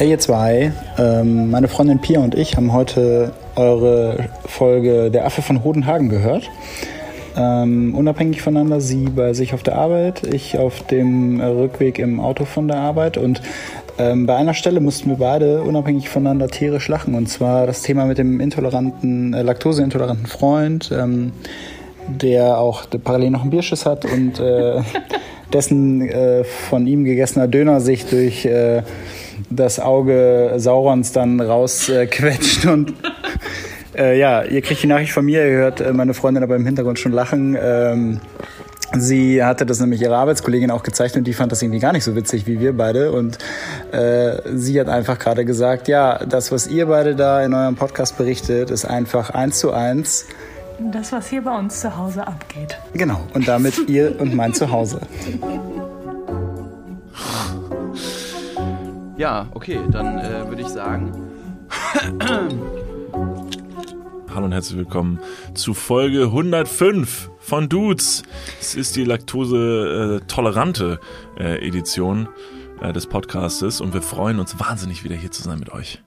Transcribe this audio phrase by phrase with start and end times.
[0.00, 5.42] Hey ihr zwei, ähm, meine Freundin Pia und ich haben heute eure Folge Der Affe
[5.42, 6.50] von Hodenhagen gehört.
[7.36, 12.44] Ähm, unabhängig voneinander, sie bei sich auf der Arbeit, ich auf dem Rückweg im Auto
[12.44, 13.40] von der Arbeit und
[13.98, 18.06] ähm, bei einer Stelle mussten wir beide unabhängig voneinander tierisch lachen und zwar das Thema
[18.06, 21.32] mit dem intoleranten, äh, laktoseintoleranten Freund, ähm,
[22.08, 24.80] der auch parallel noch einen Bierschiss hat und äh,
[25.52, 28.82] dessen äh, von ihm gegessener Döner sich durch äh,
[29.50, 32.94] das Auge Saurons dann rausquetscht äh, und
[33.96, 36.66] äh, ja, ihr kriegt die Nachricht von mir, ihr hört äh, meine Freundin aber im
[36.66, 37.56] Hintergrund schon lachen.
[37.60, 38.20] Ähm,
[38.98, 42.02] Sie hatte das nämlich ihrer Arbeitskollegin auch gezeigt und die fand das irgendwie gar nicht
[42.02, 43.12] so witzig wie wir beide.
[43.12, 43.38] Und
[43.92, 48.18] äh, sie hat einfach gerade gesagt, ja, das, was ihr beide da in eurem Podcast
[48.18, 50.26] berichtet, ist einfach eins zu eins.
[50.92, 52.78] Das, was hier bei uns zu Hause abgeht.
[52.92, 55.00] Genau, und damit ihr und mein Zuhause.
[59.16, 61.12] Ja, okay, dann äh, würde ich sagen.
[64.32, 65.18] Hallo und herzlich willkommen
[65.54, 68.22] zu Folge 105 von Dudes.
[68.60, 71.00] Es ist die laktose-tolerante
[71.36, 72.28] äh, Edition
[72.80, 76.00] äh, des Podcastes und wir freuen uns wahnsinnig wieder hier zu sein mit euch.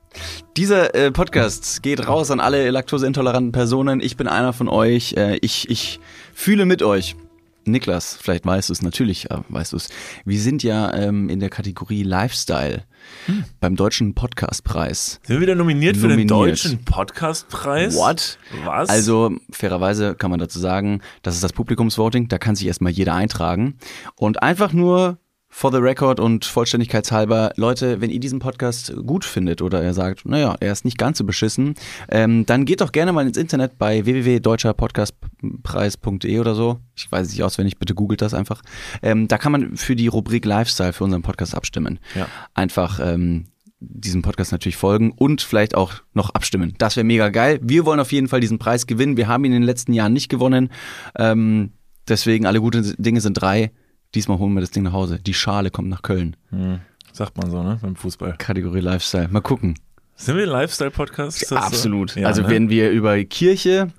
[0.55, 3.99] Dieser äh, Podcast geht raus an alle laktoseintoleranten Personen.
[3.99, 5.15] Ich bin einer von euch.
[5.17, 5.99] Äh, ich, ich
[6.33, 7.17] fühle mit euch.
[7.65, 9.89] Niklas, vielleicht weißt du es, natürlich äh, weißt du es.
[10.25, 12.83] Wir sind ja ähm, in der Kategorie Lifestyle
[13.25, 13.45] hm.
[13.59, 15.19] beim Deutschen Podcastpreis.
[15.23, 16.11] Sind wir wieder nominiert, nominiert.
[16.11, 17.95] für den Deutschen Podcastpreis?
[17.95, 18.37] What?
[18.65, 18.89] Was?
[18.89, 23.13] Also, fairerweise kann man dazu sagen, das ist das Publikumsvoting, da kann sich erstmal jeder
[23.13, 23.77] eintragen.
[24.15, 25.17] Und einfach nur
[25.53, 30.25] for the record und vollständigkeitshalber, Leute, wenn ihr diesen Podcast gut findet oder er sagt,
[30.25, 31.75] naja, er ist nicht ganz so beschissen,
[32.09, 36.79] ähm, dann geht doch gerne mal ins Internet bei www.deutscherpodcastpreis.de oder so.
[36.95, 38.63] Ich weiß es nicht auswendig, bitte googelt das einfach.
[39.03, 41.99] Ähm, da kann man für die Rubrik Lifestyle für unseren Podcast abstimmen.
[42.15, 42.27] Ja.
[42.55, 43.45] Einfach ähm,
[43.79, 46.73] diesem Podcast natürlich folgen und vielleicht auch noch abstimmen.
[46.79, 47.59] Das wäre mega geil.
[47.61, 49.17] Wir wollen auf jeden Fall diesen Preis gewinnen.
[49.17, 50.71] Wir haben ihn in den letzten Jahren nicht gewonnen.
[51.15, 51.73] Ähm,
[52.07, 53.71] deswegen alle guten Dinge sind drei.
[54.15, 55.19] Diesmal holen wir das Ding nach Hause.
[55.19, 56.35] Die Schale kommt nach Köln.
[56.49, 56.79] Hm.
[57.11, 57.79] Sagt man so, ne?
[57.81, 58.35] Beim Fußball.
[58.37, 59.27] Kategorie Lifestyle.
[59.27, 59.75] Mal gucken.
[60.15, 61.51] Sind wir Lifestyle-Podcast?
[61.53, 62.11] Absolut.
[62.11, 62.19] So?
[62.19, 62.49] Ja, also ne?
[62.49, 63.89] wenn wir über Kirche,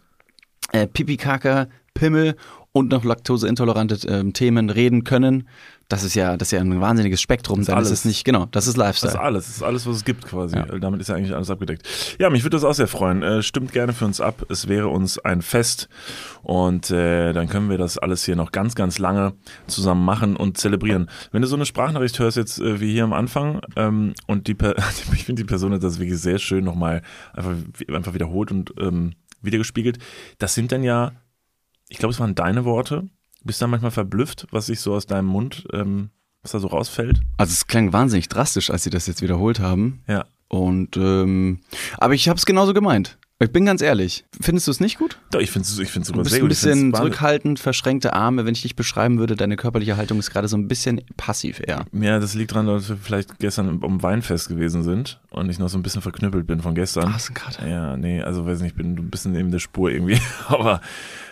[0.72, 2.36] äh, Pipi-Kaka, Pimmel
[2.72, 5.48] und noch laktoseintolerante äh, Themen reden können,
[5.88, 7.58] das ist ja, das ist ja ein wahnsinniges Spektrum.
[7.58, 7.90] Das dann alles.
[7.90, 9.12] ist es nicht, genau, das ist Lifestyle.
[9.12, 10.56] Das ist alles, das ist alles, was es gibt quasi.
[10.56, 10.64] Ja.
[10.64, 11.86] Damit ist ja eigentlich alles abgedeckt.
[12.18, 13.22] Ja, mich würde das auch sehr freuen.
[13.22, 14.46] Äh, stimmt gerne für uns ab.
[14.48, 15.88] Es wäre uns ein Fest
[16.42, 19.34] und äh, dann können wir das alles hier noch ganz, ganz lange
[19.66, 21.10] zusammen machen und zelebrieren.
[21.32, 24.56] Wenn du so eine Sprachnachricht hörst jetzt äh, wie hier am Anfang ähm, und die,
[25.12, 27.02] ich finde die Person hat das wirklich sehr schön nochmal
[27.34, 27.52] einfach,
[27.92, 29.98] einfach wiederholt und ähm, wiedergespiegelt.
[30.38, 31.12] Das sind dann ja,
[31.88, 33.08] ich glaube, es waren deine Worte
[33.44, 36.10] bist du manchmal verblüfft, was sich so aus deinem Mund, ähm,
[36.42, 37.20] was da so rausfällt?
[37.36, 40.02] Also es klang wahnsinnig drastisch, als sie das jetzt wiederholt haben.
[40.08, 40.24] Ja.
[40.48, 41.60] Und ähm,
[41.98, 43.18] aber ich habe es genauso gemeint.
[43.40, 44.24] Ich bin ganz ehrlich.
[44.40, 45.18] Findest du es nicht gut?
[45.32, 46.46] Doch, ich finde es ich find's sogar sehr gut.
[46.46, 48.46] Du bist ein bisschen zurückhaltend, verschränkte Arme.
[48.46, 51.84] Wenn ich dich beschreiben würde, deine körperliche Haltung ist gerade so ein bisschen passiv eher.
[51.92, 55.68] Ja, das liegt daran, dass wir vielleicht gestern um Weinfest gewesen sind und ich noch
[55.68, 57.12] so ein bisschen verknüppelt bin von gestern.
[57.12, 57.66] Ah, ist ein Kater.
[57.66, 60.20] Ja, nee, also weiß nicht, ich bin ein bisschen neben der Spur irgendwie.
[60.48, 60.80] Aber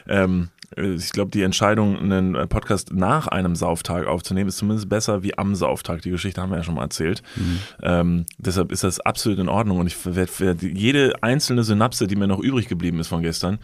[0.08, 4.88] ähm, äh, ich glaube, die Entscheidung, einen äh, Podcast nach einem Sauftag aufzunehmen, ist zumindest
[4.88, 6.02] besser wie am Sauftag.
[6.02, 7.22] Die Geschichte haben wir ja schon mal erzählt.
[7.36, 7.58] Mhm.
[7.82, 12.16] Ähm, deshalb ist das absolut in Ordnung und ich werde werd jede einzelne Synapse, die
[12.16, 13.58] mir noch übrig geblieben ist von gestern,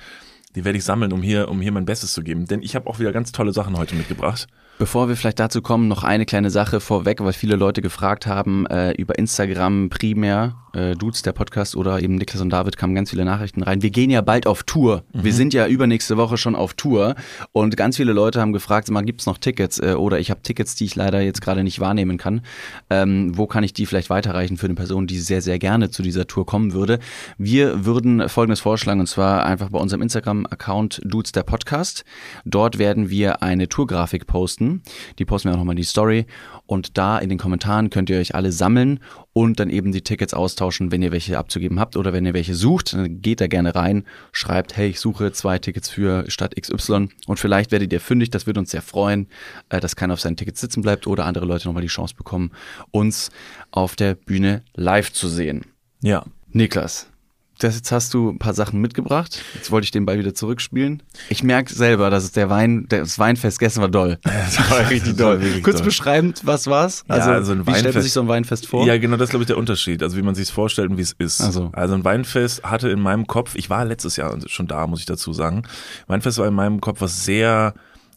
[0.55, 2.47] die werde ich sammeln, um hier, um hier mein Bestes zu geben.
[2.47, 4.49] Denn ich habe auch wieder ganz tolle Sachen heute mitgebracht.
[4.79, 8.65] Bevor wir vielleicht dazu kommen, noch eine kleine Sache vorweg, weil viele Leute gefragt haben
[8.67, 13.11] äh, über Instagram primär, äh, Dudes, der Podcast oder eben Niklas und David kamen ganz
[13.11, 13.83] viele Nachrichten rein.
[13.83, 15.03] Wir gehen ja bald auf Tour.
[15.13, 15.25] Mhm.
[15.25, 17.17] Wir sind ja übernächste Woche schon auf Tour
[17.51, 20.77] und ganz viele Leute haben gefragt, mal gibt's noch Tickets äh, oder ich habe Tickets,
[20.77, 22.43] die ich leider jetzt gerade nicht wahrnehmen kann.
[22.89, 26.05] Ähm, wo kann ich die vielleicht weiterreichen für eine Person, die sehr, sehr gerne zu
[26.05, 27.01] dieser Tour kommen würde?
[27.37, 32.05] Wir würden folgendes vorschlagen und zwar einfach bei unserem Instagram-Account Dudes, der Podcast.
[32.45, 34.83] Dort werden wir eine Tourgrafik posten posten.
[35.19, 36.27] Die posten wir auch nochmal in die Story.
[36.67, 39.01] Und da in den Kommentaren könnt ihr euch alle sammeln
[39.33, 42.55] und dann eben die Tickets austauschen, wenn ihr welche abzugeben habt oder wenn ihr welche
[42.55, 42.93] sucht.
[42.93, 47.39] Dann geht da gerne rein, schreibt, hey, ich suche zwei Tickets für Stadt XY und
[47.39, 48.31] vielleicht werdet ihr fündig.
[48.31, 49.29] Das würde uns sehr freuen,
[49.71, 52.53] äh, dass keiner auf seinen Tickets sitzen bleibt oder andere Leute nochmal die Chance bekommen,
[52.91, 53.31] uns
[53.71, 55.65] auf der Bühne live zu sehen.
[56.03, 56.25] Ja.
[56.51, 57.11] Niklas,
[57.59, 59.43] das, jetzt hast du ein paar Sachen mitgebracht.
[59.55, 61.03] Jetzt wollte ich den Ball wieder zurückspielen.
[61.29, 64.19] Ich merke selber, dass es der Wein, das Weinfest gestern war doll.
[64.25, 65.37] Das war richtig doll.
[65.39, 65.45] doll.
[65.45, 65.85] wirklich Kurz doll.
[65.87, 67.05] beschreibend, was war's?
[67.09, 68.87] Ja, also ein wie stellt man Weinfest- sich so ein Weinfest vor?
[68.87, 70.03] Ja, genau, das ist, glaube ich, der Unterschied.
[70.03, 71.41] Also wie man sich es vorstellt und wie es ist.
[71.41, 71.71] Ach so.
[71.73, 75.07] Also ein Weinfest hatte in meinem Kopf, ich war letztes Jahr schon da, muss ich
[75.07, 75.63] dazu sagen.
[76.07, 77.75] Weinfest war in meinem Kopf was sehr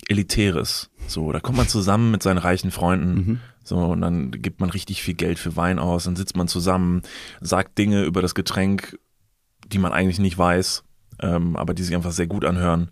[0.07, 0.89] Elitäres.
[1.07, 3.13] So, da kommt man zusammen mit seinen reichen Freunden.
[3.13, 3.39] Mhm.
[3.63, 7.03] So, und dann gibt man richtig viel Geld für Wein aus, dann sitzt man zusammen,
[7.41, 8.97] sagt Dinge über das Getränk,
[9.71, 10.83] die man eigentlich nicht weiß.
[11.23, 12.89] Ähm, aber die sich einfach sehr gut anhören.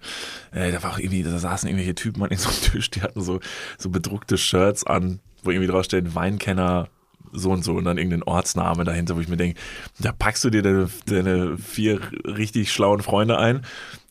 [0.51, 3.21] Äh, da war auch irgendwie, da saßen irgendwelche Typen an so einem Tisch, die hatten
[3.21, 3.39] so,
[3.79, 6.89] so bedruckte Shirts an, wo irgendwie drauf steht, Weinkenner
[7.31, 9.59] so und so und dann irgendein Ortsname dahinter, wo ich mir denke,
[9.99, 13.57] da packst du dir deine, deine vier richtig schlauen Freunde ein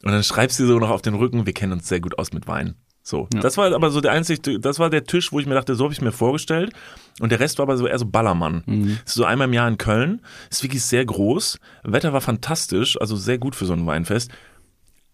[0.05, 2.33] und dann schreibst du so noch auf den Rücken, wir kennen uns sehr gut aus
[2.33, 2.75] mit Wein.
[3.09, 5.75] So, das war aber so der einzige, das war der Tisch, wo ich mir dachte,
[5.75, 6.75] so habe ich mir vorgestellt.
[7.21, 8.63] Und der Rest war aber so eher so Ballermann.
[9.07, 10.21] Ist so einmal im Jahr in Köln.
[10.51, 11.59] Ist wirklich sehr groß.
[11.85, 14.31] Wetter war fantastisch, also sehr gut für so ein Weinfest.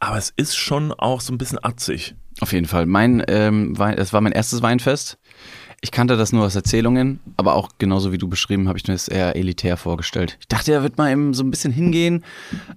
[0.00, 2.16] Aber es ist schon auch so ein bisschen atzig.
[2.40, 2.86] Auf jeden Fall.
[2.86, 5.16] Mein, ähm, Wein, es war mein erstes Weinfest.
[5.84, 8.94] Ich kannte das nur aus Erzählungen, aber auch genauso wie du beschrieben, habe ich mir
[8.94, 10.38] das eher elitär vorgestellt.
[10.40, 12.24] Ich dachte, er wird mal eben so ein bisschen hingehen.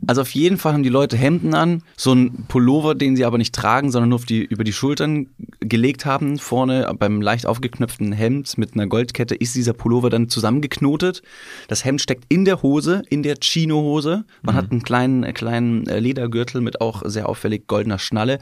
[0.05, 3.37] Also auf jeden Fall haben die Leute Hemden an, so ein Pullover, den sie aber
[3.37, 5.27] nicht tragen, sondern nur auf die, über die Schultern
[5.61, 6.37] gelegt haben.
[6.37, 11.21] Vorne beim leicht aufgeknöpften Hemd mit einer Goldkette ist dieser Pullover dann zusammengeknotet.
[11.69, 14.25] Das Hemd steckt in der Hose, in der Chino-Hose.
[14.41, 18.39] Man hat einen kleinen, kleinen äh, Ledergürtel mit auch sehr auffällig goldener Schnalle.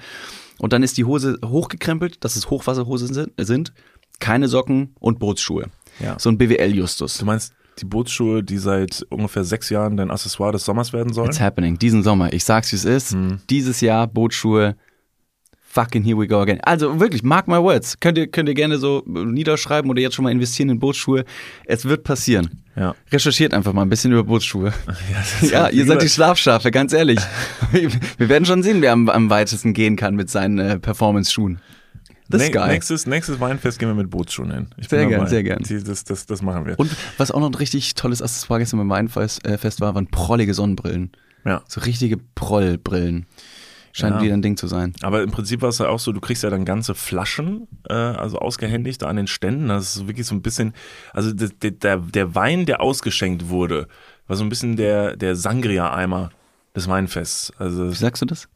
[0.58, 3.74] Und dann ist die Hose hochgekrempelt, dass es Hochwasserhosen sind
[4.20, 5.66] keine Socken und Bootsschuhe.
[6.00, 6.16] Ja.
[6.20, 7.18] So ein BWL-Justus.
[7.18, 11.28] Du meinst die Bootsschuhe, die seit ungefähr sechs Jahren dein Accessoire des Sommers werden sollen?
[11.30, 11.78] It's happening.
[11.78, 12.32] Diesen Sommer.
[12.34, 13.12] Ich sag's, wie es ist.
[13.14, 13.40] Hm.
[13.50, 14.76] Dieses Jahr Bootsschuhe.
[15.68, 16.62] Fucking here we go again.
[16.64, 18.00] Also wirklich, mark my words.
[18.00, 21.26] Könnt ihr, könnt ihr gerne so niederschreiben oder jetzt schon mal investieren in Bootsschuhe.
[21.66, 22.64] Es wird passieren.
[22.78, 22.96] Ja.
[23.12, 24.72] Recherchiert einfach mal ein bisschen über Bootsschuhe.
[25.52, 27.20] Ja, ist- ihr seid die Schlafschafe, ganz ehrlich.
[27.74, 31.60] Wir werden schon sehen, wer am, am weitesten gehen kann mit seinen äh, Performance-Schuhen.
[32.32, 32.68] This guy.
[32.70, 34.68] Nächstes, nächstes Weinfest gehen wir mit Bootsschuhen hin.
[34.78, 35.30] Ich Sehr bin gern, dabei.
[35.30, 35.62] sehr gern.
[35.62, 36.80] Die, das, das, das machen wir.
[36.80, 40.54] Und was auch noch ein richtig tolles Accessoire gestern beim Weinfest äh, war, waren prollige
[40.54, 41.12] Sonnenbrillen.
[41.46, 41.62] ja.
[41.68, 43.26] So richtige Prollbrillen.
[43.94, 44.22] Scheint Ja.
[44.24, 44.92] wieder ein Ding zu sein.
[45.04, 47.94] Aber im Prinzip war es ja auch so, du kriegst ja dann ganze Flaschen, äh,
[47.94, 49.70] also ausgehändigt da an den Ständen.
[49.70, 50.74] Das ist wirklich so ein bisschen,
[51.14, 53.88] also der, der- der, der Wein, der ausgeschenkt wurde,
[54.28, 56.32] war so ein bisschen der, der Sangria-Eimer
[56.76, 57.54] des Weinfests.
[57.58, 58.50] Also, Wie sagst du das?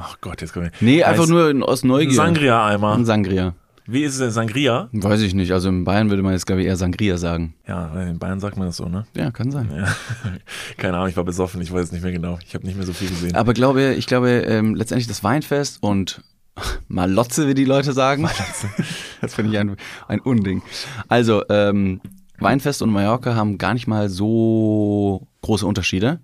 [0.00, 0.72] Ach Gott, jetzt kommen wir.
[0.80, 2.14] Nee, einfach nur in, aus Ein Neugier.
[2.14, 2.94] Sangria-Eimer.
[2.94, 3.54] Ein Sangria.
[3.86, 4.30] Wie ist es denn?
[4.30, 4.88] Sangria?
[4.92, 5.52] Weiß ich nicht.
[5.52, 7.54] Also in Bayern würde man jetzt, glaube ich, eher Sangria sagen.
[7.66, 9.04] Ja, in Bayern sagt man das so, ne?
[9.16, 9.68] Ja, kann sein.
[9.74, 9.88] Ja.
[10.76, 12.38] Keine Ahnung, ich war besoffen, ich weiß es nicht mehr genau.
[12.46, 13.34] Ich habe nicht mehr so viel gesehen.
[13.34, 16.22] Aber glaube, ich glaube, ähm, letztendlich das Weinfest und
[16.88, 18.28] Malotze, wie die Leute sagen.
[19.20, 19.76] das finde ich ein,
[20.06, 20.62] ein Unding.
[21.08, 22.00] Also, ähm,
[22.38, 26.20] Weinfest und Mallorca haben gar nicht mal so große Unterschiede,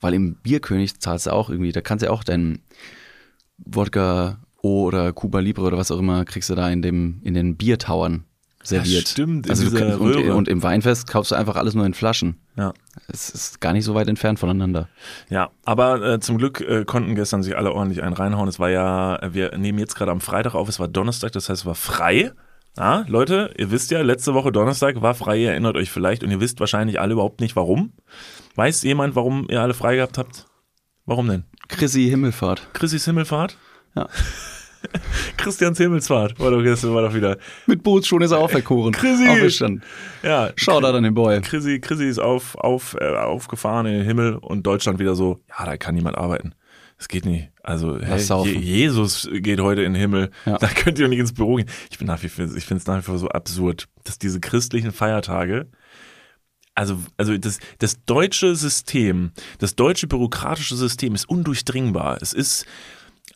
[0.00, 2.62] weil im Bierkönig zahlst du auch irgendwie, da kannst du ja auch deinen
[3.58, 7.34] Wodka O oder Cuba Libre oder was auch immer, kriegst du da in dem, in
[7.34, 8.24] den Biertauern
[8.62, 9.08] serviert.
[9.08, 11.84] stimmt, in also du dieser kannst, und, und im Weinfest kaufst du einfach alles nur
[11.84, 12.36] in Flaschen.
[12.56, 12.72] Ja.
[13.08, 14.88] Es ist gar nicht so weit entfernt voneinander.
[15.30, 18.48] Ja, aber äh, zum Glück äh, konnten gestern sich alle ordentlich einen reinhauen.
[18.48, 21.62] Es war ja, wir nehmen jetzt gerade am Freitag auf, es war Donnerstag, das heißt,
[21.62, 22.32] es war frei.
[22.76, 26.30] Ja, Leute, ihr wisst ja, letzte Woche Donnerstag war frei, ihr erinnert euch vielleicht und
[26.30, 27.92] ihr wisst wahrscheinlich alle überhaupt nicht warum.
[28.54, 30.46] Weiß jemand, warum ihr alle frei gehabt habt?
[31.04, 31.44] Warum denn?
[31.68, 32.68] Chrissy Himmelfahrt.
[32.72, 33.56] Chrissys Himmelfahrt?
[33.94, 34.08] Ja.
[35.36, 37.38] Christians Himmelsfahrt war doch gestern war doch wieder.
[37.66, 38.92] Mit Bootsschuhen ist er auferkoren.
[38.92, 39.28] Chrissy!
[39.28, 39.82] Auferstanden.
[40.22, 41.40] Ja, Shoutout an den Boy.
[41.40, 45.64] Chrissy, Chrissy ist auf, auf, äh, aufgefahren in den Himmel und Deutschland wieder so, ja,
[45.64, 46.54] da kann niemand arbeiten.
[46.98, 47.48] Das geht nicht.
[47.64, 48.20] Also hey,
[48.58, 50.30] Jesus geht heute in den Himmel.
[50.46, 50.58] Ja.
[50.58, 51.68] Da könnt ihr nicht ins Büro gehen.
[51.90, 54.38] Ich bin nach wie vor, ich finde es nach wie vor so absurd, dass diese
[54.38, 55.66] christlichen Feiertage,
[56.74, 62.18] also, also das, das deutsche System, das deutsche bürokratische System ist undurchdringbar.
[62.20, 62.66] Es ist,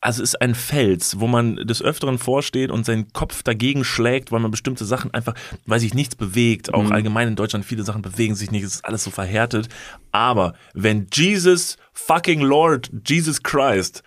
[0.00, 4.33] also es ist ein Fels, wo man des Öfteren vorsteht und seinen Kopf dagegen schlägt,
[4.33, 5.35] weil man bestimmte Sachen einfach,
[5.66, 6.73] weil sich nichts bewegt.
[6.73, 9.69] Auch allgemein in Deutschland, viele Sachen bewegen sich nicht, es ist alles so verhärtet.
[10.12, 14.02] Aber wenn Jesus fucking Lord, Jesus Christ,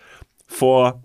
[0.46, 1.02] vor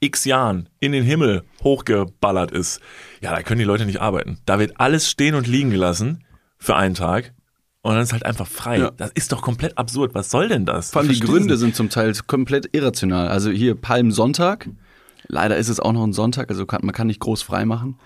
[0.00, 2.80] x Jahren in den Himmel hochgeballert ist,
[3.20, 4.38] ja, da können die Leute nicht arbeiten.
[4.44, 6.24] Da wird alles stehen und liegen gelassen
[6.58, 7.32] für einen Tag.
[7.82, 8.78] Und dann ist halt einfach frei.
[8.78, 8.90] Ja.
[8.90, 10.14] Das ist doch komplett absurd.
[10.14, 10.90] Was soll denn das?
[10.90, 13.28] Vor allem die Gründe sind zum Teil komplett irrational.
[13.28, 14.68] Also hier Palmsonntag.
[15.28, 17.98] Leider ist es auch noch ein Sonntag, also kann, man kann nicht groß frei machen.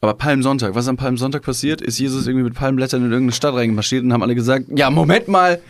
[0.00, 4.02] Aber Palmsonntag, was am Palmsonntag passiert, ist Jesus irgendwie mit Palmblättern in irgendeine Stadt reingemarschiert
[4.02, 5.60] und haben alle gesagt, ja, Moment mal,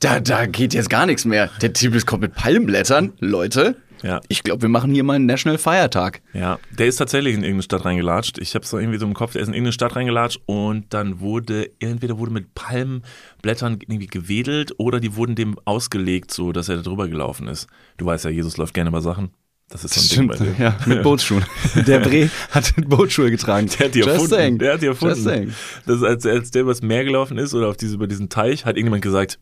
[0.00, 1.50] da, da geht jetzt gar nichts mehr.
[1.60, 3.76] Der Typ ist kommt mit Palmblättern, Leute.
[4.02, 4.20] Ja.
[4.28, 6.22] Ich glaube, wir machen hier mal einen National Feiertag.
[6.32, 8.38] Ja, der ist tatsächlich in irgendeine Stadt reingelatscht.
[8.38, 11.20] Ich habe es irgendwie so im Kopf, der ist in irgendeine Stadt reingelatscht und dann
[11.20, 16.76] wurde, entweder wurde mit Palmblättern irgendwie gewedelt oder die wurden dem ausgelegt, so dass er
[16.76, 17.66] da drüber gelaufen ist.
[17.96, 19.30] Du weißt ja, Jesus läuft gerne über Sachen.
[19.68, 20.54] Das ist so ein Ding bei dem.
[20.58, 21.44] ja, mit Bootsschuhen.
[21.86, 23.68] Der Bre hat Bootsschuhe getragen.
[23.78, 24.30] Der hat die Just erfunden.
[24.34, 24.58] saying.
[24.58, 25.22] Der hat die Just erfunden.
[25.24, 25.54] saying.
[25.86, 28.76] Das, als, als der übers Meer gelaufen ist oder auf diese, über diesen Teich, hat
[28.76, 29.38] irgendjemand gesagt,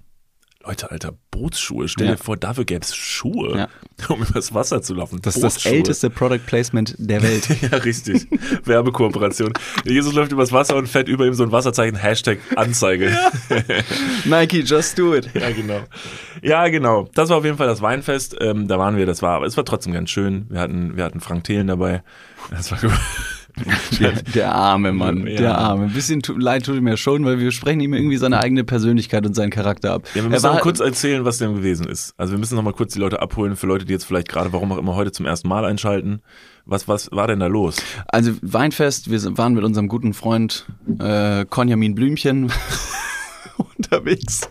[0.63, 1.89] Leute, Alter, Bootsschuhe.
[1.89, 2.13] Stell Ja.
[2.13, 3.69] dir vor, dafür gäbe es Schuhe, Ja.
[4.15, 5.19] um übers Wasser zu laufen.
[5.23, 7.49] Das ist das älteste Product Placement der Welt.
[7.63, 8.27] Ja, richtig.
[8.67, 9.55] Werbekooperation.
[9.87, 13.17] Jesus läuft übers Wasser und fährt über ihm so ein Wasserzeichen, Hashtag Anzeige.
[14.27, 15.31] Nike, just do it.
[15.35, 15.81] Ja, genau.
[16.43, 17.09] Ja, genau.
[17.15, 18.37] Das war auf jeden Fall das Weinfest.
[18.41, 20.47] Ähm, da waren wir, das war, aber es war trotzdem ganz schön.
[20.51, 22.03] Wir hatten, wir hatten Frank Thelen dabei.
[22.51, 22.93] Das war gut.
[24.01, 25.37] Der, der arme Mann, Ja.
[25.37, 25.85] der arme.
[25.85, 29.27] Ein bisschen tu, leid tut mir schon, weil wir sprechen ihm irgendwie seine eigene Persönlichkeit
[29.27, 30.03] und seinen Charakter ab.
[30.15, 32.15] Ja, wir müssen mal kurz erzählen, was denn gewesen ist.
[32.17, 34.53] Also wir müssen noch mal kurz die Leute abholen, für Leute, die jetzt vielleicht gerade,
[34.53, 36.23] warum auch immer, heute zum ersten Mal einschalten.
[36.65, 37.77] Was, was war denn da los?
[38.09, 40.67] Also Weinfest, wir waren mit unserem guten Freund
[40.99, 42.53] äh, Konjamin Blümchen
[43.57, 44.43] unterwegs.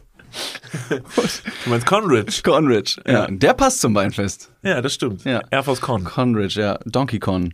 [0.90, 2.42] Du meinst Conridge?
[2.44, 3.14] Conridge, ja.
[3.14, 3.28] Ja.
[3.30, 4.52] Der passt zum Weinfest.
[4.64, 5.24] Ja, das stimmt.
[5.24, 5.42] Ja.
[5.50, 6.04] Air Force Con.
[6.04, 6.78] Conridge, ja.
[6.86, 7.54] Donkey Con.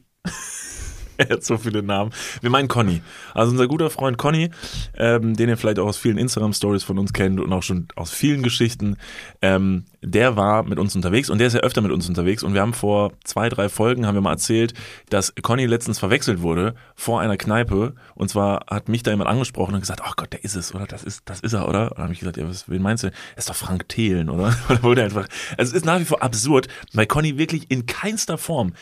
[1.26, 2.12] Er hat so viele Namen.
[2.42, 3.02] Wir meinen Conny.
[3.34, 4.50] Also unser guter Freund Conny,
[4.98, 8.12] ähm, den ihr vielleicht auch aus vielen Instagram-Stories von uns kennt und auch schon aus
[8.12, 8.98] vielen Geschichten,
[9.42, 12.54] ähm, der war mit uns unterwegs und der ist ja öfter mit uns unterwegs und
[12.54, 14.74] wir haben vor zwei, drei Folgen haben wir mal erzählt,
[15.10, 19.74] dass Conny letztens verwechselt wurde vor einer Kneipe und zwar hat mich da jemand angesprochen
[19.74, 20.86] und gesagt, oh Gott, der ist es, oder?
[20.86, 21.92] Das ist, das ist er, oder?
[21.92, 23.08] Und dann habe ich gesagt, ja, was, wen meinst du?
[23.08, 24.56] Er ist doch Frank Thelen, oder?
[24.84, 28.38] Oder er einfach, also es ist nach wie vor absurd, weil Conny wirklich in keinster
[28.38, 28.74] Form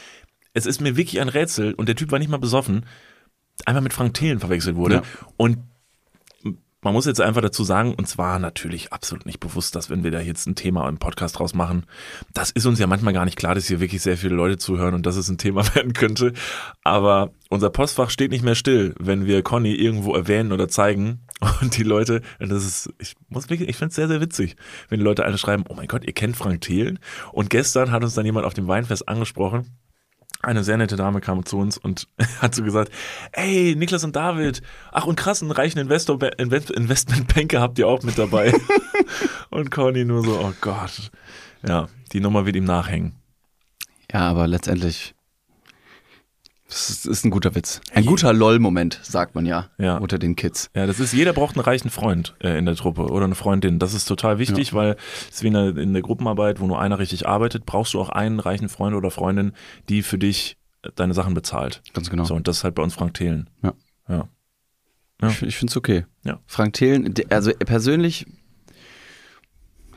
[0.53, 2.85] es ist mir wirklich ein Rätsel und der Typ war nicht mal besoffen,
[3.65, 4.95] einmal mit Frank Thelen verwechselt wurde.
[4.95, 5.03] Ja.
[5.37, 5.57] Und
[6.83, 10.11] man muss jetzt einfach dazu sagen, uns war natürlich absolut nicht bewusst, dass wenn wir
[10.11, 11.85] da jetzt ein Thema im Podcast draus machen,
[12.33, 14.93] das ist uns ja manchmal gar nicht klar, dass hier wirklich sehr viele Leute zuhören
[14.93, 16.33] und dass es ein Thema werden könnte.
[16.83, 21.21] Aber unser Postfach steht nicht mehr still, wenn wir Conny irgendwo erwähnen oder zeigen.
[21.61, 24.55] Und die Leute, das ist, ich muss wirklich, ich finde es sehr, sehr witzig,
[24.89, 26.99] wenn die Leute alle schreiben, oh mein Gott, ihr kennt Frank Thelen.
[27.31, 29.67] Und gestern hat uns dann jemand auf dem Weinfest angesprochen,
[30.41, 32.07] eine sehr nette Dame kam zu uns und
[32.41, 32.91] hat so gesagt,
[33.31, 34.61] ey, Niklas und David,
[34.91, 38.53] ach und krass, einen reichen Investor, Invest, Investmentbanker habt ihr auch mit dabei.
[39.49, 41.11] und Conny nur so, oh Gott.
[41.65, 43.15] Ja, die Nummer wird ihm nachhängen.
[44.11, 45.15] Ja, aber letztendlich.
[46.73, 47.81] Das ist, ist ein guter Witz.
[47.93, 49.97] Ein guter LOL-Moment, sagt man ja, Ja.
[49.97, 50.71] unter den Kids.
[50.75, 53.77] Ja, das ist, jeder braucht einen reichen Freund äh, in der Truppe oder eine Freundin.
[53.77, 54.95] Das ist total wichtig, weil
[55.29, 58.01] es ist wie in der, in der Gruppenarbeit, wo nur einer richtig arbeitet, brauchst du
[58.01, 59.53] auch einen reichen Freund oder Freundin,
[59.87, 61.83] die für dich äh, deine Sachen bezahlt.
[61.93, 62.23] Ganz genau.
[62.23, 63.51] So, und das ist halt bei uns Frank Thelen.
[63.61, 63.73] Ja.
[64.09, 64.27] Ja.
[65.21, 65.27] Ja.
[65.29, 66.05] Ich, ich finde es okay.
[66.23, 66.39] Ja.
[66.47, 68.25] Frank Thelen, also persönlich,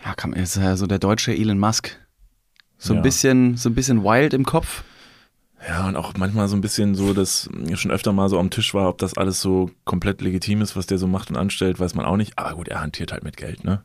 [0.05, 1.97] ja, man, ist ja so der deutsche Elon Musk.
[2.79, 3.03] So ein Ja.
[3.03, 4.85] bisschen, so ein bisschen wild im Kopf.
[5.67, 8.73] Ja, und auch manchmal so ein bisschen so, dass schon öfter mal so am Tisch
[8.73, 11.95] war, ob das alles so komplett legitim ist, was der so macht und anstellt, weiß
[11.95, 12.39] man auch nicht.
[12.39, 13.83] Aber gut, er hantiert halt mit Geld, ne?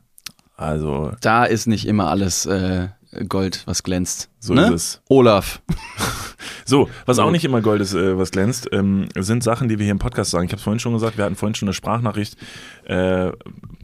[0.56, 2.88] Also, Da ist nicht immer alles äh,
[3.28, 4.30] Gold, was glänzt.
[4.38, 4.66] So ne?
[4.66, 5.02] ist es.
[5.08, 5.60] Olaf.
[6.64, 9.84] so, was auch nicht immer Gold ist, äh, was glänzt, ähm, sind Sachen, die wir
[9.84, 10.44] hier im Podcast sagen.
[10.44, 12.36] Ich habe es vorhin schon gesagt, wir hatten vorhin schon eine Sprachnachricht
[12.84, 13.32] äh,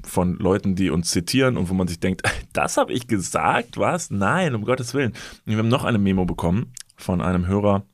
[0.05, 4.11] von Leuten, die uns zitieren und wo man sich denkt, das habe ich gesagt, was?
[4.11, 5.13] Nein, um Gottes Willen.
[5.47, 7.85] Und wir haben noch eine Memo bekommen von einem Hörer,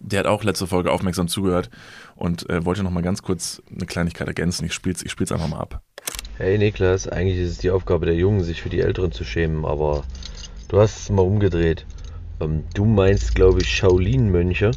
[0.00, 1.70] der hat auch letzte Folge aufmerksam zugehört
[2.16, 4.64] und äh, wollte noch mal ganz kurz eine Kleinigkeit ergänzen.
[4.64, 5.82] Ich spiel's, ich spiel's einfach mal ab.
[6.38, 9.64] Hey Niklas, eigentlich ist es die Aufgabe der Jungen, sich für die Älteren zu schämen,
[9.64, 10.04] aber
[10.68, 11.84] du hast es mal umgedreht.
[12.40, 14.70] Ähm, du meinst, glaube ich, Shaolin-Mönche,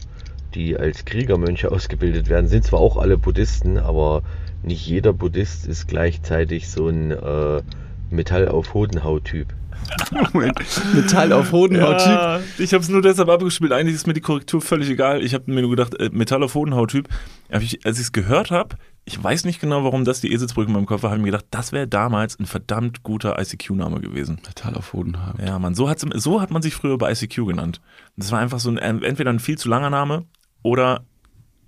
[0.54, 4.24] die als Kriegermönche ausgebildet werden, sind zwar auch alle Buddhisten, aber
[4.64, 7.62] nicht jeder Buddhist ist gleichzeitig so ein äh,
[8.10, 9.54] Metall auf Hodenhaut-Typ.
[10.94, 12.08] Metall auf Hodenhaut-Typ.
[12.08, 13.72] Ja, ich habe es nur deshalb abgespielt.
[13.72, 15.24] Eigentlich ist mir die Korrektur völlig egal.
[15.24, 17.08] Ich habe mir nur gedacht, äh, Metall auf Hodenhaut-Typ.
[17.50, 20.74] Ich, als ich es gehört habe, ich weiß nicht genau, warum das die Eselsbrücke in
[20.74, 24.40] meinem Kopf war, habe ich mir gedacht, das wäre damals ein verdammt guter ICQ-Name gewesen.
[24.46, 25.40] Metall auf Hodenhaut.
[25.40, 27.82] Ja, man, so, so hat man sich früher bei ICQ genannt.
[28.18, 30.26] Das war einfach so ein, ähm, entweder ein viel zu langer Name
[30.64, 31.06] oder,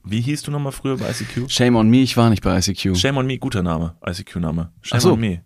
[0.03, 1.49] wie hieß du nochmal früher bei ICQ?
[1.49, 2.97] Shame on me, ich war nicht bei ICQ.
[2.97, 4.71] Shame on me, guter Name, ICQ-Name.
[4.81, 5.13] Shame so.
[5.13, 5.41] on me.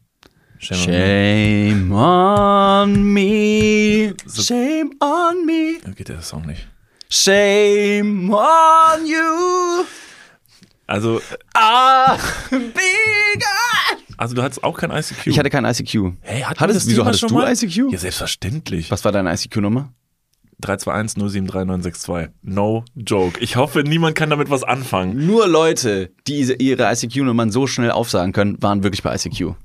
[0.61, 4.13] Shame, on me.
[4.29, 4.41] Shame on me.
[4.43, 5.79] Shame on me.
[5.85, 6.67] Ja, Geht der Song nicht.
[7.09, 9.85] Shame on you.
[10.85, 11.19] Also,
[11.55, 12.15] Ah,
[12.49, 13.97] bigger.
[14.17, 15.25] also du hattest auch kein ICQ.
[15.27, 16.13] Ich hatte kein ICQ.
[16.21, 17.51] Hey, wir hattest, das wieso hattest schon du mal?
[17.51, 17.91] ICQ?
[17.91, 18.91] Ja, selbstverständlich.
[18.91, 19.91] Was war deine ICQ-Nummer?
[20.59, 21.17] 321
[21.49, 22.33] 073962.
[22.43, 23.39] No joke.
[23.39, 25.25] Ich hoffe, niemand kann damit was anfangen.
[25.25, 29.55] Nur Leute, die ihre ICQ-Nummern so schnell aufsagen können, waren wirklich bei ICQ.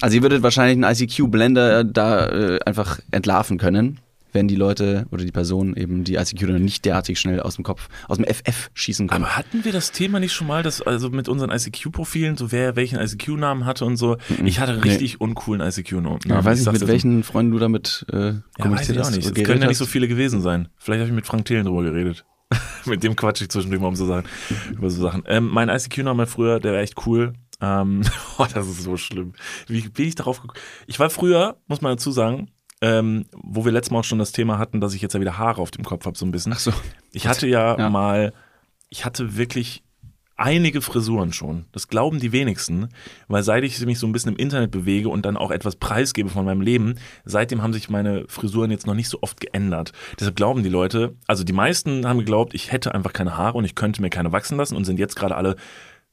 [0.00, 3.98] Also ihr würdet wahrscheinlich einen ICQ-Blender da äh, einfach entlarven können,
[4.32, 7.64] wenn die Leute oder die Person eben die ICQ dann nicht derartig schnell aus dem
[7.64, 9.24] Kopf, aus dem FF schießen können.
[9.24, 12.76] Aber hatten wir das Thema nicht schon mal, dass also mit unseren ICQ-Profilen, so wer
[12.76, 14.18] welchen ICQ-Namen hatte und so?
[14.44, 14.90] Ich hatte einen Nee.
[14.90, 16.20] richtig uncoolen ICQ-Namen.
[16.26, 18.18] ja, weiß nicht, sag's mit welchen Freunden du damit äh, so.
[18.18, 19.16] Ja, weiß kommuniziert ich hast.
[19.16, 19.26] nicht.
[19.26, 20.68] Es können ja nicht so viele gewesen sein.
[20.76, 22.26] Vielleicht habe ich mit Frank Thelen drüber geredet.
[22.84, 24.24] mit dem quatsch ich zwischendurch mal um so Sachen,
[24.70, 25.24] über so Sachen.
[25.26, 27.32] Ähm, mein ICQ-Name früher, der war echt cool.
[27.60, 28.02] Ähm,
[28.38, 29.32] oh, das ist so schlimm.
[29.66, 30.58] Wie bin ich darauf gekommen?
[30.86, 32.50] Ich war früher, muss man dazu sagen,
[32.82, 35.38] ähm, wo wir letztes Mal auch schon das Thema hatten, dass ich jetzt ja wieder
[35.38, 36.52] Haare auf dem Kopf habe, so ein bisschen.
[36.52, 36.72] Ach so.
[37.12, 37.88] Ich hatte ja, Ja.
[37.88, 38.32] mal,
[38.90, 39.82] ich hatte wirklich
[40.36, 41.64] einige Frisuren schon.
[41.72, 42.90] Das glauben die wenigsten,
[43.26, 46.28] weil seit ich mich so ein bisschen im Internet bewege und dann auch etwas preisgebe
[46.28, 49.92] von meinem Leben, seitdem haben sich meine Frisuren jetzt noch nicht so oft geändert.
[50.20, 53.64] Deshalb glauben die Leute, also die meisten haben geglaubt, ich hätte einfach keine Haare und
[53.64, 55.56] ich könnte mir keine wachsen lassen und sind jetzt gerade alle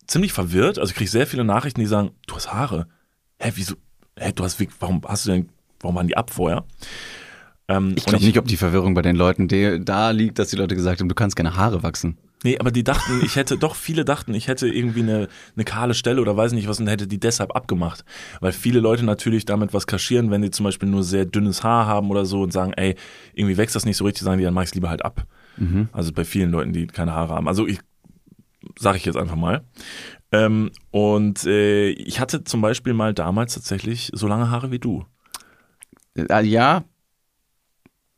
[0.08, 0.80] ziemlich verwirrt.
[0.80, 2.88] Also ich kriege sehr viele Nachrichten, die sagen, du hast Haare.
[3.40, 3.76] Hä, wieso?
[4.18, 6.64] Hä, du hast, warum hast du denn, warum waren die ab vorher?
[7.68, 10.56] Ähm, Ich glaube nicht, ob die Verwirrung bei den Leuten die, da liegt, dass die
[10.56, 12.18] Leute gesagt haben, du kannst keine Haare wachsen.
[12.46, 15.94] Nee, aber die dachten, ich hätte, doch viele dachten, ich hätte irgendwie eine, eine kahle
[15.94, 18.04] Stelle oder weiß nicht was und hätte die deshalb abgemacht.
[18.42, 21.86] Weil viele Leute natürlich damit was kaschieren, wenn die zum Beispiel nur sehr dünnes Haar
[21.86, 22.96] haben oder so und sagen, ey,
[23.34, 25.26] irgendwie wächst das nicht so richtig, sagen die, dann mach ich's lieber halt ab.
[25.94, 27.48] Also bei vielen Leuten, die keine Haare haben.
[27.48, 27.80] Also ich,
[28.80, 29.64] sage ich jetzt einfach mal.
[30.32, 35.06] Ähm, und äh, ich hatte zum Beispiel mal damals tatsächlich so lange Haare wie du.
[36.16, 36.84] Äh, ja,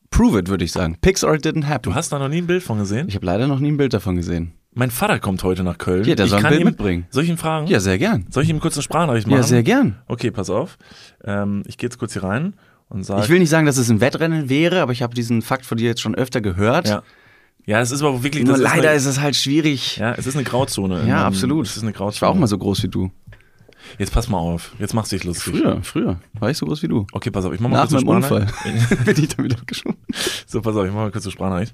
[0.09, 0.97] prove it, würde ich sagen.
[1.01, 1.91] Pics or it didn't happen.
[1.91, 3.09] Du hast da noch nie ein Bild von gesehen?
[3.09, 4.53] ich habe leider noch nie ein Bild davon gesehen.
[4.73, 6.03] Mein Vater kommt heute nach Köln.
[6.03, 7.07] Ja, der ich soll ein kann Bild ihm, mitbringen.
[7.09, 7.67] Soll ich ihn fragen?
[7.67, 8.25] Ja, sehr gern.
[8.29, 9.37] Soll ich ihm kurz eine Sprachnachricht machen?
[9.37, 10.01] Ja, sehr gern.
[10.07, 10.77] Okay, pass auf.
[11.23, 12.55] Ähm, ich gehe jetzt kurz hier rein
[12.89, 13.23] und sage.
[13.23, 15.77] Ich will nicht sagen, dass es ein Wettrennen wäre, aber ich habe diesen Fakt von
[15.77, 16.89] dir jetzt schon öfter gehört.
[16.89, 17.03] Ja.
[17.65, 18.43] Ja, es ist aber wirklich.
[18.43, 19.97] Nur das leider eine, ist es halt schwierig.
[19.97, 21.07] Ja, es ist eine Grauzone.
[21.07, 21.65] Ja, Ähm, absolut.
[21.65, 22.13] Es ist eine Grauzone.
[22.15, 23.11] Ich war auch mal so groß wie du.
[23.97, 24.73] Jetzt pass mal auf.
[24.79, 25.55] Jetzt machst du dich lustig.
[25.55, 26.19] Früher, früher.
[26.39, 27.05] War ich so groß wie du.
[27.11, 27.53] Okay, pass auf.
[27.53, 28.47] Ich mach mal Nach kurz eine meinem Unfall
[29.05, 29.97] bin ich dann wieder geschoben.
[30.47, 30.85] So, pass auf.
[30.85, 31.73] Ich mach mal kurz eine Sprachnachricht.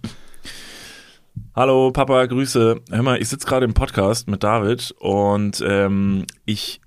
[1.56, 2.82] Hallo, Papa, Grüße.
[2.90, 6.82] Hör mal, ich sitze gerade im Podcast mit David und ähm, ich,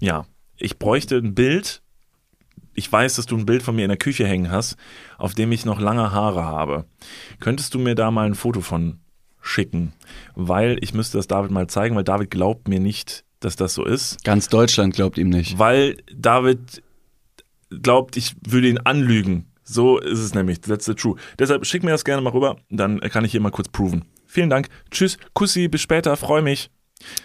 [0.00, 1.81] ja, ich bräuchte ein Bild.
[2.74, 4.76] Ich weiß, dass du ein Bild von mir in der Küche hängen hast,
[5.18, 6.84] auf dem ich noch lange Haare habe.
[7.40, 9.00] Könntest du mir da mal ein Foto von
[9.40, 9.92] schicken?
[10.34, 13.84] Weil ich müsste das David mal zeigen, weil David glaubt mir nicht, dass das so
[13.84, 14.24] ist.
[14.24, 15.58] Ganz Deutschland glaubt ihm nicht.
[15.58, 16.82] Weil David
[17.70, 19.46] glaubt, ich würde ihn anlügen.
[19.64, 20.60] So ist es nämlich.
[20.60, 21.16] That's the true.
[21.38, 24.04] Deshalb schick mir das gerne mal rüber, dann kann ich hier mal kurz proven.
[24.26, 24.68] Vielen Dank.
[24.90, 25.18] Tschüss.
[25.34, 26.16] Kussi, bis später.
[26.16, 26.70] Freue mich.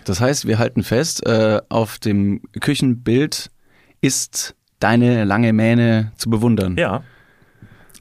[0.05, 3.51] Das heißt, wir halten fest, äh, auf dem Küchenbild
[4.01, 6.75] ist deine lange Mähne zu bewundern.
[6.77, 7.03] Ja.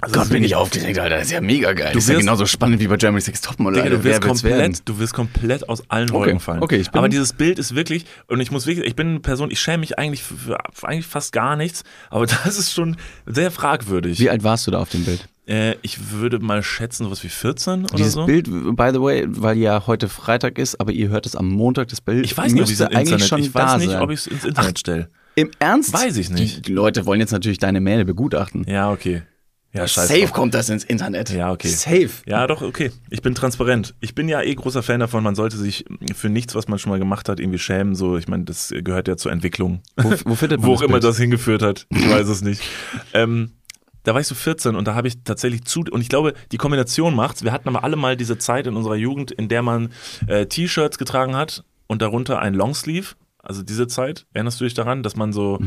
[0.03, 1.17] Also Gott, bin ich aufgeregt, Alter.
[1.17, 1.89] Das ist ja mega geil.
[1.93, 3.83] Du das ist ja genauso spannend wie bei Germany's Next Topmodel.
[3.83, 4.61] Digga, du wirst Wer wird's werden?
[4.75, 6.63] komplett, du wirst komplett aus allen Okay, Wolken fallen.
[6.63, 9.21] okay, ich bin- aber dieses Bild ist wirklich, und ich muss wirklich, ich bin eine
[9.21, 12.73] Person, ich schäme mich eigentlich für, für, für eigentlich fast gar nichts, aber das ist
[12.75, 14.21] schon sehr fragwürdig.
[14.21, 15.27] Wie alt warst du da auf dem Bild?
[15.49, 18.27] Äh, ich würde mal schätzen, sowas wie 14 oder Dieses so.
[18.27, 21.89] Bild, by the way, weil ja heute Freitag ist, aber ihr hört es am Montag,
[21.89, 24.03] das Bild ich weiß nicht, ob ich es eigentlich Internet, schon ich weiß nicht, sein.
[24.03, 25.09] ob ich es ins Internet stelle.
[25.37, 25.93] Im Ernst?
[25.93, 26.67] Weiß ich nicht.
[26.67, 28.65] Die Leute wollen jetzt natürlich deine Mähne begutachten.
[28.67, 29.23] Ja, okay.
[29.75, 30.21] Ja, scheiße.
[30.21, 31.29] Safe kommt das ins Internet.
[31.31, 31.69] Ja, okay.
[31.69, 32.09] Safe.
[32.25, 32.91] Ja, doch, okay.
[33.11, 33.95] Ich bin transparent.
[34.01, 36.91] Ich bin ja eh großer Fan davon, man sollte sich für nichts, was man schon
[36.91, 37.95] mal gemacht hat, irgendwie schämen.
[37.95, 39.83] So, ich meine, das gehört ja zur Entwicklung.
[39.97, 41.87] Wo, wo findet man Wo auch immer das hingeführt hat.
[41.91, 42.63] Ich weiß es nicht.
[43.13, 43.53] Ähm,
[44.05, 46.57] da war ich so 14 und da habe ich tatsächlich zu, und ich glaube, die
[46.57, 47.45] Kombination macht's.
[47.45, 49.91] Wir hatten aber alle mal diese Zeit in unserer Jugend, in der man
[50.29, 53.15] äh, T-Shirts getragen hat und darunter ein Longsleeve.
[53.47, 55.59] Also diese Zeit, erinnerst du dich daran, dass man so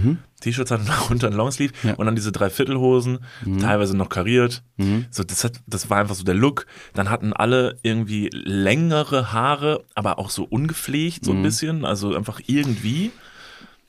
[0.42, 1.94] T-Shirts hat und darunter ein Longsleeve Ja.
[1.96, 3.20] und dann diese Dreiviertelhosen,
[3.60, 4.64] teilweise noch kariert.
[5.12, 6.66] So, das, hat, das war einfach so der Look.
[6.94, 12.42] Dann hatten alle irgendwie längere Haare, aber auch so ungepflegt, so ein bisschen, also einfach
[12.48, 13.12] irgendwie.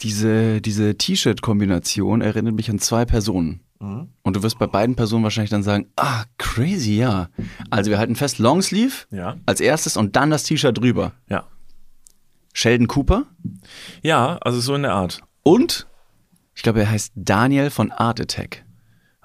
[0.01, 3.61] Diese, diese T-Shirt-Kombination erinnert mich an zwei Personen.
[3.81, 4.09] Mhm.
[4.23, 7.29] Und du wirst bei beiden Personen wahrscheinlich dann sagen, ah, crazy, ja.
[7.71, 9.37] Also wir halten fest, Longsleeve Ja.
[9.47, 11.13] als erstes und dann das T-Shirt drüber.
[11.29, 11.45] Ja.
[12.53, 13.25] Sheldon Cooper
[14.03, 15.21] Ja, also so in der Art.
[15.43, 15.87] und
[16.55, 18.65] ich glaube, er heißt Daniel von Art Attack.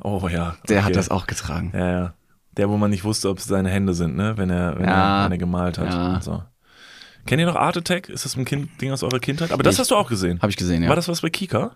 [0.02, 0.56] Oh ja.
[0.70, 0.86] Der okay.
[0.86, 1.72] hat das auch getragen.
[1.76, 2.14] Ja, ja.
[2.56, 4.38] Der, wo man nicht wusste, ob es seine Hände sind, ne?
[4.38, 5.20] Wenn er, wenn Ja.
[5.22, 5.90] er, wenn er gemalt hat.
[5.94, 6.22] Ja.
[6.22, 6.44] So.
[7.26, 8.08] Kennt ihr noch Art Attack?
[8.08, 9.52] Ist das ein kind, Ding aus eurer Kindheit?
[9.52, 10.40] Aber das Ich- hast du auch gesehen.
[10.42, 10.90] Habe ich gesehen, ja.
[10.90, 11.72] War das was bei Kika?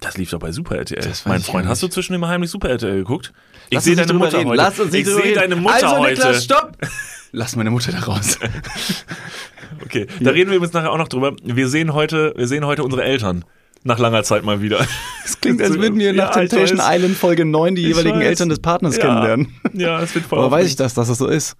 [0.00, 1.02] Das lief doch bei Super RTL.
[1.02, 3.32] Das mein Freund, hast du zwischendurch mal heimlich Super RTL geguckt?
[3.68, 4.48] Ich sehe uns deine Mutter reden.
[4.48, 4.56] heute.
[4.62, 6.14] Lass uns ich sehe deine Mutter also, heute.
[6.14, 6.76] Niklas, stopp!
[7.32, 8.38] Lass meine Mutter da raus.
[9.84, 11.32] Okay, da reden wir übrigens nachher auch noch drüber.
[11.42, 13.44] Wir sehen heute, wir sehen heute unsere Eltern.
[13.82, 14.84] Nach langer Zeit mal wieder.
[15.22, 16.80] Das klingt, als würden wir nach Ja, Temptation.
[16.82, 18.26] Island Folge 9 die Ich jeweiligen weiß.
[18.26, 19.02] Eltern des Partners Ja.
[19.04, 19.54] kennenlernen.
[19.74, 21.56] Ja, es wird voll Aber weiß ich das, dass das so ist?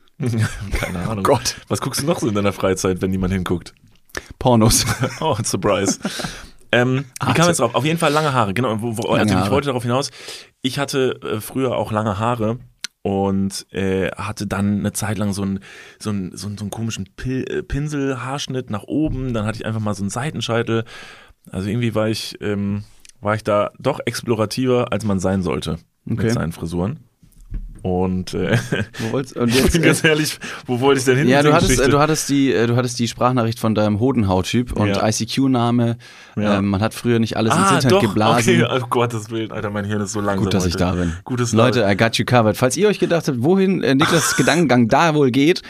[0.72, 1.22] Keine Ahnung.
[1.22, 1.55] Gott.
[1.68, 3.74] Was guckst du noch so in deiner Freizeit, wenn niemand hinguckt?
[4.40, 4.85] Pornos.
[5.20, 5.98] Oh, surprise.
[6.72, 7.74] Ähm, wie kam jetzt drauf?
[7.74, 8.80] Auf jeden Fall lange Haare, genau.
[8.80, 9.50] Wo, wo, Lange also ich Haare.
[9.50, 10.11] wollte darauf hinaus,
[10.62, 12.59] ich hatte äh, früher auch lange Haare
[13.02, 15.61] und äh, hatte dann eine Zeit lang so einen
[15.98, 19.66] so einen, so einen, so einen komischen Pil äh, Pinselhaarschnitt nach oben, dann hatte ich
[19.66, 20.85] einfach mal so einen Seitenscheitel.
[21.50, 22.85] Also irgendwie war ich, ähm,
[23.20, 26.24] war ich da doch explorativer, als man sein sollte Okay.
[26.24, 27.00] mit seinen Frisuren.
[27.82, 28.58] Und äh,
[28.98, 31.28] Wo wollt's, und ich jetzt, bin ganz ehrlich, wo wollte ich denn hin?
[31.28, 34.72] ja, du hattest, äh, du hattest die, äh, du hattest die Sprachnachricht von deinem Hodenhaut-Typ
[34.78, 35.06] und Ja.
[35.08, 35.96] ICQ-Name.
[36.36, 36.58] Ja.
[36.58, 38.62] Ähm, man hat früher nicht alles ins ah, Internet doch, geblasen.
[38.62, 40.84] okay, oh Gottes Willen, Alter, mein Hirn ist so langsam Gut, dass ich heute.
[40.84, 41.12] da bin.
[41.24, 42.56] Gutes Leute, I got you covered.
[42.56, 45.62] Falls ihr euch gedacht habt, wohin äh, Niklas Gedankengang da wohl geht,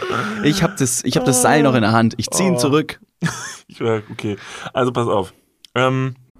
[0.42, 2.14] ich habe das, ich hab das Seil noch in der Hand.
[2.16, 2.58] Ich ziehe ihn Oh.
[2.58, 2.98] zurück.
[3.68, 4.36] Ich, okay,
[4.72, 5.32] also pass auf.
[5.76, 6.16] Ähm,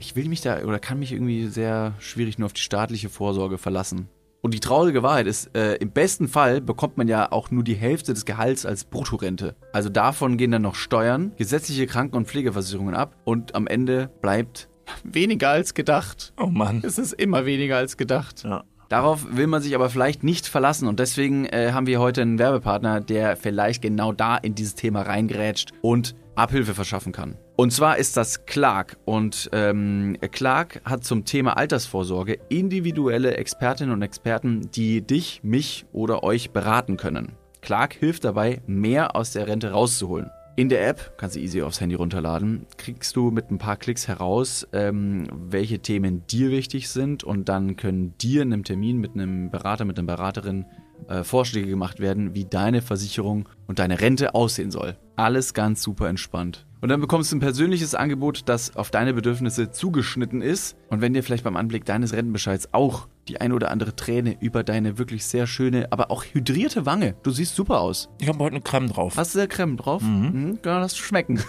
[0.00, 3.58] Ich will mich da oder kann mich irgendwie sehr schwierig nur auf die staatliche Vorsorge
[3.58, 4.08] verlassen.
[4.40, 7.74] Und die traurige Wahrheit ist, äh, im besten Fall bekommt man ja auch nur die
[7.74, 9.56] Hälfte des Gehalts als Bruttorente.
[9.74, 14.70] Also davon gehen dann noch Steuern, gesetzliche Kranken- und Pflegeversicherungen ab und am Ende bleibt
[15.04, 16.32] weniger als gedacht.
[16.38, 16.80] Oh Mann.
[16.82, 18.44] Es ist immer weniger als gedacht.
[18.44, 18.64] Ja.
[18.90, 22.40] Darauf will man sich aber vielleicht nicht verlassen und deswegen äh, haben wir heute einen
[22.40, 27.36] Werbepartner, der vielleicht genau da in dieses Thema reingrätscht und Abhilfe verschaffen kann.
[27.54, 34.02] Und zwar ist das Clark und ähm, Clark hat zum Thema Altersvorsorge individuelle Expertinnen und
[34.02, 37.36] Experten, die dich, mich oder euch beraten können.
[37.60, 40.30] Clark hilft dabei, mehr aus der Rente rauszuholen.
[40.56, 44.08] In der App, kannst du easy aufs Handy runterladen, kriegst du mit ein paar Klicks
[44.08, 49.14] heraus, ähm, welche Themen dir wichtig sind und dann können dir in einem Termin mit
[49.14, 50.66] einem Berater, mit einer Beraterin
[51.08, 54.96] äh, Vorschläge gemacht werden, wie deine Versicherung und deine Rente aussehen soll.
[55.16, 56.66] Alles ganz super entspannt.
[56.80, 60.76] Und dann bekommst du ein persönliches Angebot, das auf deine Bedürfnisse zugeschnitten ist.
[60.88, 64.64] Und wenn dir vielleicht beim Anblick deines Rentenbescheids auch die eine oder andere Träne über
[64.64, 68.08] deine wirklich sehr schöne, aber auch hydrierte Wange, du siehst super aus.
[68.20, 69.16] Ich habe heute eine Creme drauf.
[69.16, 70.02] Hast du da Creme drauf?
[70.02, 70.58] Mhm.
[70.62, 71.40] Kann das schmecken.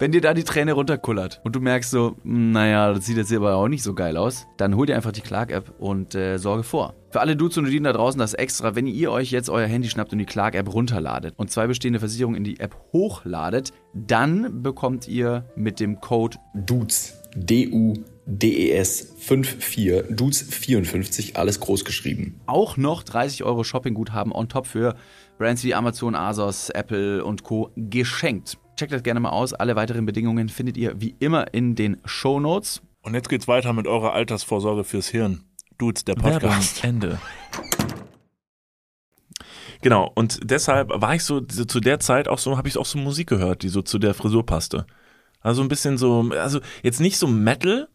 [0.00, 3.28] Wenn dir da die Träne runterkullert und du merkst so, "Hm, naja, das sieht jetzt
[3.28, 6.36] hier aber auch nicht so geil aus, dann hol dir einfach die Clark-App und äh,
[6.38, 6.94] sorge vor.
[7.10, 9.88] Für alle Dudes und Dudinen da draußen das extra, wenn ihr euch jetzt euer Handy
[9.88, 15.06] schnappt und die Clark-App runterladet und zwei bestehende Versicherungen in die App hochladet, dann bekommt
[15.06, 22.40] ihr mit dem Code Dudes, D-U-D-E-S 54, Dudes 54, alles groß geschrieben.
[22.46, 24.96] auch noch 30 Euro Shoppingguthaben on top für
[25.38, 27.70] Brands wie Amazon, Asos, Apple und Co.
[27.76, 28.58] geschenkt.
[28.76, 29.52] Checkt das gerne mal aus.
[29.52, 32.82] Alle weiteren Bedingungen findet ihr wie immer in den Show Notes.
[33.02, 35.44] Und jetzt geht's weiter mit eurer Altersvorsorge fürs Hirn.
[35.78, 36.82] Dudes, der Podcast.
[36.82, 37.18] Ende.
[39.82, 42.86] Genau, und deshalb war ich so, so zu der Zeit auch so, habe ich auch
[42.86, 44.86] so Musik gehört, die so zu der Frisur passte.
[45.40, 47.88] Also ein bisschen so, also jetzt nicht so Metal,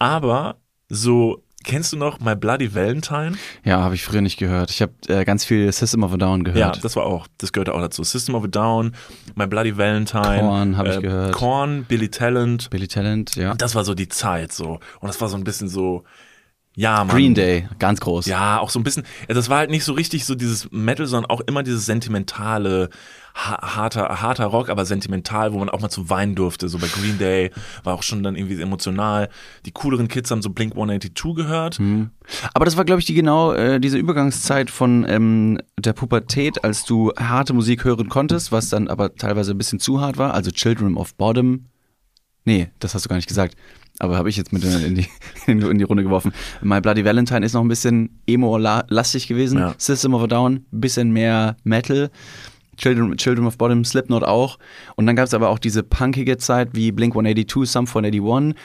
[0.00, 0.56] aber
[0.88, 3.34] so, kennst du noch My Bloody Valentine?
[3.64, 4.70] Ja, habe ich früher nicht gehört.
[4.70, 6.84] Ich habe äh, ganz viel System of a Down Ja, gehört.
[6.84, 8.02] das war auch, das gehörte auch dazu.
[8.02, 8.96] System of a Down,
[9.36, 10.40] My Bloody Valentine.
[10.40, 11.32] Korn hab ich gehört.
[11.32, 12.70] Korn, Billy Talent.
[12.70, 13.54] Billy Talent, ja.
[13.54, 14.80] Das war so die Zeit so.
[15.00, 16.02] Und das war so ein bisschen so,
[16.74, 17.08] ja, Mann.
[17.14, 18.26] Green Day, ganz groß.
[18.26, 21.06] Ja, auch so ein bisschen, ja, das war halt nicht so richtig so dieses Metal,
[21.06, 22.88] sondern auch immer dieses sentimentale,
[23.34, 26.68] harter, harter Rock, aber sentimental, wo man auch mal zu weinen durfte.
[26.68, 27.50] So bei Green Day
[27.84, 29.28] war auch schon dann irgendwie emotional.
[29.66, 31.78] Die cooleren Kids haben so Blink 182 gehört.
[32.54, 36.84] Aber das war, glaube ich, die genau äh, diese Übergangszeit von ähm, der Pubertät, als
[36.84, 40.34] du harte Musik hören konntest, was dann aber teilweise ein bisschen zu hart war.
[40.34, 41.66] Also Children of Bottom
[42.44, 43.56] Nee, das hast du gar nicht gesagt.
[43.98, 45.06] Aber habe ich jetzt mit in die,
[45.46, 46.32] in die Runde geworfen.
[46.62, 49.58] My Bloody Valentine ist noch ein bisschen emo-lastig gewesen.
[49.58, 49.74] Ja.
[49.76, 52.10] System of a Down, bisschen mehr Metal.
[52.80, 54.58] Children, Children of Bottom, Slipknot auch.
[54.96, 58.56] Und dann gab es aber auch diese punkige Zeit wie Blink 182, Sum 481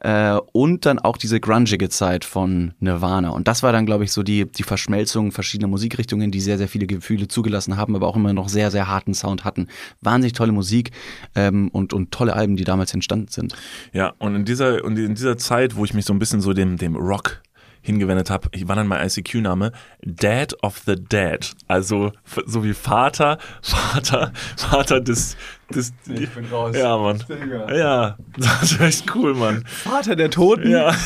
[0.00, 3.30] äh, und dann auch diese grungige Zeit von Nirvana.
[3.30, 6.68] Und das war dann, glaube ich, so die, die Verschmelzung verschiedener Musikrichtungen, die sehr, sehr
[6.68, 9.68] viele Gefühle zugelassen haben, aber auch immer noch sehr, sehr harten Sound hatten.
[10.02, 10.90] Wahnsinnig tolle Musik
[11.34, 13.56] ähm, und, und tolle Alben, die damals entstanden sind.
[13.92, 16.76] Ja, und in dieser, in dieser Zeit, wo ich mich so ein bisschen so dem,
[16.76, 17.42] dem Rock
[17.84, 19.70] hingewendet habe, war dann mein ICQ-Name
[20.02, 21.52] Dad of the Dead.
[21.68, 22.12] Also
[22.46, 25.36] so wie Vater, Vater, Vater des,
[25.72, 26.74] des Ich bin raus.
[26.74, 27.22] Ja, Mann.
[27.68, 29.64] Ja, das ist echt cool, Mann.
[29.66, 30.70] Vater der Toten?
[30.70, 30.96] Ja.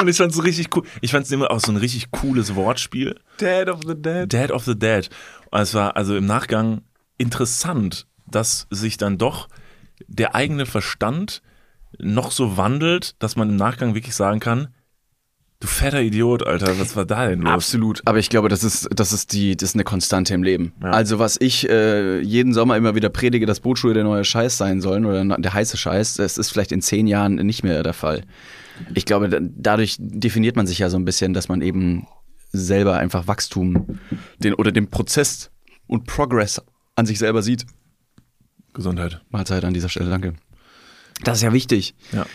[0.00, 0.84] Und ich fand's so richtig cool.
[1.02, 3.20] Ich fand's immer auch so ein richtig cooles Wortspiel.
[3.36, 4.32] Dad of the Dead.
[4.32, 5.10] Dad of the Dead.
[5.50, 6.80] Und es war also im Nachgang
[7.18, 9.48] interessant, dass sich dann doch
[10.08, 11.42] der eigene Verstand
[11.98, 14.68] noch so wandelt, dass man im Nachgang wirklich sagen kann,
[15.62, 17.50] du fetter Idiot, Alter, was war da denn los?
[17.52, 20.72] Absolut, aber ich glaube, das ist, das ist die, das ist eine Konstante im Leben.
[20.82, 20.90] Ja.
[20.90, 24.80] Also was ich äh, jeden Sommer immer wieder predige, dass Bootschuhe der neue Scheiß sein
[24.80, 28.22] sollen oder der heiße Scheiß, das ist vielleicht in zehn Jahren nicht mehr der Fall.
[28.94, 32.06] Ich glaube, da- dadurch definiert man sich ja so ein bisschen, dass man eben
[32.52, 33.98] selber einfach Wachstum
[34.38, 35.50] den, oder den Prozess
[35.86, 36.60] und Progress
[36.96, 37.66] an sich selber sieht.
[38.74, 39.20] Gesundheit.
[39.30, 40.34] Mahlzeit an dieser Stelle, danke.
[41.24, 41.94] Das ist ja wichtig.
[42.12, 42.26] Ja.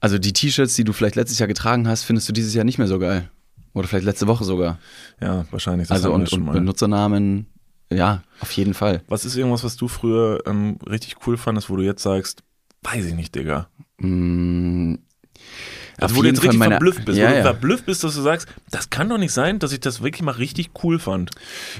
[0.00, 2.78] Also die T-Shirts, die du vielleicht letztes Jahr getragen hast, findest du dieses Jahr nicht
[2.78, 3.30] mehr so geil.
[3.72, 4.78] Oder vielleicht letzte Woche sogar.
[5.20, 5.88] Ja, wahrscheinlich.
[5.88, 6.54] Das Also und, schon und.
[6.54, 7.46] Benutzernamen,
[7.92, 9.02] ja, auf jeden Fall.
[9.08, 12.42] Was ist irgendwas, was du früher ähm, richtig cool fandest, wo du jetzt sagst,
[12.82, 13.68] weiß ich nicht, Digga.
[13.98, 14.94] Mm,
[15.98, 17.42] Also auf wo du jetzt Fall richtig meine- verblüfft bist, Ja, wo du ja.
[17.42, 20.32] verblüfft bist, dass du sagst, das kann doch nicht sein, dass ich das wirklich mal
[20.32, 21.30] richtig cool fand.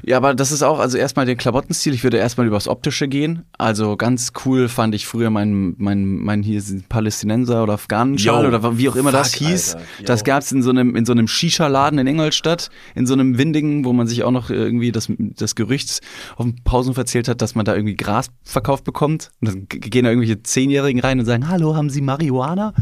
[0.02, 3.42] Ja, aber das ist auch, also erstmal den Klamottenstil, ich würde erstmal übers Optische gehen.
[3.58, 8.88] Also ganz cool fand ich früher mein, mein, mein hier Palästinenser oder Afghanenschal oder wie
[8.88, 9.74] auch immer das fuck, hieß.
[9.74, 9.86] Alter.
[10.06, 13.84] Das gab's in so einem, in so einem Shisha-Laden in Ingolstadt, in so einem windigen,
[13.84, 16.00] wo man sich auch noch irgendwie das, das Gerücht
[16.36, 19.30] auf dem Pausenhof erzählt hat, dass man da irgendwie Gras verkauft bekommt.
[19.42, 22.72] Und dann gehen da irgendwelche Zehnjährigen rein und sagen, hallo, haben Sie Marihuana?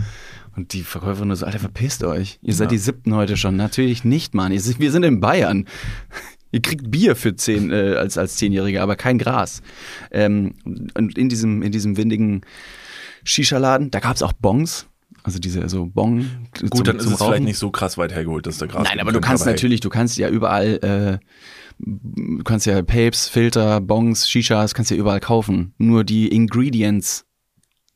[0.57, 2.39] Und die Verkäufer nur so, Alter, verpisst euch.
[2.43, 2.71] Ihr seid Ja.
[2.71, 3.57] die siebten heute schon.
[3.57, 4.53] Natürlich nicht, Mann.
[4.53, 5.67] Wir sind in Bayern.
[6.53, 9.61] Ihr kriegt Bier für zehn, äh, als, als Zehnjährige, aber kein Gras.
[10.13, 12.43] Ähm, und in diesem, in diesem windigen
[13.25, 14.87] Shisha-Laden, da gab's auch Bongs.
[15.25, 16.27] Also diese so Bong.
[16.61, 17.45] Gut, zum, dann ist es vielleicht Rauchen.
[17.45, 20.19] nicht so krass weit hergeholt, dass der Gras Nein, aber du kannst natürlich, du kannst
[20.19, 21.25] ja überall, äh,
[21.79, 25.73] du kannst ja Papes, Filter, Bongs, Shishas, kannst ja überall kaufen.
[25.79, 27.25] Nur die Ingredients,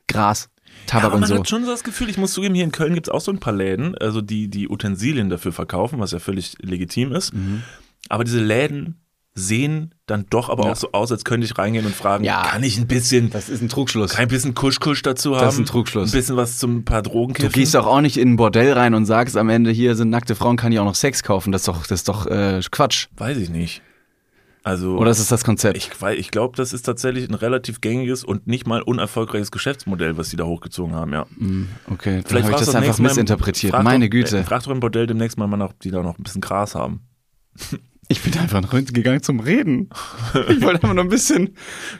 [0.08, 0.48] Gras,
[0.88, 1.38] Ja, Tabak aber und man so.
[1.38, 3.30] hat schon so das Gefühl, ich muss zugeben, hier in Köln gibt es auch so
[3.32, 7.32] ein paar Läden, also die die Utensilien dafür verkaufen, was ja völlig legitim ist.
[7.34, 7.62] Mhm.
[8.08, 9.00] Aber diese Läden
[9.34, 10.72] sehen dann doch aber Ja.
[10.72, 12.42] auch so aus, als könnte ich reingehen und fragen, Ja.
[12.42, 14.10] kann ich ein bisschen, Das ist ein Trugschluss.
[14.12, 15.44] kein bisschen Kusch-Kusch dazu haben?
[15.44, 16.08] Das ist ein Trugschluss.
[16.12, 18.94] Ein bisschen was zum paar Drogen Du gehst doch auch nicht in ein Bordell rein
[18.94, 21.52] und sagst am Ende, hier sind nackte Frauen, kann ich auch noch Sex kaufen.
[21.52, 23.06] Das ist doch, das ist doch äh, Quatsch.
[23.16, 23.82] Weiß ich nicht.
[24.68, 25.78] Also Oder ist es das Konzept?
[25.78, 30.28] ich, ich glaube, das ist tatsächlich ein relativ gängiges und nicht mal unerfolgreiches Geschäftsmodell, was
[30.28, 31.24] die da hochgezogen haben, ja.
[31.90, 33.72] okay, dann Vielleicht habe ich das einfach Mal missinterpretiert.
[33.72, 34.36] frag Meine doch, Güte.
[34.40, 36.74] äh, Frag doch im Bordell demnächst mal, mal, ob die da noch ein bisschen Gras
[36.74, 37.00] haben.
[38.10, 39.90] Ich bin einfach nach hinten gegangen zum Reden.
[40.48, 41.54] Ich wollte einfach nur ein bisschen,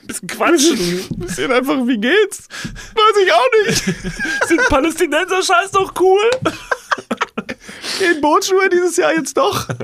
[0.06, 0.78] bisschen quatschen.
[0.78, 2.48] ein bisschen einfach, wie geht's?
[2.64, 3.84] Weiß ich auch nicht.
[4.48, 6.22] Sind Palästinenser scheiß doch cool.
[8.14, 9.68] In Bootschuhe dieses Jahr jetzt doch.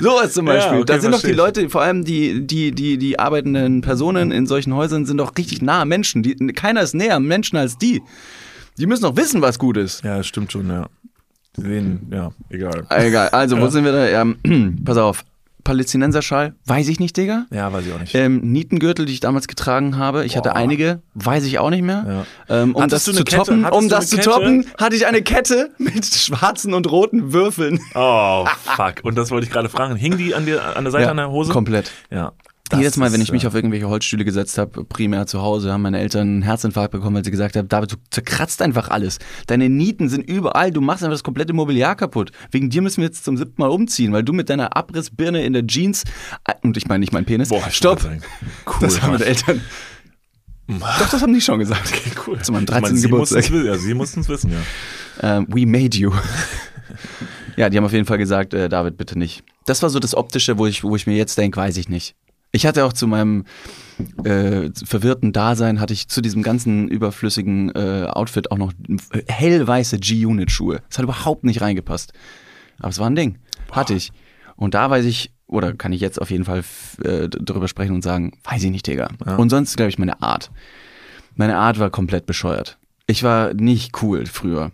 [0.00, 0.76] So was zum Ja, Beispiel.
[0.78, 1.32] okay, da sind doch die.
[1.32, 5.62] Leute, vor allem die, die, die, die arbeitenden Personen in solchen Häusern sind doch richtig
[5.62, 6.22] nahe Menschen.
[6.24, 8.02] Die, keiner ist näher am Menschen als die.
[8.76, 10.02] Die müssen doch wissen, was gut ist.
[10.02, 10.88] Ja, das stimmt schon, ja.
[11.56, 12.84] Sehen, ja, egal.
[12.90, 14.08] Egal, also wo sind wir da?
[14.08, 15.24] Ähm, pass auf.
[15.64, 17.46] Palästinenserschal, weiß ich nicht, Digga.
[17.50, 18.14] Ja, weiß ich auch nicht.
[18.14, 20.56] Ähm, Nietengürtel, die ich damals getragen habe, ich hatte Boah.
[20.56, 22.26] einige, weiß ich auch nicht mehr.
[22.48, 23.36] Ähm, um das zu Kette?
[23.36, 24.30] toppen, Hattest um das zu Kette?
[24.30, 27.80] toppen, hatte ich eine Kette mit schwarzen und roten Würfeln.
[27.94, 28.96] Oh, fuck.
[29.02, 29.96] Und das wollte ich gerade fragen.
[29.96, 31.52] Hing die an, dir, an der Seite an der Hose?
[31.52, 31.90] Komplett.
[32.10, 32.32] Ja.
[32.74, 35.72] Das Jedes Mal, wenn ich mich äh, auf irgendwelche Holzstühle gesetzt habe, primär zu Hause,
[35.72, 39.18] haben meine Eltern einen Herzinfarkt bekommen, weil sie gesagt haben, David, du zerkratzt einfach alles.
[39.46, 42.32] Deine Nieten sind überall, du machst einfach das komplette Mobiliar kaputt.
[42.50, 45.52] Wegen dir müssen wir jetzt zum siebten Mal umziehen, weil du mit deiner Abrissbirne in
[45.52, 46.04] der Jeans,
[46.46, 48.18] äh, und ich meine nicht mein Penis, Boah, ich stopp, Cool.
[48.80, 49.60] das haben meine Eltern.
[50.66, 51.92] Doch, das haben die schon gesagt.
[52.26, 52.40] cool.
[52.40, 52.96] Zu meinem Ich meine, 13.
[52.96, 53.50] sie Geburtstag.
[53.50, 54.58] Ja, sie mussten es wissen, ja.
[55.38, 56.10] Ähm, we made you.
[57.56, 59.44] ja, die haben auf jeden Fall gesagt, äh, David, bitte nicht.
[59.66, 62.14] Das war so das Optische, wo ich, wo ich mir jetzt denke, weiß ich nicht.
[62.54, 63.46] Ich hatte auch zu meinem
[64.22, 68.72] äh, verwirrten Dasein, hatte ich zu diesem ganzen überflüssigen äh, Outfit auch noch
[69.10, 70.80] äh, hellweiße G-Unit-Schuhe.
[70.88, 72.12] Das hat überhaupt nicht reingepasst.
[72.78, 73.38] Aber es war ein Ding.
[73.72, 74.12] Hatte ich.
[74.54, 76.62] Und da weiß ich, oder kann ich jetzt auf jeden Fall
[77.02, 79.08] äh, drüber sprechen und sagen, weiß ich nicht, Digga.
[79.26, 79.34] Ja.
[79.34, 80.52] Und sonst, glaube ich, meine Art.
[81.34, 82.78] Meine Art war komplett bescheuert.
[83.08, 84.70] Ich war nicht cool früher.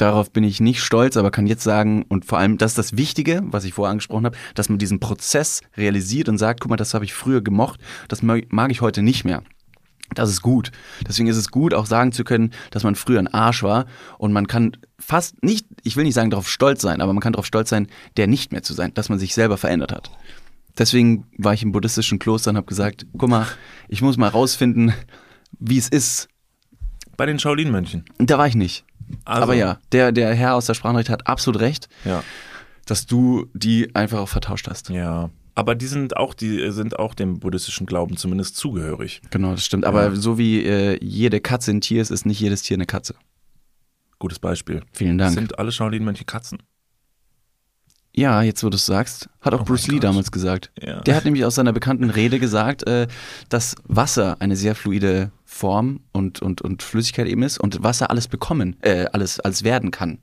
[0.00, 2.96] Darauf bin ich nicht stolz, aber kann jetzt sagen, und vor allem, das ist das
[2.96, 6.76] Wichtige, was ich vorher angesprochen habe, dass man diesen Prozess realisiert und sagt, guck mal,
[6.76, 9.42] das habe ich früher gemocht, das mag ich heute nicht mehr.
[10.14, 10.72] Das ist gut.
[11.06, 13.84] Deswegen ist es gut, auch sagen zu können, dass man früher ein Arsch war
[14.16, 17.34] und man kann fast nicht, ich will nicht sagen darauf stolz sein, aber man kann
[17.34, 17.86] darauf stolz sein,
[18.16, 20.10] der nicht mehr zu sein, dass man sich selber verändert hat.
[20.78, 23.46] Deswegen war ich im buddhistischen Kloster und habe gesagt, guck mal,
[23.88, 24.94] ich muss mal rausfinden,
[25.58, 26.28] wie es ist.
[27.18, 28.06] Bei den Shaolin-Mönchen.
[28.16, 28.86] Da war ich nicht.
[29.24, 32.22] Also- Aber ja, der, der Herr aus der Sprachnachricht hat absolut recht, Ja.
[32.86, 34.88] dass du die einfach auch vertauscht hast.
[34.90, 35.30] Ja.
[35.54, 39.20] Aber die sind auch, die sind auch dem buddhistischen Glauben zumindest zugehörig.
[39.30, 39.84] Genau, das stimmt.
[39.84, 40.14] Aber Ja.
[40.14, 43.14] so wie äh, jede Katze ein Tier ist, ist nicht jedes Tier eine Katze.
[44.18, 44.82] Gutes Beispiel.
[44.92, 45.34] Vielen Dank.
[45.34, 46.58] Sind alle Shaolin-Mönche Katzen?
[48.12, 50.04] Ja, jetzt wo du es sagst, hat auch Oh Bruce Lee Gott.
[50.04, 50.72] damals gesagt.
[50.82, 51.00] Ja.
[51.00, 53.06] Der hat nämlich aus seiner bekannten Rede gesagt, äh,
[53.48, 58.26] dass Wasser eine sehr fluide Form und, und, und Flüssigkeit eben ist und Wasser alles
[58.26, 60.18] bekommen, äh, alles, alles werden kann.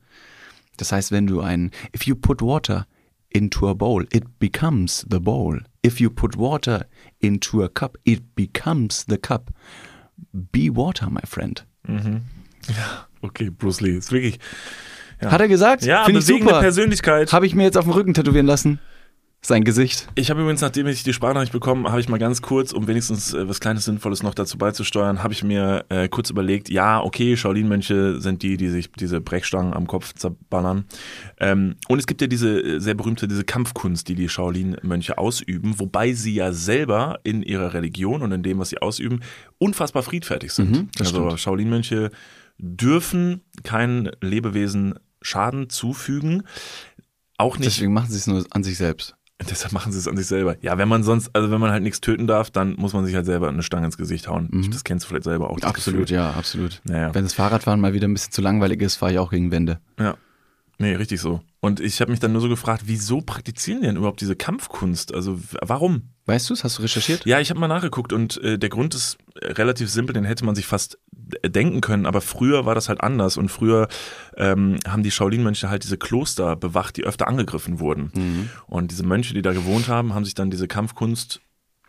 [0.75, 2.85] Das heißt, wenn du ein, if you put water
[3.29, 5.61] into a bowl, it becomes the bowl.
[5.85, 6.85] If you put water
[7.19, 9.51] into a cup, it becomes the cup.
[10.33, 11.65] Be water, my friend.
[13.21, 13.97] Okay, Bruce Lee.
[13.97, 14.39] Ist wirklich.
[15.21, 15.31] Ja.
[15.31, 15.83] Hat er gesagt?
[15.83, 16.61] Ja, Finde ich bewegende super.
[16.61, 17.33] Persönlichkeit.
[17.33, 18.79] Habe ich mir jetzt auf dem Rücken tätowieren lassen.
[19.41, 20.07] Sein Gesicht.
[20.15, 23.33] Ich habe übrigens, nachdem ich die Sprachnachricht bekommen, habe ich mal ganz kurz, um wenigstens
[23.33, 27.37] äh, was Kleines Sinnvolles noch dazu beizusteuern, habe ich mir äh, kurz überlegt, ja, okay,
[27.37, 30.85] Shaolin-Mönche sind die, die sich diese Brechstangen am Kopf zerballern.
[31.39, 35.79] Ähm, und es gibt ja diese äh, sehr berühmte, diese Kampfkunst, die die Shaolin-Mönche ausüben,
[35.79, 39.21] wobei sie ja selber in ihrer Religion und in dem, was sie ausüben,
[39.59, 40.71] unfassbar friedfertig sind.
[40.71, 41.37] Mhm, also.
[41.37, 42.11] Shaolin-Mönche
[42.57, 46.43] dürfen kein Lebewesen Schaden zufügen.
[47.37, 49.15] Auch nicht Deswegen machen sie es nur an sich selbst.
[49.39, 50.55] Deshalb machen sie es an sich selber.
[50.61, 53.13] Ja, wenn man sonst, also wenn man halt nichts töten darf, dann muss man sich
[53.13, 54.49] halt selber eine Stange ins Gesicht hauen.
[54.71, 55.57] Das kennst du vielleicht selber auch.
[55.57, 55.63] Mhm.
[55.63, 56.15] Absolut, Gefühl.
[56.15, 56.81] ja, absolut.
[56.85, 57.13] Naja.
[57.13, 59.79] Wenn das Fahrradfahren mal wieder ein bisschen zu langweilig ist, fahre ich auch gegen Wände.
[59.99, 60.17] Ja.
[60.79, 61.41] Nee, richtig so.
[61.59, 65.13] Und ich habe mich dann nur so gefragt, wieso praktizieren die denn überhaupt diese Kampfkunst?
[65.13, 66.09] Also warum?
[66.27, 66.63] Weißt du es?
[66.63, 67.25] Hast du recherchiert?
[67.25, 70.43] Ja, ich habe mal nachgeguckt und äh, der Grund ist äh, relativ simpel, den hätte
[70.45, 70.99] man sich fast
[71.41, 73.87] äh, denken können, aber früher war das halt anders und früher
[74.35, 78.49] ähm, haben die Shaolin-Mönche halt diese Kloster bewacht, die öfter angegriffen wurden.
[78.67, 81.39] Und diese Mönche, die da gewohnt haben, haben sich dann diese Kampfkunst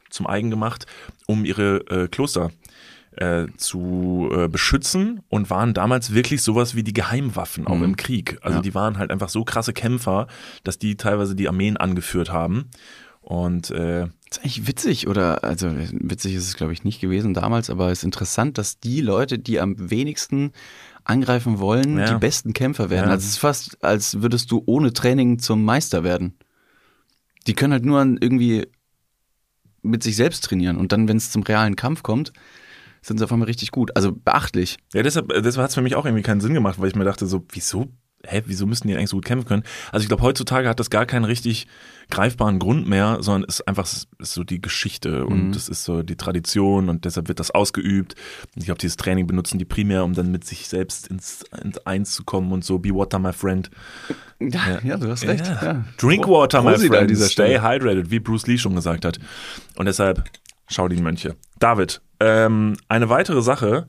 [0.08, 0.86] zum eigen gemacht,
[1.26, 2.50] um ihre äh, Kloster
[3.16, 8.38] äh, zu äh, beschützen und waren damals wirklich sowas wie die Geheimwaffen, auch im Krieg.
[8.42, 8.62] Also Ja.
[8.62, 10.28] die waren halt einfach so krasse Kämpfer,
[10.62, 12.70] dass die teilweise die Armeen angeführt haben.
[13.30, 15.44] Und äh, Das ist eigentlich witzig, oder?
[15.44, 19.02] Also, witzig ist es, glaube ich, nicht gewesen damals, aber es ist interessant, dass die
[19.02, 20.52] Leute, die am wenigsten
[21.04, 22.14] angreifen wollen, Ja.
[22.14, 23.08] die besten Kämpfer werden.
[23.08, 23.12] Ja.
[23.12, 26.38] Also, es ist fast, als würdest du ohne Training zum Meister werden.
[27.46, 28.66] Die können halt nur irgendwie
[29.82, 32.32] mit sich selbst trainieren und dann, wenn es zum realen Kampf kommt,
[33.02, 33.94] sind sie auf einmal richtig gut.
[33.94, 34.78] Also beachtlich.
[34.94, 37.04] Ja, deshalb, deshalb hat es für mich auch irgendwie keinen Sinn gemacht, weil ich mir
[37.04, 37.88] dachte, so, wieso,
[38.26, 39.62] hä, wieso müssen die eigentlich so gut kämpfen können?
[39.92, 41.66] Also ich glaube, heutzutage hat das gar keinen richtig
[42.10, 46.02] greifbaren Grund mehr, sondern es ist einfach ist so die Geschichte und es ist so
[46.02, 48.14] die Tradition und deshalb wird das ausgeübt.
[48.56, 52.12] Ich glaube, dieses Training benutzen die primär, um dann mit sich selbst ins, ins Eins
[52.12, 53.70] zu kommen und so, be water, my friend.
[54.40, 55.46] Ja, ja du hast recht.
[55.46, 55.62] Ja.
[55.62, 55.84] Ja.
[55.98, 57.18] Drink water, my Prosit an friend.
[57.18, 59.18] Stay hydrated, wie Bruce Lee schon gesagt hat.
[59.76, 60.24] Und deshalb
[60.66, 61.36] schau die Mönche.
[61.58, 63.88] David, ähm, eine weitere Sache,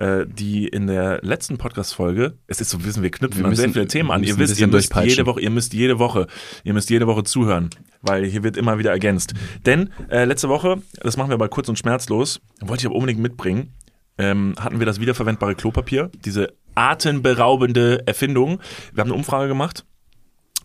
[0.00, 3.68] äh, die in der letzten Podcast-Folge, es ist so, wissen wir knüpfen Wir an sehr
[3.68, 4.24] viele Themen an.
[4.24, 6.26] Ihr ein wisst, ihr müsst jede Woche, ihr müsst jede Woche,
[6.64, 9.34] ihr müsst jede Woche zuhören, weil hier wird immer wieder ergänzt.
[9.66, 13.20] Denn äh, letzte Woche, das machen wir aber kurz und schmerzlos, wollte ich aber unbedingt
[13.20, 13.74] mitbringen,
[14.18, 18.60] ähm, hatten wir das wiederverwendbare Klopapier, diese atemberaubende Erfindung.
[18.92, 19.84] Wir haben eine Umfrage gemacht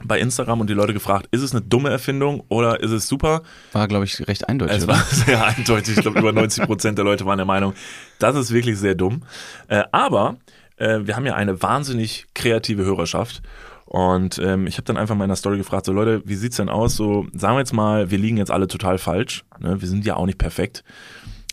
[0.03, 3.41] bei Instagram und die Leute gefragt, ist es eine dumme Erfindung oder ist es super?
[3.71, 4.77] War, glaube ich, recht eindeutig.
[4.77, 4.93] Es oder?
[4.93, 5.97] war sehr eindeutig.
[5.97, 7.73] Ich glaube, über 90 Prozent der Leute waren der Meinung,
[8.19, 9.23] das ist wirklich sehr dumm.
[9.67, 10.37] Äh, aber
[10.77, 13.41] äh, wir haben ja eine wahnsinnig kreative Hörerschaft.
[13.85, 16.57] Und ähm, ich habe dann einfach mal in der Story gefragt, so Leute, wie sieht's
[16.57, 16.95] denn aus?
[16.95, 19.45] So, sagen wir jetzt mal, wir liegen jetzt alle total falsch.
[19.59, 19.79] Ne?
[19.79, 20.83] Wir sind ja auch nicht perfekt,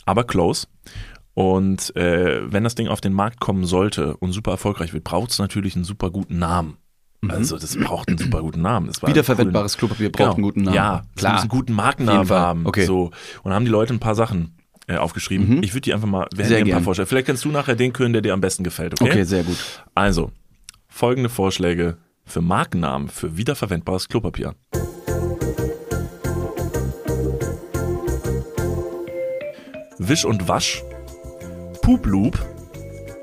[0.07, 0.67] aber close.
[1.35, 5.31] Und äh, wenn das Ding auf den Markt kommen sollte und super erfolgreich wird, braucht
[5.31, 6.79] es natürlich einen super guten Namen.
[7.29, 8.89] Also das braucht einen super guten Namen.
[8.89, 10.35] Wiederverwendbares Klopapier braucht Genau.
[10.35, 10.75] einen guten Namen.
[10.75, 10.83] Ja,
[11.15, 11.33] klar.
[11.33, 11.41] klar.
[11.41, 12.67] einen guten Markennamen haben.
[12.67, 12.85] Okay.
[12.85, 13.05] So.
[13.07, 13.13] Und
[13.45, 14.57] dann haben die Leute ein paar Sachen
[14.89, 15.63] äh, aufgeschrieben.
[15.63, 16.83] Ich würde die einfach mal, wir Sehr ein paar.
[16.83, 17.07] Vorschläge.
[17.07, 19.11] Vielleicht kannst du nachher den können, der dir am besten gefällt, okay?
[19.11, 19.57] Okay, sehr gut.
[19.95, 20.33] Also,
[20.89, 24.55] folgende Vorschläge für Markennamen für wiederverwendbares Klopapier.
[29.99, 30.83] Wisch und Wasch,
[31.83, 32.39] Poop Loop,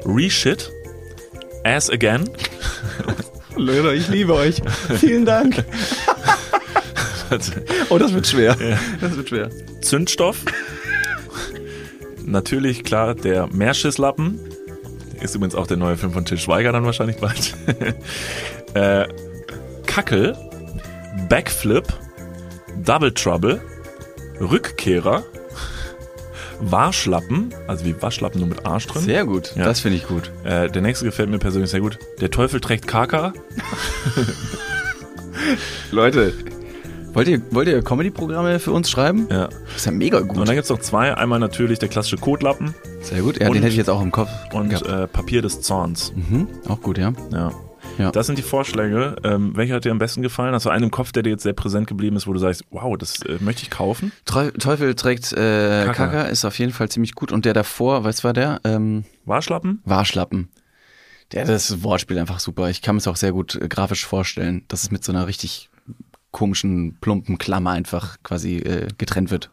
[0.05, 0.71] Reshit,
[1.65, 2.29] Ass Again,
[3.59, 4.61] Leute, ich liebe euch.
[4.99, 5.63] Vielen Dank.
[7.89, 8.57] Oh, das wird schwer.
[8.99, 9.49] Das wird schwer.
[9.81, 10.37] Zündstoff,
[12.25, 14.39] natürlich, klar, der Meerschisslappen.
[15.21, 17.55] Ist übrigens auch der neue Film von Til Schweiger dann wahrscheinlich bald.
[18.73, 19.07] äh,
[19.85, 20.35] Kackel,
[21.27, 21.85] Backflip,
[22.83, 23.61] Double Trouble,
[24.39, 25.23] Rückkehrer,
[26.61, 29.01] Waschlappen, also wie Waschlappen nur mit Arsch drin.
[29.03, 29.65] Sehr gut, Ja.
[29.65, 30.31] das finde ich gut.
[30.43, 31.97] Äh, der nächste gefällt mir persönlich sehr gut.
[32.21, 33.33] Der Teufel trägt Kaka.
[35.91, 36.33] Leute,
[37.13, 39.27] wollt ihr, wollt ihr Comedy-Programme für uns schreiben?
[39.31, 39.47] Ja.
[39.47, 40.37] Das ist ja mega gut.
[40.37, 41.15] Und dann gibt's noch zwei.
[41.15, 44.11] Einmal natürlich der klassische Kotlappen Sehr gut, ja, Und- den hätte ich jetzt auch im
[44.11, 44.29] Kopf.
[44.53, 46.13] und äh, Papier des Zorns.
[46.15, 47.13] mhm, auch gut, ja.
[47.31, 47.51] Ja.
[47.99, 48.11] Ja.
[48.11, 49.17] Das sind die Vorschläge.
[49.25, 50.53] Ähm, welcher hat dir am besten gefallen?
[50.53, 52.63] Hast du einen im Kopf, der dir jetzt sehr präsent geblieben ist, wo du sagst,
[52.71, 54.13] wow, das äh, möchte ich kaufen?
[54.25, 55.93] Teufel trägt äh, Kaka.
[56.07, 56.21] Kaka.
[56.23, 57.31] ist auf jeden Fall ziemlich gut.
[57.31, 58.61] Und der davor, was war der?
[58.63, 59.81] Ähm, Waschlappen?
[59.83, 60.47] Waschlappen.
[61.33, 62.69] Der, das Wortspiel einfach super.
[62.69, 65.27] Ich kann mir es auch sehr gut äh, grafisch vorstellen, dass es mit so einer
[65.27, 65.69] richtig
[66.31, 69.51] komischen, plumpen Klammer einfach quasi äh, getrennt wird.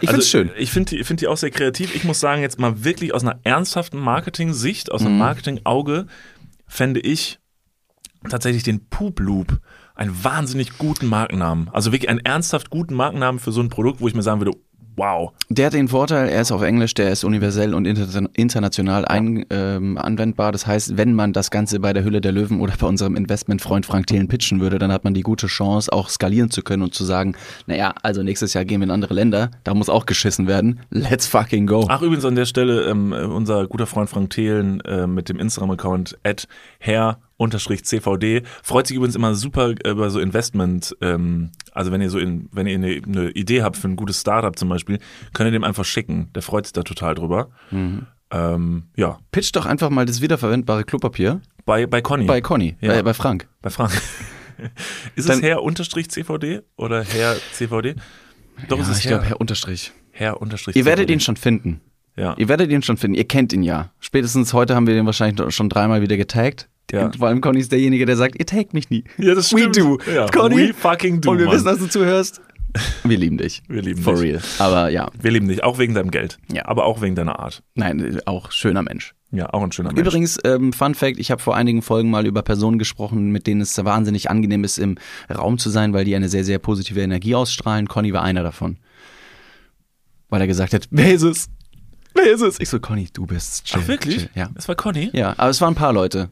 [0.00, 0.50] Ich also, find's schön.
[0.56, 1.94] Ich finde die, find die auch sehr kreativ.
[1.94, 5.06] Ich muss sagen, jetzt mal wirklich aus einer ernsthaften Marketing-Sicht, aus Mhm.
[5.08, 6.06] einem Marketing-Auge,
[6.66, 7.38] fände ich
[8.28, 9.60] tatsächlich den Poop Loop
[9.94, 11.68] einen wahnsinnig guten Markennamen.
[11.72, 14.52] Also wirklich einen ernsthaft guten Markennamen für so ein Produkt, wo ich mir sagen würde,
[14.96, 15.32] wow.
[15.48, 19.44] Der hat den Vorteil, er ist auf Englisch, der ist universell und inter international ein,
[19.50, 20.52] ähm, anwendbar.
[20.52, 23.86] Das heißt, wenn man das Ganze bei der Hülle der Löwen oder bei unserem Investmentfreund
[23.86, 26.94] Frank Thelen pitchen würde, dann hat man die gute Chance, auch skalieren zu können und
[26.94, 27.34] zu sagen,
[27.66, 30.80] naja, also nächstes Jahr gehen wir in andere Länder, da muss auch geschissen werden.
[30.90, 31.86] Let's fucking go.
[31.88, 36.18] Ach, übrigens an der Stelle, ähm, unser guter Freund Frank Thelen äh, mit dem Instagram-Account
[36.24, 36.48] at
[36.78, 42.18] herr CVD freut sich übrigens immer super über so Investment, ähm, also wenn ihr so
[42.18, 44.98] in, wenn ihr eine, eine Idee habt für ein gutes Startup zum Beispiel,
[45.32, 46.30] könnt ihr dem einfach schicken.
[46.34, 47.50] Der freut sich da total drüber.
[48.30, 52.24] Ähm, ja, Pitch doch einfach mal das wiederverwendbare Klopapier bei, bei Conny.
[52.26, 52.92] bei Conny, Ja.
[52.94, 53.48] bei, bei Frank.
[53.62, 53.92] Bei Frank.
[55.14, 57.94] ist Dann- es Herr unterstrich CVD oder Herr CVD?
[58.68, 59.92] Doch, ja, es ist ich Herr, glaube, Herr Unterstrich.
[60.12, 61.80] Herr unterstrich Ihr werdet ihn schon finden.
[62.16, 62.34] Ja.
[62.38, 63.16] Ihr werdet ihn schon finden.
[63.16, 63.90] Ihr kennt ihn ja.
[63.98, 66.68] Spätestens heute haben wir den wahrscheinlich schon dreimal wieder getaggt.
[66.92, 67.06] Ja.
[67.06, 69.04] Und vor allem Conny ist derjenige, der sagt, ihr taggt mich nie.
[69.18, 69.76] Ja, das We stimmt.
[69.78, 69.98] do.
[70.14, 70.68] Ja, Conny.
[70.68, 71.54] we fucking do, Und wir Mann.
[71.56, 72.40] wissen, dass du zuhörst.
[73.04, 73.62] Wir lieben dich.
[73.68, 74.22] Wir lieben For dich.
[74.34, 74.40] real.
[74.58, 76.38] Aber ja, Wir lieben dich, auch wegen deinem Geld.
[76.52, 76.66] Ja.
[76.66, 77.62] Aber auch wegen deiner Art.
[77.74, 79.14] nein, auch schöner Mensch.
[79.30, 80.00] Ja, auch ein schöner Mensch.
[80.06, 83.60] Übrigens, ähm, Fun Fact, ich habe vor einigen Folgen mal über Personen gesprochen, mit denen
[83.60, 84.96] es wahnsinnig angenehm ist, im
[85.32, 87.86] Raum zu sein, weil die eine sehr, sehr positive Energie ausstrahlen.
[87.88, 88.76] Conny war einer davon.
[90.28, 91.48] Weil er gesagt hat, wer ist es?
[92.14, 92.60] Wer ist es?
[92.60, 94.16] Ich so, Conny, du bist chill, Ach, wirklich?
[94.18, 94.30] Chill.
[94.34, 94.50] Ja.
[94.54, 95.10] Das war Conny?
[95.12, 96.28] ja, aber es waren ein paar Leute.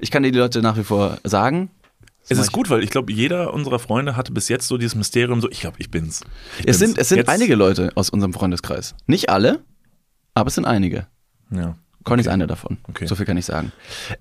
[0.00, 1.70] Ich kann dir die Leute nach wie vor sagen.
[2.28, 5.40] Es ist gut, weil ich glaube, jeder unserer Freunde hatte bis jetzt so dieses Mysterium,
[5.40, 6.20] so, ich glaube, ich bin's.
[6.60, 6.78] Ich Es bin's.
[6.78, 8.94] sind, es sind Jetzt- einige Leute aus unserem Freundeskreis.
[9.06, 9.64] Nicht alle,
[10.34, 11.08] aber es sind einige.
[11.50, 11.76] Ja.
[12.04, 12.78] Conny ist einer davon.
[12.88, 13.06] Okay.
[13.06, 13.72] So viel kann ich sagen.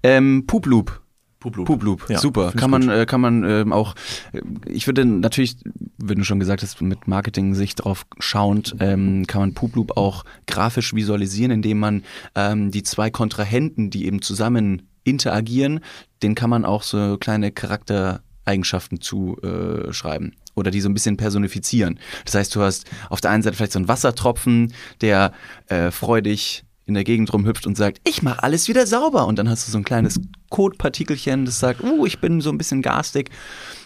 [0.04, 1.00] Ähm, Pooploop.
[1.40, 1.64] Puplu.
[1.64, 2.52] Pooploop, Ja, super.
[2.56, 3.96] Kann man, äh, kann man ähm, auch,
[4.32, 5.58] äh, ich würde natürlich,
[5.98, 10.94] wenn du schon gesagt hast, mit Marketing-Sicht drauf schauend, ähm, kann man Pooploop auch grafisch
[10.94, 12.04] visualisieren, indem man
[12.36, 15.82] ähm, die zwei Kontrahenten, die eben zusammen interagieren,
[16.22, 20.32] denen kann man auch so kleine Charaktereigenschaften zuschreiben.
[20.32, 21.98] Äh, oder die so ein bisschen personifizieren.
[22.26, 25.32] Das heißt, du hast auf der einen Seite vielleicht so einen Wassertropfen, der
[25.68, 29.28] äh, freudig in der Gegend rumhüpft und sagt, ich mache alles wieder sauber.
[29.28, 32.58] Und dann hast du so ein kleines Kotpartikelchen, das sagt, uh, ich bin so ein
[32.58, 33.30] bisschen garstig.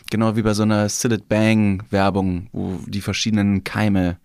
[0.09, 4.17] Genau wie bei so einer Sillet Bang Werbung, wo die verschiedenen Keime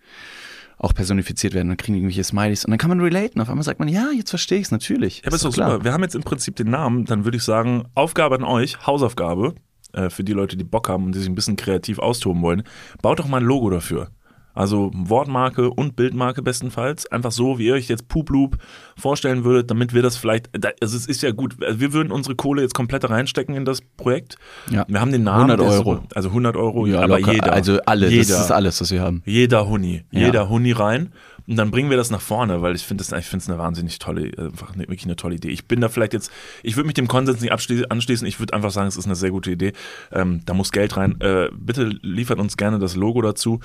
[0.81, 1.67] auch personifiziert werden.
[1.67, 3.39] Dann kriegen irgendwelche Smileys und dann kann man relaten.
[3.39, 5.19] Auf einmal sagt man, ja, jetzt verstehe ich es natürlich.
[5.19, 5.71] Ja, aber ist doch klar.
[5.73, 5.83] super.
[5.83, 7.05] Wir haben jetzt im Prinzip den Namen.
[7.05, 9.53] Dann würde ich sagen, Aufgabe an euch, Hausaufgabe,
[9.93, 12.63] äh, für die Leute, die Bock haben und die sich ein bisschen kreativ austoben wollen.
[13.01, 14.09] Baut doch mal ein Logo dafür.
[14.53, 17.05] Also Wortmarke und Bildmarke bestenfalls.
[17.11, 18.57] Einfach so, wie ihr euch jetzt Pooploop
[18.97, 20.49] vorstellen würdet, damit wir das vielleicht,
[20.81, 23.81] also es ist ja gut, also wir würden unsere Kohle jetzt komplett reinstecken in das
[23.81, 24.37] Projekt.
[24.69, 24.85] Ja.
[24.87, 25.51] Wir haben den Namen.
[25.51, 25.95] 100 der ist Euro.
[25.95, 27.33] so- Also 100 Euro, Ja, aber locker.
[27.33, 27.53] jeder.
[27.53, 29.21] Also alle, jeder, das ist alles, was wir haben.
[29.25, 30.19] jeder Huni, Ja.
[30.27, 31.11] jeder Huni rein.
[31.47, 33.57] Und dann bringen wir das nach vorne, weil ich finde das, ich finde es eine
[33.57, 35.49] wahnsinnig tolle, äh, einfach eine, wirklich eine tolle Idee.
[35.49, 36.31] Ich bin da vielleicht jetzt,
[36.61, 38.27] ich würde mich dem Konsens nicht anschließen.
[38.27, 39.73] Ich würde einfach sagen, es ist eine sehr gute Idee.
[40.11, 41.19] Ähm, da muss Geld rein.
[41.19, 43.59] Äh, bitte liefert uns gerne das Logo dazu.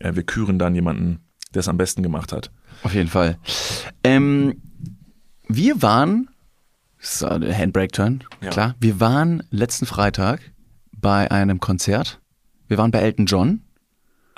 [0.00, 1.20] Äh, wir küren dann jemanden,
[1.54, 2.50] der es am besten gemacht hat.
[2.82, 3.38] Auf jeden Fall.
[4.02, 4.60] Ähm,
[5.48, 6.28] wir waren,
[6.98, 8.50] so, Handbrake-Turn, Ja.
[8.50, 8.74] klar.
[8.80, 10.40] Wir waren letzten Freitag
[10.92, 12.20] bei einem Konzert.
[12.68, 13.62] Wir waren bei Elton John.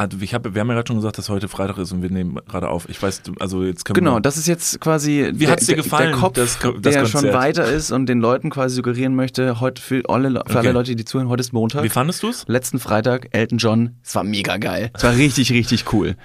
[0.02, 2.10] Also ich hab, wir haben ja gerade schon gesagt, dass heute Freitag ist und wir
[2.10, 2.88] nehmen gerade auf.
[2.88, 4.20] Ich weiß, also jetzt können Genau, wir.
[4.20, 7.34] das ist jetzt quasi Wie hat's dir gefallen, der Kopf, das das der schon Konzert?
[7.34, 10.58] weiter ist und den Leuten quasi suggerieren möchte, heute für alle, für Okay.
[10.58, 11.84] alle Leute, die zuhören, heute ist Montag.
[11.84, 12.44] Wie fandest du es?
[12.48, 14.90] letzten Freitag, Elton John, es war mega geil.
[14.94, 16.16] Es war richtig, richtig cool.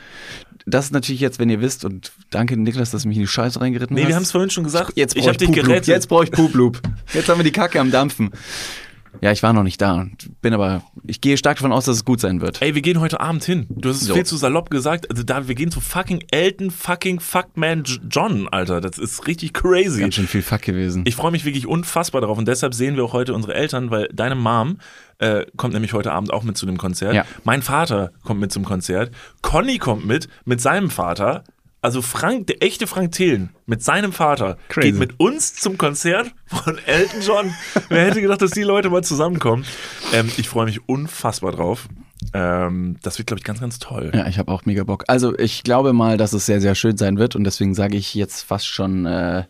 [0.66, 3.28] Das ist natürlich jetzt, wenn ihr wisst, und danke Niklas, dass du mich in die
[3.28, 4.08] Scheiße reingeritten Nee, hast.
[4.10, 4.94] wir haben es vorhin schon gesagt.
[4.96, 5.66] Jetzt ich brauche habe ich dich Pooploop.
[5.68, 5.88] gerettet.
[5.88, 6.82] Jetzt brauche ich Pooploop.
[7.14, 8.32] Jetzt haben wir die Kacke am Dampfen.
[9.22, 10.05] Ja, ich war noch nicht da.
[10.41, 12.62] Bin aber, ich gehe stark davon aus, dass es gut sein wird.
[12.62, 13.66] Ey, wir gehen heute Abend hin.
[13.70, 14.14] Du hast es So.
[14.14, 15.10] viel zu salopp gesagt.
[15.10, 18.80] Also da, wir gehen zu fucking Elton fucking Fuckman John, Alter.
[18.82, 20.01] Das ist richtig crazy.
[20.01, 21.03] Ganz schön viel Fuck gewesen.
[21.08, 24.08] Ich freue mich wirklich unfassbar darauf und deshalb sehen wir auch heute unsere Eltern, weil
[24.14, 24.78] deine Mom
[25.20, 27.16] äh, kommt nämlich heute Abend auch mit zu dem Konzert.
[27.16, 27.26] Ja.
[27.43, 29.12] Mein Vater kommt mit zum Konzert.
[29.41, 31.43] Conny kommt mit, mit seinem Vater.
[31.88, 34.90] Also Frank, der echte Frank Thelen mit seinem Vater Crazy.
[34.92, 37.54] geht mit uns zum Konzert von Elton John.
[37.88, 39.64] Wer hätte gedacht, dass die Leute mal zusammenkommen?
[40.14, 41.88] Ähm, ich freue mich unfassbar drauf.
[42.34, 44.12] Ähm, das wird, glaube ich, ganz, ganz toll.
[44.14, 45.06] Ja, ich habe auch mega Bock.
[45.08, 48.14] Also ich glaube mal, dass es sehr, sehr schön sein wird und deswegen sage ich
[48.16, 49.46] jetzt fast schon äh,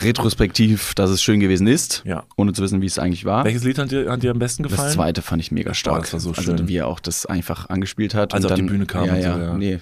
[0.00, 2.24] retrospektiv, dass es schön gewesen ist, Ja.
[2.38, 3.44] ohne zu wissen, wie es eigentlich war.
[3.44, 4.86] Welches Lied hat dir, hat dir am besten gefallen?
[4.86, 5.96] Das zweite fand ich mega stark.
[5.96, 6.68] Boah, das war so Also schön.
[6.68, 8.32] wie er auch das einfach angespielt hat.
[8.32, 9.54] Als und er auf dann, die Bühne kam Ja, und so, ja, ja.
[9.58, 9.80] nee.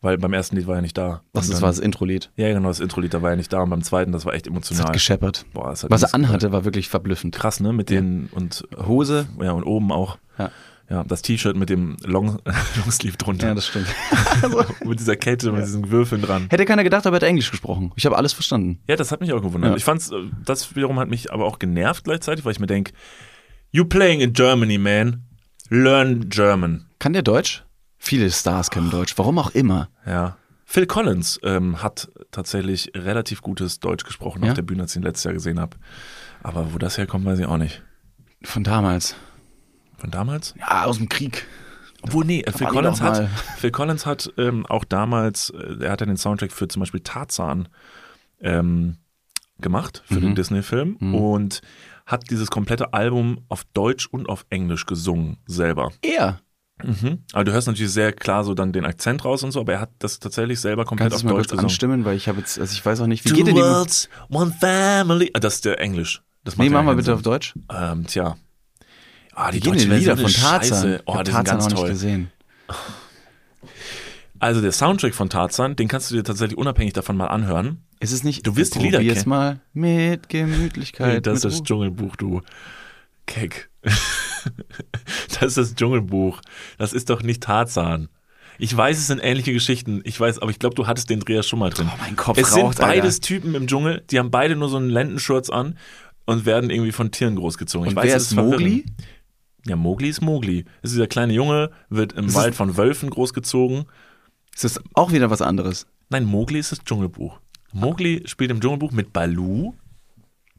[0.00, 1.22] Weil beim ersten Lied war er nicht da.
[1.32, 2.30] Das ist, dann- war das Intro-Lied.
[2.36, 4.46] Ja, genau, das Intro-Lied, da war er nicht da und beim zweiten, das war echt
[4.46, 4.84] Das emotional.
[4.86, 5.44] hat gescheppert.
[5.52, 7.34] Boah, das hat Was er anhatte, war wirklich verblüffend.
[7.34, 7.72] Krass, ne?
[7.72, 9.26] Mit den und Hose.
[9.42, 10.18] ja und oben auch.
[10.38, 10.50] Ja.
[10.90, 12.38] Ja, das T-Shirt mit dem Long
[12.82, 13.48] Longsleeve drunter.
[13.48, 13.88] Ja, das stimmt.
[14.86, 16.46] mit dieser Kette, mit diesen Würfeln dran.
[16.48, 17.92] Hätte keiner gedacht, aber er hat Englisch gesprochen.
[17.96, 18.78] Ich habe alles verstanden.
[18.88, 19.72] Ja, das hat mich auch gewundert.
[19.72, 19.76] Ja.
[19.76, 20.10] Ich fand's,
[20.46, 22.92] das wiederum hat mich aber auch genervt gleichzeitig, weil ich mir denke,
[23.70, 25.24] you playing in Germany, man.
[25.68, 26.86] Learn German.
[26.98, 27.64] Kann der Deutsch?
[27.98, 29.14] Viele Stars können Deutsch.
[29.16, 29.88] Warum auch immer.
[30.06, 30.36] Ja.
[30.64, 34.50] Phil Collins ähm, hat tatsächlich relativ gutes Deutsch gesprochen Ja?
[34.50, 35.76] auf der Bühne, als ich ihn letztes Jahr gesehen habe.
[36.42, 37.82] Aber wo das herkommt, weiß ich auch nicht.
[38.42, 39.16] Von damals.
[39.96, 40.54] Von damals?
[40.58, 41.46] Ja, aus dem Krieg.
[42.02, 46.06] Obwohl, nee, Phil Collins hat, Phil Collins hat ähm, auch damals, äh, er hat ja
[46.06, 47.68] den Soundtrack für zum Beispiel Tarzan
[48.40, 48.98] ähm,
[49.60, 50.20] gemacht, für Mhm.
[50.20, 51.60] den Disney-Film und
[52.06, 55.90] hat dieses komplette Album auf Deutsch und auf Englisch gesungen, selber.
[56.02, 56.40] Er.
[56.84, 57.18] Mhm.
[57.32, 59.80] Aber du hörst natürlich sehr klar so dann den Akzent raus und so, aber er
[59.80, 61.64] hat das tatsächlich selber komplett Kannst auf mal Deutsch kurz gesungen.
[61.66, 63.60] anstimmen, weil ich habe jetzt, also ich weiß auch nicht, wie Two geht denn die?
[63.62, 65.30] worlds, one family.
[65.34, 66.22] Ah, Das ist der Englisch.
[66.44, 67.14] Das macht Nee, ja mach mal keinen bitte Sinn.
[67.14, 67.54] auf Deutsch.
[67.74, 68.36] Ähm, tja.
[69.34, 71.00] Ah, Wie gehen die deutsche Lieder von Tarzan?
[71.06, 71.88] Oh, die sind Tarzan ganz noch nicht toll.
[71.90, 72.30] gesehen.
[74.40, 77.82] Also der Soundtrack von Tarzan, den kannst du dir tatsächlich unabhängig davon mal anhören.
[78.00, 78.46] Ist es nicht?
[78.46, 79.28] Du wirst die Lieder Probier's kennen.
[79.30, 81.26] mal mit Gemütlichkeit.
[81.26, 81.64] das ist mit das Ruhe.
[81.66, 82.42] Dschungelbuch, du
[83.26, 83.68] Keck.
[85.40, 86.40] das ist das Dschungelbuch.
[86.78, 88.08] Das ist doch nicht Tarzan.
[88.58, 90.00] Ich weiß, es sind ähnliche Geschichten.
[90.04, 91.88] Ich weiß, aber ich glaube, du hattest den Dreher schon mal drin.
[91.92, 93.26] Oh, mein Kopf es sind raucht, beides Alter.
[93.26, 95.78] Typen im Dschungel, die haben beide nur so einen Lendenschurz an
[96.26, 97.86] und werden irgendwie von Tieren großgezogen.
[97.86, 98.56] Und ich weiß, wer es ist Mowgli?
[98.56, 98.84] verwirrend.
[99.66, 100.64] Ja, Mowgli ist Mowgli.
[100.82, 103.84] Das ist dieser kleine Junge, wird im Ist Wald von Wölfen großgezogen.
[104.54, 105.86] Ist das auch wieder was anderes?
[106.10, 107.38] Nein, Mowgli ist das Dschungelbuch.
[107.72, 109.74] Mowgli spielt im Dschungelbuch mit Balu,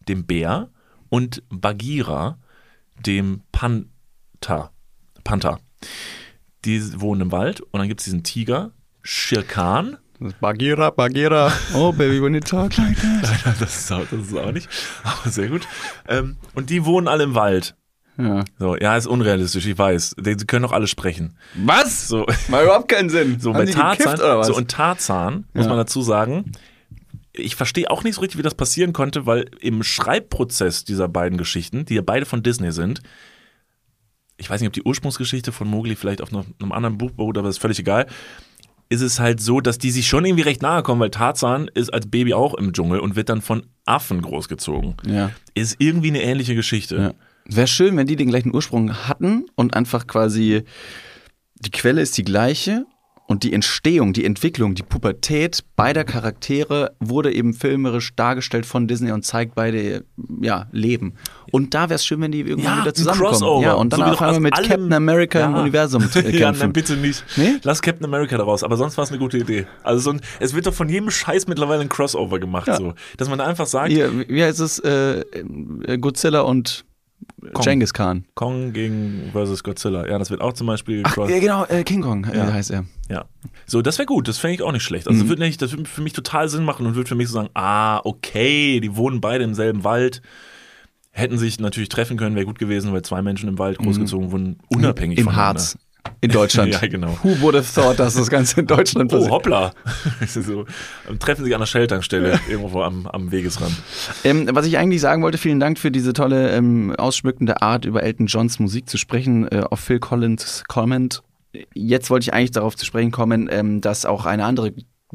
[0.07, 0.69] dem Bär,
[1.09, 2.37] und Bagheera,
[3.05, 4.71] dem Panther.
[5.23, 5.59] Panther.
[6.65, 8.71] Die wohnen im Wald und dann gibt es diesen Tiger,
[9.01, 9.97] Shere Khan.
[10.41, 11.51] Bagheera, Bagheera.
[11.73, 13.55] Oh, baby, when you talk like that.
[13.61, 14.67] das, ist auch, das ist auch nicht,
[15.03, 15.65] aber sehr gut.
[16.09, 17.75] Ähm, und die wohnen alle im Wald.
[18.17, 18.43] Ja.
[18.57, 20.15] So, ja, ist unrealistisch, ich weiß.
[20.19, 21.37] Die, die können doch alle sprechen.
[21.55, 22.09] Was?
[22.09, 23.39] So, Mal überhaupt keinen Sinn.
[23.39, 25.69] So Haben bei Tarzan, gekifft so und Tarzan, muss Ja.
[25.69, 26.51] man dazu sagen,
[27.39, 31.37] ich verstehe auch nicht so richtig, wie das passieren konnte, weil im Schreibprozess dieser beiden
[31.37, 33.01] Geschichten, die ja beide von Disney sind,
[34.37, 37.49] ich weiß nicht, ob die Ursprungsgeschichte von Mowgli vielleicht auf einem anderen Buch beruht, aber
[37.49, 38.07] ist völlig egal,
[38.89, 41.93] ist es halt so, dass die sich schon irgendwie recht nahe kommen, weil Tarzan ist
[41.93, 44.95] als Baby auch im Dschungel und wird dann von Affen großgezogen.
[45.05, 45.31] ja.
[45.53, 46.95] Ist irgendwie eine ähnliche Geschichte.
[46.95, 47.13] Ja.
[47.45, 50.63] Wäre schön, wenn die den gleichen Ursprung hatten und einfach quasi
[51.55, 52.85] die Quelle ist die gleiche
[53.29, 59.11] und die Entstehung, die Entwicklung, die Pubertät beider Charaktere wurde eben filmerisch dargestellt von Disney
[59.11, 60.03] und zeigt beide
[60.41, 61.13] ja Leben.
[61.51, 63.31] Und da wäre es schön, wenn die irgendwann Ja, wieder ein zusammenkommen.
[63.31, 63.63] Crossover.
[63.63, 65.61] Ja, und dann So einmal aus mit allem- Captain America im Ja.
[65.61, 66.33] Universum äh, kämpfen.
[66.39, 67.23] Ja, nein, bitte nicht.
[67.37, 67.57] Nee?
[67.61, 68.63] Lass Captain America daraus.
[68.63, 69.67] Aber sonst war es eine gute Idee.
[69.83, 72.77] Also so ein, es wird doch von jedem Scheiß mittlerweile ein Crossover gemacht, Ja.
[72.77, 72.93] so.
[73.17, 74.79] Dass man einfach sagt, Hier, wie wie heißt es?
[74.79, 75.19] Äh,
[75.85, 76.83] äh, Godzilla und
[77.53, 77.63] Kong.
[77.63, 78.25] Genghis Khan.
[78.35, 80.07] Kong gegen versus Godzilla.
[80.07, 82.51] Ja, das wird auch zum Beispiel Ach, ja, genau, äh, King Kong äh, Ja.
[82.53, 82.85] heißt er.
[83.09, 83.25] Ja.
[83.65, 84.27] So, das wäre gut.
[84.27, 85.07] Das fände ich auch nicht schlecht.
[85.07, 85.29] Also, Mhm.
[85.57, 88.79] das, würde für mich total Sinn machen und würde für mich so sagen, ah, okay,
[88.79, 90.21] die wohnen beide im selben Wald.
[91.11, 94.59] Hätten sich natürlich treffen können, wäre gut gewesen, weil zwei Menschen im Wald großgezogen wurden,
[94.69, 95.47] unabhängig Im voneinander.
[95.59, 95.77] Harz.
[96.21, 96.73] In Deutschland.
[96.81, 97.17] Ja, genau.
[97.23, 99.31] Who would have thought, dass das Ganze in Deutschland Oh, passiert?
[99.31, 99.71] hoppla.
[100.27, 100.65] so,
[101.19, 103.73] treffen sich an der Shell-Tankstelle irgendwo am, am Wegesrand.
[104.23, 108.03] Ähm, was ich eigentlich sagen wollte, vielen Dank für diese tolle ähm, ausschmückende Art, über
[108.03, 111.21] Elton Johns Musik zu sprechen, äh, auf Phil Collins Comment.
[111.73, 114.73] Jetzt wollte ich eigentlich darauf zu sprechen kommen, ähm, dass auch eine andere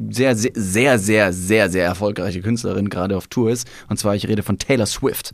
[0.09, 3.67] sehr, sehr, sehr, sehr, sehr, sehr erfolgreiche Künstlerin gerade auf Tour ist.
[3.87, 5.33] Und zwar, ich rede von Taylor Swift.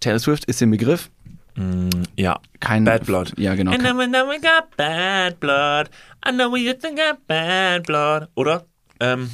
[0.00, 1.10] Taylor Swift ist im Begriff.
[1.56, 2.38] Mm, ja.
[2.60, 3.34] Kein Bad Blood.
[3.36, 3.72] Ja, genau.
[3.72, 5.90] And then we know we got bad blood.
[6.26, 8.28] I know we used to got bad blood.
[8.36, 8.64] Oder?
[9.00, 9.30] Ähm,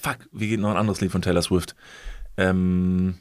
[0.00, 1.74] fuck, wie geht noch ein anderes Lied von Taylor Swift?
[2.36, 3.18] Ähm,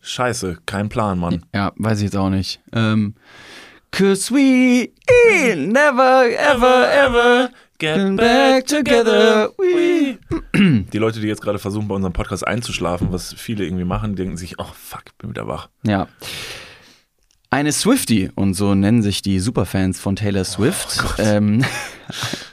[0.00, 1.44] scheiße, kein Plan, Mann.
[1.54, 2.60] ja, weiß ich jetzt auch nicht.
[2.72, 3.14] Ähm,
[3.92, 4.90] Cause we
[5.56, 9.50] never, ever, ever get back together.
[9.58, 10.18] We.
[10.92, 14.36] Die Leute, die jetzt gerade versuchen, bei unserem Podcast einzuschlafen, was viele irgendwie machen, denken
[14.36, 15.68] sich, oh fuck, bin wieder wach.
[15.84, 16.06] Ja.
[17.52, 21.02] Eine Swiftie, und so nennen sich die Superfans von Taylor Swift.
[21.18, 21.64] ähm,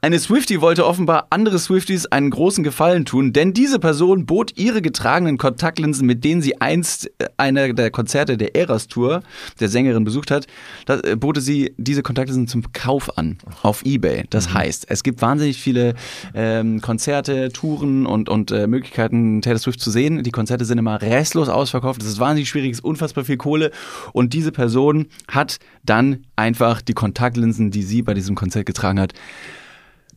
[0.00, 4.80] eine Swiftie wollte offenbar andere Swifties einen großen Gefallen tun, denn diese Person bot ihre
[4.80, 9.22] getragenen Kontaktlinsen, mit denen sie einst äh, einer der Konzerte der Eras Tour
[9.58, 10.46] der Sängerin besucht hat,
[10.86, 14.22] da äh, bote sie diese Kontaktlinsen zum Kauf an auf Ebay.
[14.30, 15.94] Das heißt, es gibt wahnsinnig viele
[16.32, 20.22] ähm, Konzerte, Touren und, und äh, Möglichkeiten, Taylor Swift zu sehen.
[20.22, 22.00] Die Konzerte sind immer restlos ausverkauft.
[22.00, 23.72] Das ist wahnsinnig schwierig, es ist unfassbar viel Kohle.
[24.12, 29.12] Und diese Person hat dann einfach die Kontaktlinsen, die sie bei diesem Konzert getragen hat,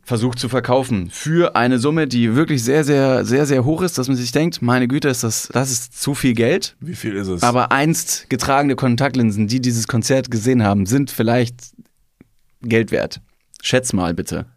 [0.04, 4.08] versucht zu verkaufen für eine Summe, die wirklich sehr, sehr, sehr, sehr hoch ist, dass
[4.08, 6.76] man sich denkt, meine Güte, ist das, das ist zu viel Geld.
[6.80, 7.43] Wie viel ist es?
[7.43, 11.56] Aber einst getragene Kontaktlinsen, die dieses Konzert gesehen haben, sind vielleicht
[12.62, 13.22] Geld wert.
[13.62, 14.47] Schätz mal bitte.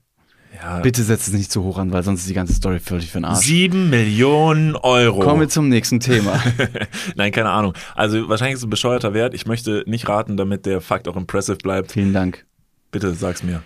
[0.60, 3.10] ja, Bitte setz es nicht zu hoch an, weil sonst ist die ganze Story völlig
[3.10, 3.44] für den Arsch.
[3.44, 5.20] Sieben Millionen Euro.
[5.20, 6.42] Kommen wir zum nächsten Thema.
[7.16, 7.74] Nein, keine Ahnung.
[7.94, 9.34] Also wahrscheinlich ist es ein bescheuerter Wert.
[9.34, 11.92] Ich möchte nicht raten, damit der Fakt auch impressive bleibt.
[11.92, 12.46] Vielen Dank.
[12.90, 13.62] Bitte sag's mir.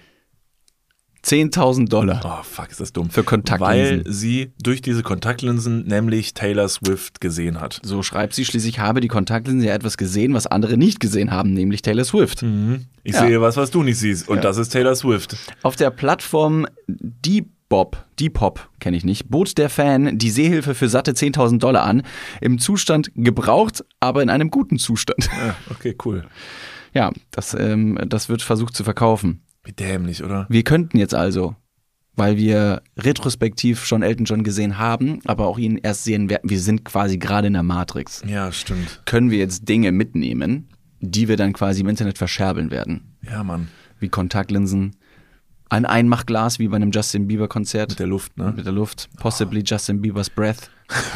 [1.24, 2.20] 10.000 Dollar.
[2.24, 3.10] Oh, fuck, ist das dumm.
[3.10, 4.04] Für Kontaktlinsen.
[4.04, 7.80] Weil sie durch diese Kontaktlinsen nämlich Taylor Swift gesehen hat.
[7.82, 11.52] So schreibt sie schließlich, habe die Kontaktlinsen ja etwas gesehen, was andere nicht gesehen haben,
[11.54, 12.44] nämlich Taylor Swift.
[13.02, 13.20] Ich Ja.
[13.26, 14.28] sehe was, was du nicht siehst.
[14.28, 14.42] Und Ja.
[14.42, 15.36] das ist Taylor Swift.
[15.62, 21.12] Auf der Plattform Depop, Depop kenne ich nicht, bot der Fan die Sehhilfe für satte
[21.14, 22.02] 10.000 Dollar an,
[22.40, 25.28] im Zustand gebraucht, aber in einem guten Zustand.
[25.36, 26.24] Ja, okay, cool.
[26.94, 29.42] Ja, das, ähm, das wird versucht zu verkaufen.
[29.68, 30.46] Wie dämlich, oder?
[30.48, 31.54] Wir könnten jetzt also,
[32.16, 36.58] weil wir retrospektiv schon Elton John gesehen haben, aber auch ihn erst sehen werden, wir
[36.58, 39.02] sind quasi gerade in der Matrix, Ja, stimmt.
[39.04, 40.68] können wir jetzt Dinge mitnehmen,
[41.00, 43.14] die wir dann quasi im Internet verscherbeln werden.
[43.22, 43.68] Ja, Mann.
[44.00, 44.96] Wie Kontaktlinsen,
[45.68, 47.90] ein Einmachglas wie bei einem Justin Bieber Konzert.
[47.90, 48.54] Mit der Luft, ne?
[48.56, 49.10] Mit der Luft.
[49.18, 50.70] Possibly Justin Bieber's Breath.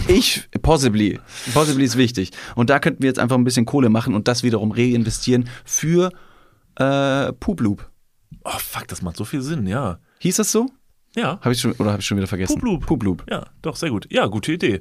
[0.09, 1.19] Ich, possibly.
[1.55, 2.33] Possibly ist wichtig.
[2.55, 6.11] Und da könnten wir jetzt einfach ein bisschen Kohle machen und das wiederum reinvestieren für
[6.77, 7.89] äh, Pooploop.
[8.45, 9.99] Oh, fuck, das macht so viel Sinn, ja.
[10.21, 10.69] Hieß das so?
[11.15, 11.39] Ja.
[11.41, 12.55] Habe ich schon oder habe ich schon wieder vergessen?
[12.55, 12.87] Pooploop.
[12.87, 13.25] Pooploop.
[13.31, 14.07] Ja, doch, sehr gut.
[14.11, 14.81] Ja, gute Idee.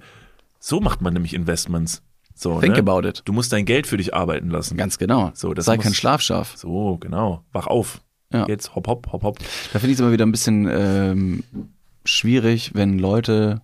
[0.59, 2.01] So macht man nämlich Investments.
[2.35, 2.79] So, Think ne?
[2.79, 3.21] about it.
[3.25, 4.77] Du musst dein Geld für dich arbeiten lassen.
[4.77, 5.31] Ganz genau.
[5.33, 6.55] So, das Sei muss- kein Schlafschaf.
[6.55, 7.43] So, genau.
[7.51, 8.01] Wach auf.
[8.31, 8.47] Ja.
[8.47, 9.39] Jetzt hopp, hopp, hopp, hopp.
[9.73, 11.43] Da finde ich es immer wieder ein bisschen ähm,
[12.05, 13.61] schwierig, wenn Leute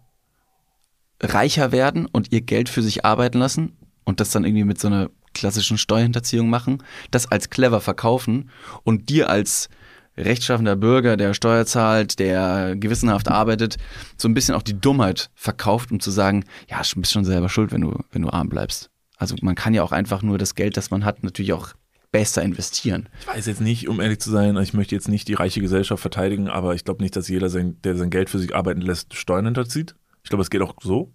[1.22, 4.88] reicher werden und ihr Geld für sich arbeiten lassen und das dann irgendwie mit so
[4.88, 8.50] einer klassischen Steuerhinterziehung machen, das als clever verkaufen
[8.84, 9.70] und dir als
[10.18, 13.78] rechtschaffender Bürger, der Steuer zahlt, der gewissenhaft arbeitet,
[14.18, 17.50] so ein bisschen auch die Dummheit verkauft, um zu sagen, ja, du bist schon selber
[17.50, 18.90] schuld, wenn du, wenn du arm bleibst.
[19.18, 21.70] Also man kann ja auch einfach nur das Geld, das man hat, natürlich auch
[22.12, 23.10] besser investieren.
[23.22, 26.02] Ich weiß jetzt nicht, um ehrlich zu sein, ich möchte jetzt nicht die reiche Gesellschaft
[26.02, 29.14] verteidigen, aber ich glaube nicht, dass jeder, sein, der sein Geld für sich arbeiten lässt,
[29.14, 29.96] Steuern hinterzieht.
[30.24, 31.14] Ich glaube, es geht auch so.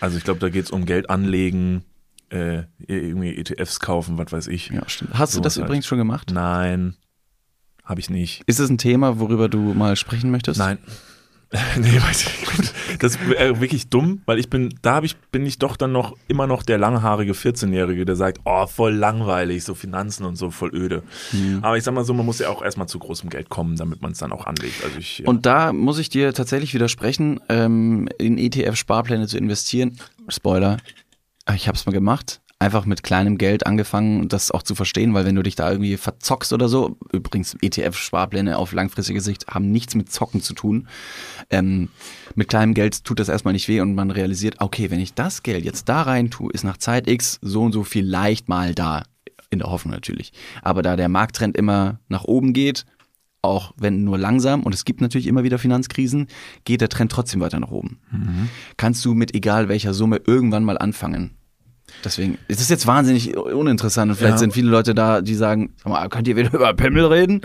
[0.00, 1.84] Also ich glaube, da geht es um Geld anlegen,
[2.30, 4.68] äh, irgendwie ETFs kaufen, was weiß ich.
[4.68, 5.14] Ja, stimmt.
[5.14, 5.66] Hast So du das halt.
[5.66, 6.30] übrigens schon gemacht?
[6.32, 6.94] Nein,
[7.88, 8.42] habe ich nicht.
[8.46, 10.58] Ist es ein Thema, worüber du mal sprechen möchtest?
[10.58, 10.78] Nein.
[11.78, 13.02] nee, weiß ich nicht.
[13.02, 16.46] Das wäre wirklich dumm, weil ich bin, da ich, bin ich doch dann noch immer
[16.46, 21.02] noch der langhaarige 14-Jährige, der sagt, oh, voll langweilig, so Finanzen und so, voll öde.
[21.32, 21.60] Mhm.
[21.62, 24.02] Aber ich sag mal so, man muss ja auch erstmal zu großem Geld kommen, damit
[24.02, 24.84] man es dann auch anlegt.
[24.84, 25.26] Also ich, ja.
[25.26, 29.98] Und da muss ich dir tatsächlich widersprechen, ähm, in ETF-Sparpläne zu investieren.
[30.28, 30.76] Spoiler,
[31.54, 32.42] ich habe es mal gemacht.
[32.60, 35.96] Einfach mit kleinem Geld angefangen, das auch zu verstehen, weil wenn du dich da irgendwie
[35.96, 40.88] verzockst oder so, übrigens ETF-Sparpläne auf langfristige Sicht haben nichts mit Zocken zu tun.
[41.50, 41.88] Ähm,
[42.34, 45.44] mit kleinem Geld tut das erstmal nicht weh und man realisiert, okay, wenn ich das
[45.44, 49.04] Geld jetzt da rein tue, ist nach Zeit X so und so vielleicht mal da.
[49.50, 50.32] In der Hoffnung natürlich.
[50.60, 52.84] Aber da der Markttrend immer nach oben geht,
[53.40, 56.26] auch wenn nur langsam, und es gibt natürlich immer wieder Finanzkrisen,
[56.64, 57.98] geht der Trend trotzdem weiter nach oben.
[58.76, 61.37] Kannst du mit egal welcher Summe irgendwann mal anfangen.
[62.04, 64.38] Deswegen ist es jetzt wahnsinnig uninteressant und vielleicht Ja.
[64.38, 67.40] sind viele Leute da, die sagen, sag mal, könnt ihr wieder über Pimmel reden?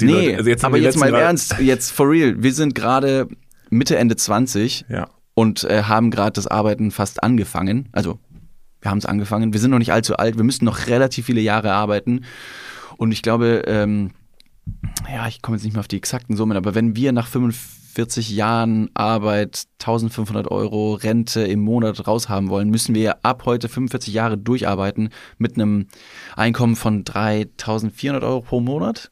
[0.00, 2.36] Die nee, Leute- also jetzt haben aber wir jetzt mal im Ernst, jetzt for real,
[2.42, 3.28] wir sind gerade
[3.70, 5.08] Mitte, Ende 20 ja.
[5.34, 7.88] und äh, haben gerade das Arbeiten fast angefangen.
[7.92, 8.18] Also
[8.80, 9.52] wir haben es angefangen.
[9.52, 10.36] Wir sind noch nicht allzu alt.
[10.36, 12.24] Wir müssen noch relativ viele Jahre arbeiten.
[12.96, 14.10] Und ich glaube, ähm,
[15.12, 17.81] ja, ich komme jetzt nicht mehr auf die exakten Summen, aber wenn wir nach 45
[17.96, 24.38] Jahren Arbeit 1500 Euro Rente im Monat raushaben wollen, müssen wir ab heute 45 Jahre
[24.38, 25.86] durcharbeiten mit einem
[26.36, 29.10] Einkommen von 3400 Euro pro Monat.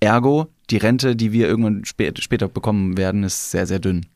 [0.00, 4.06] Ergo, die Rente, die wir irgendwann spät, später bekommen werden, ist sehr, sehr dünn.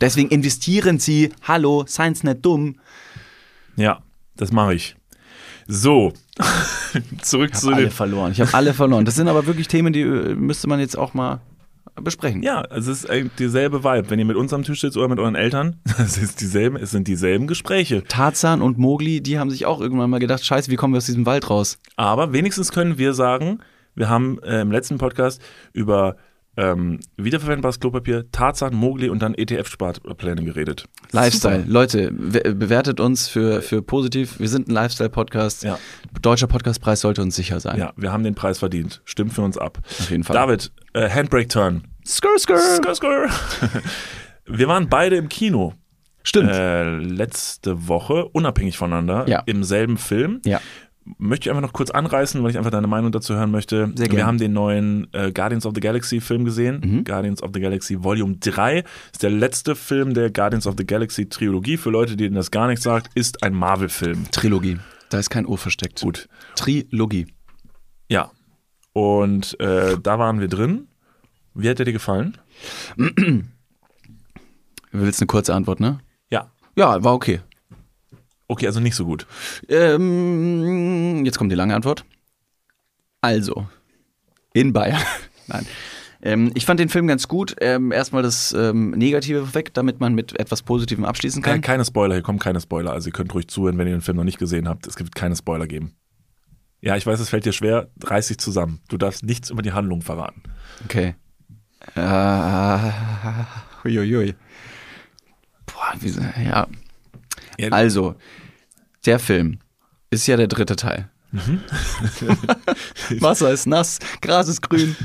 [0.00, 2.76] Deswegen investieren Sie, hallo, seien Sie nicht dumm.
[3.76, 4.02] Ja,
[4.36, 4.96] das mache ich.
[5.68, 6.12] So,
[7.22, 7.90] zurück Ich zu habe alle den.
[7.92, 8.32] verloren.
[8.32, 9.04] Ich habe alle verloren.
[9.04, 11.40] Das sind aber wirklich Themen, die äh, müsste man jetzt auch mal
[12.02, 12.42] besprechen.
[12.42, 14.10] Ja, es ist dieselbe Vibe.
[14.10, 16.90] Wenn ihr mit uns am Tisch sitzt oder mit euren Eltern, es, ist dieselben, es
[16.90, 18.04] sind dieselben Gespräche.
[18.04, 21.06] Tarzan und Mowgli, die haben sich auch irgendwann mal gedacht, scheiße, wie kommen wir aus
[21.06, 21.78] diesem Wald raus?
[21.96, 23.60] Aber wenigstens können wir sagen,
[23.94, 25.40] wir haben äh, im letzten Podcast
[25.72, 26.16] über
[26.56, 30.84] ähm, wiederverwendbares Klopapier, Tarzan, Mowgli und dann ETF-Sparpläne geredet.
[31.12, 31.64] Lifestyle.
[31.66, 34.38] Leute, we- bewertet uns für, für positiv.
[34.40, 35.64] Wir sind ein Lifestyle-Podcast.
[35.64, 35.78] Ja.
[36.22, 37.78] Deutscher Podcastpreis sollte uns sicher sein.
[37.78, 39.02] Ja, wir haben den Preis verdient.
[39.04, 39.78] Stimmt für uns ab.
[39.84, 40.34] Auf jeden Fall.
[40.34, 41.84] David, äh, Handbrake Turn.
[42.06, 42.56] Skr, skr.
[42.58, 43.28] Skr, skr.
[44.46, 45.74] Wir waren beide im Kino.
[46.22, 46.50] Stimmt.
[46.50, 49.42] Äh, letzte Woche, unabhängig voneinander, Ja.
[49.46, 50.40] im selben Film.
[50.44, 50.60] ja.
[51.18, 53.86] Möchte ich einfach noch kurz anreißen, weil ich einfach deine Meinung dazu hören möchte.
[53.94, 54.26] Sehr Wir gerne.
[54.26, 56.80] haben den neuen äh, Guardians of the Galaxy Film gesehen.
[56.84, 57.04] Mhm.
[57.04, 58.82] Guardians of the Galaxy Volume 3
[59.12, 61.76] ist der letzte Film der Guardians of the Galaxy Trilogie.
[61.76, 64.26] Für Leute, denen das gar nichts sagt, ist ein Marvel-Film.
[64.32, 64.78] Trilogie.
[65.10, 66.00] Da ist kein O versteckt.
[66.00, 66.28] Gut.
[66.56, 67.26] Trilogie.
[68.08, 68.32] Ja.
[68.92, 70.88] Und äh, da waren wir drin.
[71.54, 72.36] Wie hat der dir gefallen?
[74.92, 75.98] Du willst eine kurze Antwort, ne?
[76.30, 76.50] Ja.
[76.76, 77.40] Ja, war okay.
[78.48, 79.26] Okay, also nicht so gut.
[79.68, 82.04] Ähm, jetzt kommt die lange Antwort.
[83.20, 83.66] Also,
[84.52, 85.00] in Bayern.
[85.48, 85.66] Nein.
[86.22, 87.54] Ähm, ich fand den Film ganz gut.
[87.60, 91.62] Ähm, erstmal das ähm, Negative weg, damit man mit etwas Positivem abschließen Keine, kann.
[91.62, 92.92] keine Spoiler, hier kommen keine Spoiler.
[92.92, 94.86] Also ihr könnt ruhig zuhören, wenn ihr den Film noch nicht gesehen habt.
[94.86, 95.94] Es gibt keine Spoiler geben.
[96.80, 97.90] Ja, ich weiß, es fällt dir schwer.
[98.02, 98.80] Reiß dich zusammen.
[98.88, 100.42] Du darfst nichts über die Handlung verraten.
[100.84, 101.14] Okay.
[101.94, 102.78] Äh,
[103.84, 104.34] uiuiui.
[105.66, 106.66] Boah, wie, so- ja.
[107.58, 108.14] Ja, Also,
[109.04, 109.58] der Film
[110.10, 111.10] ist ja der dritte Teil.
[113.20, 114.96] Wasser ist nass, Gras ist grün.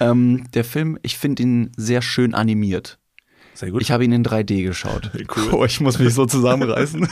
[0.00, 2.98] ähm, der Film, ich finde ihn sehr schön animiert.
[3.54, 3.82] Sehr gut.
[3.82, 5.10] Ich habe ihn in 3D geschaut.
[5.36, 5.50] Cool.
[5.52, 7.08] Oh, ich muss mich so zusammenreißen.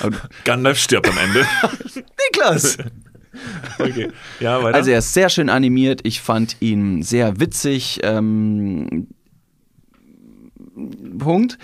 [0.44, 1.46] Gandalf stirbt am Ende.
[2.32, 2.78] Niklas!
[3.78, 4.10] okay.
[4.40, 4.76] Ja, weiter.
[4.76, 6.00] Also er ist sehr schön animiert.
[6.04, 8.00] Ich fand ihn sehr witzig.
[8.02, 9.08] Ähm,
[11.18, 11.58] Punkt.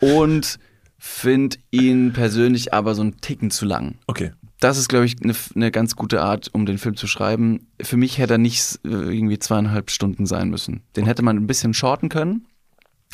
[0.00, 0.58] Und
[1.00, 3.96] finde ihn persönlich aber so einen Ticken zu lang.
[4.06, 4.32] okay.
[4.62, 7.66] Das ist, glaube ich, eine eine ganz gute Art, um den Film zu schreiben.
[7.80, 10.82] Für mich hätte er nicht äh, irgendwie zweieinhalb Stunden sein müssen.
[10.96, 12.44] Den hätte man ein bisschen shorten können.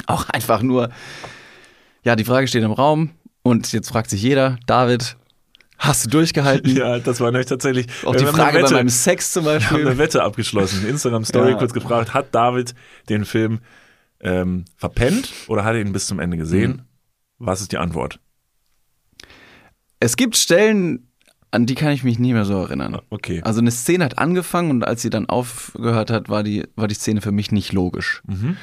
[0.07, 0.91] Auch einfach nur,
[2.03, 3.11] ja, die Frage steht im Raum
[3.45, 5.17] und jetzt fragt sich jeder, David,
[5.79, 6.75] Hast du durchgehalten?
[6.77, 7.87] Ja, das war nämlich tatsächlich.
[8.05, 9.87] Auch die Frage eine bei Wette, meinem Sex zum wir haben Beispiel.
[9.87, 10.85] eine Wette abgeschlossen.
[10.85, 11.57] Instagram-Story Ja.
[11.59, 12.75] kurz gefragt, hat David
[13.09, 13.61] den Film
[14.21, 16.71] ähm, verpennt oder hat er ihn bis zum Ende gesehen?
[16.73, 16.83] Mhm.
[17.39, 18.21] Was ist die Antwort?
[20.01, 21.09] Es gibt Stellen,
[21.51, 22.99] an die kann ich mich nicht mehr so erinnern.
[23.11, 23.41] Okay.
[23.45, 26.95] Also eine Szene hat angefangen und als sie dann aufgehört hat, war die, war die
[26.95, 28.23] Szene für mich nicht logisch.
[28.27, 28.57] Mhm.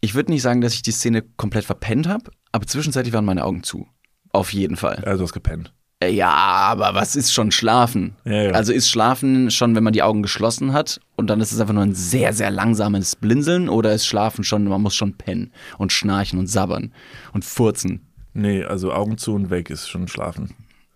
[0.00, 3.44] Ich würde nicht sagen, dass ich die Szene komplett verpennt habe, aber zwischenzeitlich waren meine
[3.44, 3.86] Augen zu.
[4.32, 4.96] Auf jeden Fall.
[5.04, 5.72] Also du hast gepennt.
[6.00, 8.16] Äh, Ja, aber was ist schon Schlafen?
[8.24, 8.50] Ja, ja.
[8.50, 11.72] Also ist Schlafen schon, wenn man die Augen geschlossen hat und dann ist es einfach
[11.72, 15.92] nur ein sehr, sehr langsames Blinzeln oder ist Schlafen schon, man muss schon pennen und
[15.92, 16.92] schnarchen und sabbern
[17.32, 18.03] und furzen?
[18.34, 20.50] Nee, also Augen zu und weg ist schon schlafen.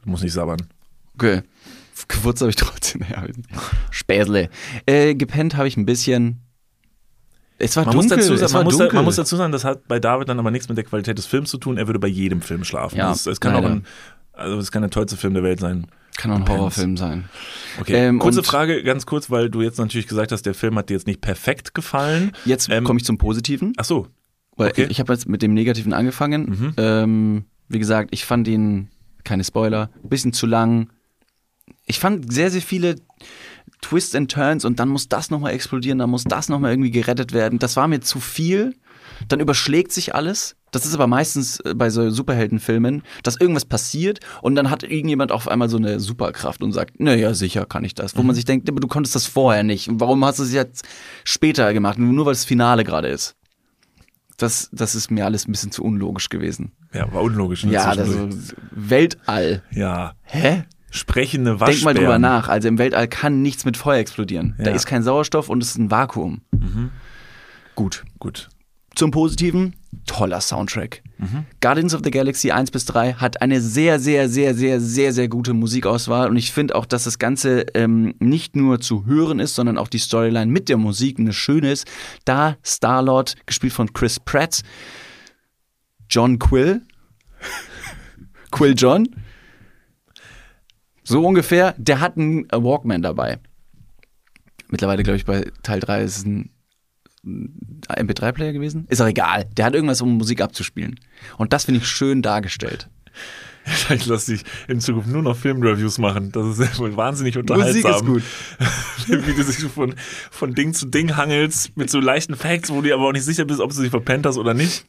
[0.05, 0.61] Du musst nicht sabbern.
[1.15, 1.43] Okay.
[2.09, 3.03] Gefurzt habe ich trotzdem.
[3.11, 3.25] Ja.
[4.87, 6.41] Äh, gepennt habe ich ein bisschen.
[7.59, 8.19] Es war Man, muss dunkel.
[8.29, 8.97] dazu, es sagen, war man, muss da, dunkel.
[8.97, 11.27] man muss dazu sagen, das hat bei David dann aber nichts mit der Qualität des
[11.27, 11.77] Films zu tun.
[11.77, 12.97] Er würde bei jedem Film schlafen.
[12.99, 13.75] Ja, das, das kann auch leider.
[13.77, 13.87] ein,
[14.33, 15.87] also das kann der tollste Film der Welt sein.
[16.17, 16.49] Kann auch ein.
[16.49, 17.29] Horrorfilm sein.
[17.81, 20.89] Okay, Ähm, kurze Frage, ganz kurz, weil du jetzt natürlich gesagt hast, der Film hat
[20.89, 22.33] dir jetzt nicht perfekt gefallen.
[22.45, 23.73] Jetzt Ähm, komme ich zum Positiven.
[23.77, 24.07] Ach so,
[24.59, 24.87] Weil Okay.
[24.91, 26.43] ich habe jetzt mit dem Negativen angefangen.
[26.45, 26.73] Mhm.
[26.77, 28.89] Ähm, wie gesagt, ich fand ihn,
[29.25, 30.91] keine Spoiler, ein bisschen zu lang.
[31.87, 32.97] Ich fand sehr, sehr viele
[33.81, 37.33] Twists and Turns und dann muss das nochmal explodieren, dann muss das nochmal irgendwie gerettet
[37.33, 37.59] werden.
[37.59, 38.75] Das war mir zu viel.
[39.29, 40.55] Dann überschlägt sich alles.
[40.71, 45.33] Das ist aber meistens äh, bei so Superheldenfilmen, dass irgendwas passiert und dann hat irgendjemand
[45.33, 48.17] auf einmal so eine Superkraft und sagt, naja, sicher kann ich das.
[48.17, 49.89] Wo man sich denkt, aber du konntest das vorher nicht.
[49.93, 50.85] Warum hast du es jetzt
[51.25, 51.99] später gemacht?
[51.99, 53.35] Nur weil das Finale gerade ist.
[54.39, 56.73] Das, das ist mir alles ein bisschen zu unlogisch gewesen.
[56.95, 57.65] ja, war unlogisch.
[57.65, 58.35] ne, Ja, zwischendurch.
[58.35, 59.63] also Weltall.
[59.71, 60.65] ja, Hä?
[60.91, 61.85] sprechende Denk Waschbären.
[61.85, 62.49] mal drüber nach.
[62.49, 64.55] Also im Weltall kann nichts mit Feuer explodieren.
[64.59, 64.77] Da Ja.
[64.77, 66.41] ist kein Sauerstoff und es ist ein Vakuum.
[67.75, 68.05] Gut.
[68.19, 68.49] Gut.
[68.95, 69.77] Zum Positiven,
[70.07, 71.03] toller Soundtrack.
[71.19, 71.47] Mhm.
[71.61, 75.29] Guardians of the Galaxy 1 bis 3 hat eine sehr, sehr, sehr, sehr, sehr, sehr
[75.29, 79.57] gute Musikauswahl und ich finde auch, dass das Ganze ähm, nicht nur zu hören ist,
[79.57, 81.87] sondern auch die Storyline mit der Musik eine schöne ist.
[82.25, 84.63] Da Star-Lord, gespielt von Chris Pratt,
[86.09, 86.83] John Quill,
[88.53, 89.09] Quill John,
[91.03, 93.39] so ungefähr, der hat einen Walkman dabei.
[94.69, 96.51] Mittlerweile, glaube ich, bei Teil 3 ist es ein
[97.89, 98.87] MP3-Player gewesen?
[98.89, 99.47] Ist auch egal.
[99.57, 100.99] Der hat irgendwas, um Musik abzuspielen.
[101.37, 102.89] Und das finde ich schön dargestellt.
[103.91, 106.33] Ich lasse dich in Zukunft nur noch Filmreviews machen.
[106.33, 108.17] Das ist wohl wahnsinnig unterhaltsam.
[109.07, 109.95] Wie du dich von,
[110.31, 113.45] von Ding zu Ding hangelst mit so leichten Facts, wo du aber auch nicht sicher
[113.45, 114.87] bist, ob du sie verpennt hast oder nicht.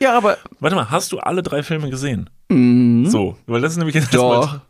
[0.00, 2.30] Ja, aber Warte mal, hast du alle drei Filme gesehen?
[2.48, 3.06] Mhm.
[3.06, 4.60] So, weil das ist nämlich jetzt doch.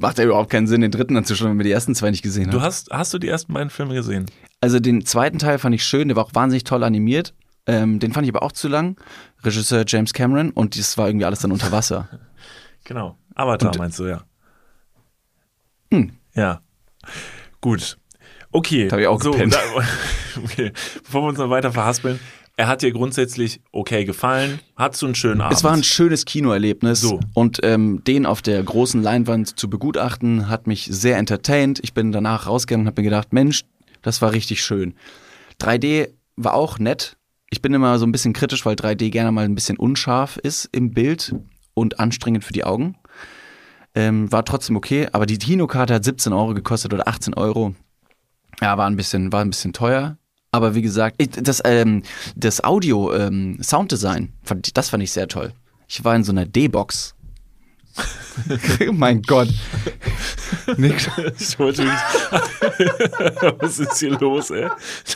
[0.00, 2.50] Macht ja überhaupt keinen Sinn, den dritten anzuschauen, wenn wir die ersten zwei nicht gesehen
[2.50, 2.64] Du haben.
[2.64, 4.26] hast, hast du die ersten beiden Filme gesehen?
[4.60, 7.34] Also den zweiten Teil fand ich schön, der war auch wahnsinnig toll animiert.
[7.66, 8.96] Ähm, den fand ich aber auch zu lang.
[9.44, 12.08] Regisseur James Cameron und das war irgendwie alles dann unter Wasser.
[12.84, 13.18] Genau.
[13.34, 14.22] Avatar Und- meinst du, ja.
[15.92, 16.12] Hm.
[16.34, 16.60] Ja.
[17.60, 17.98] Gut.
[18.52, 18.86] Okay.
[18.88, 19.54] Da hab ich auch so, gepennt.
[19.54, 19.58] da,
[20.44, 20.72] okay.
[21.04, 22.20] Bevor wir uns noch weiter verhaspeln,
[22.56, 24.60] er hat dir grundsätzlich okay gefallen.
[24.76, 25.56] Hattest du einen schönen Abend?
[25.56, 27.20] Es war ein schönes Kinoerlebnis So.
[27.34, 31.80] und ähm, den auf der großen Leinwand zu begutachten, hat mich sehr entertained.
[31.82, 33.64] Ich bin danach rausgegangen und habe mir gedacht, Mensch,
[34.02, 34.94] das war richtig schön.
[35.60, 37.16] 3D war auch nett.
[37.50, 40.68] Ich bin immer so ein bisschen kritisch, weil 3D gerne mal ein bisschen unscharf ist
[40.72, 41.34] im Bild
[41.74, 42.96] und anstrengend für die Augen.
[43.94, 47.74] Ähm, war trotzdem okay, aber die Kinokarte hat 17 Euro gekostet oder 18 Euro.
[48.60, 50.18] Ja, war ein bisschen, war ein bisschen teuer.
[50.52, 51.16] Aber wie gesagt,
[51.46, 52.02] das, ähm,
[52.34, 55.52] das Audio, ähm, Sounddesign, fand, ich- das fand ich sehr toll.
[55.88, 57.14] Ich war in so einer D-Box.
[58.92, 59.48] mein Gott.
[60.76, 61.08] Nick.
[63.58, 64.68] Was ist hier los, ey?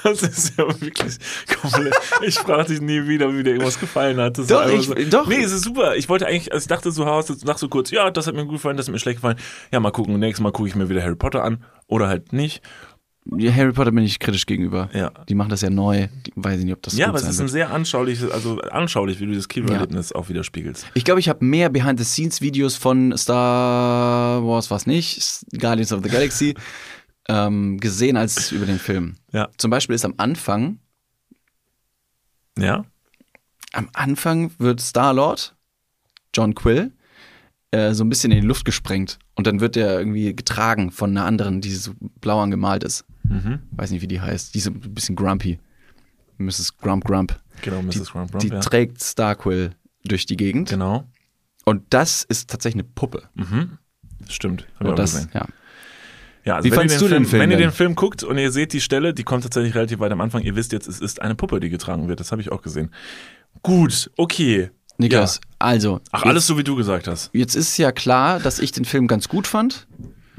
[0.02, 1.16] Das ist ja wirklich
[1.60, 1.94] komplett.
[2.22, 4.38] Ich frage dich nie wieder, wie dir irgendwas gefallen hat.
[4.38, 5.26] Das Doch, ich- doch.
[5.26, 5.94] Nee, es ist super.
[5.96, 8.44] Ich wollte eigentlich, also ich dachte so, Haus, nach so kurz, ja, das hat mir
[8.44, 9.36] gut gefallen, das hat mir schlecht gefallen.
[9.70, 10.18] Ja, mal gucken.
[10.18, 11.62] Nächstes Mal gucke ich mir wieder Harry Potter an.
[11.86, 12.62] Oder halt nicht.
[13.36, 14.88] Ja, Harry Potter bin ich kritisch gegenüber.
[14.94, 15.10] Ja.
[15.28, 16.08] Die machen das ja neu.
[16.36, 17.50] Weiß ich nicht, ob das ja, aber es ist ein wird.
[17.50, 20.86] sehr anschauliches, also anschaulich, wie du das Kinoerlebnis auch widerspiegelst.
[20.94, 26.54] Ich glaube, ich habe mehr Behind-the-Scenes-Videos von Star Wars, was nicht, Guardians of the Galaxy,
[27.28, 29.16] ähm, gesehen als über den Film.
[29.32, 29.50] Ja.
[29.58, 30.78] Zum Beispiel ist am Anfang,
[32.58, 32.84] Ja?
[33.72, 35.54] am Anfang wird Star-Lord,
[36.34, 36.92] John Quill,
[37.70, 39.18] äh, so ein bisschen in die Luft gesprengt.
[39.40, 43.06] Und dann wird er irgendwie getragen von einer anderen, die so blau angemalt ist.
[43.22, 43.60] Mhm.
[43.70, 44.52] Weiß nicht, wie die heißt.
[44.52, 45.58] Die ist ein bisschen grumpy.
[46.36, 46.76] Mrs.
[46.76, 47.40] Grump Grump.
[47.62, 47.92] Genau, Mrs.
[47.92, 48.60] Die, Grump Grump, die ja.
[48.60, 49.70] trägt Starquill
[50.04, 50.68] durch die Gegend.
[50.68, 51.08] Genau.
[51.64, 53.30] Und das ist tatsächlich eine Puppe.
[53.32, 53.78] Mhm.
[54.28, 54.66] Stimmt.
[54.78, 55.30] Hab Und das, gesehen.
[55.32, 55.46] ja.
[56.44, 58.52] Ja, also Wie wenn ihr du den Film Wenn ihr den Film guckt und ihr
[58.52, 61.22] seht die Stelle, die kommt tatsächlich relativ weit am Anfang, ihr wisst jetzt, es ist
[61.22, 62.20] eine Puppe, die getragen wird.
[62.20, 62.90] Das habe ich auch gesehen.
[63.62, 64.68] Gut, okay.
[65.00, 66.00] Niklas, Also.
[66.12, 67.30] Ach, alles so wie du gesagt hast.
[67.32, 69.86] Jetzt ist ja klar, dass ich den Film ganz gut fand.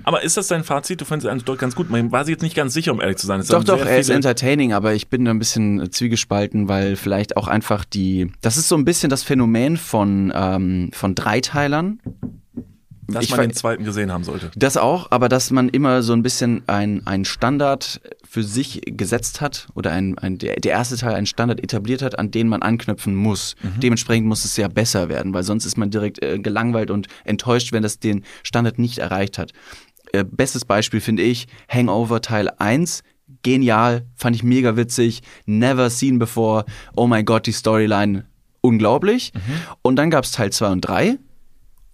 [0.04, 1.02] Aber ist das dein Fazit?
[1.02, 1.90] Du fandest ihn dort ganz gut.
[1.90, 3.40] Man war sich jetzt nicht ganz sicher, um ehrlich zu sein.
[3.40, 7.38] Es Doch, doch, er ist entertaining, aber ich bin da ein bisschen zwiegespalten, weil vielleicht
[7.38, 8.32] auch einfach die.
[8.42, 12.00] Das ist so ein bisschen das Phänomen von, ähm, von Dreiteilern.
[13.14, 14.52] Dass ich man den zweiten gesehen haben sollte.
[14.56, 19.42] Das auch, aber dass man immer so ein bisschen ein, ein Standard für sich gesetzt
[19.42, 22.62] hat oder ein, ein, der, der erste Teil einen Standard etabliert hat, an den man
[22.62, 23.56] anknüpfen muss.
[23.82, 27.72] Dementsprechend muss es ja besser werden, weil sonst ist man direkt äh, gelangweilt und enttäuscht,
[27.72, 29.52] wenn das den Standard nicht erreicht hat.
[30.14, 33.04] Äh, bestes Beispiel finde ich Hangover Teil 1.
[33.44, 36.66] Genial, fand ich mega witzig, never seen before.
[36.96, 38.26] Oh mein Gott, die Storyline
[38.62, 39.32] unglaublich.
[39.82, 41.18] Und dann gab's Teil 2 und 3.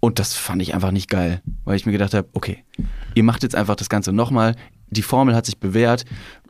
[0.07, 2.63] Und das fand ich einfach nicht geil, weil ich mir gedacht habe, okay,
[3.13, 4.55] ihr macht jetzt einfach das Ganze nochmal,
[4.89, 6.05] die Formel hat sich bewährt,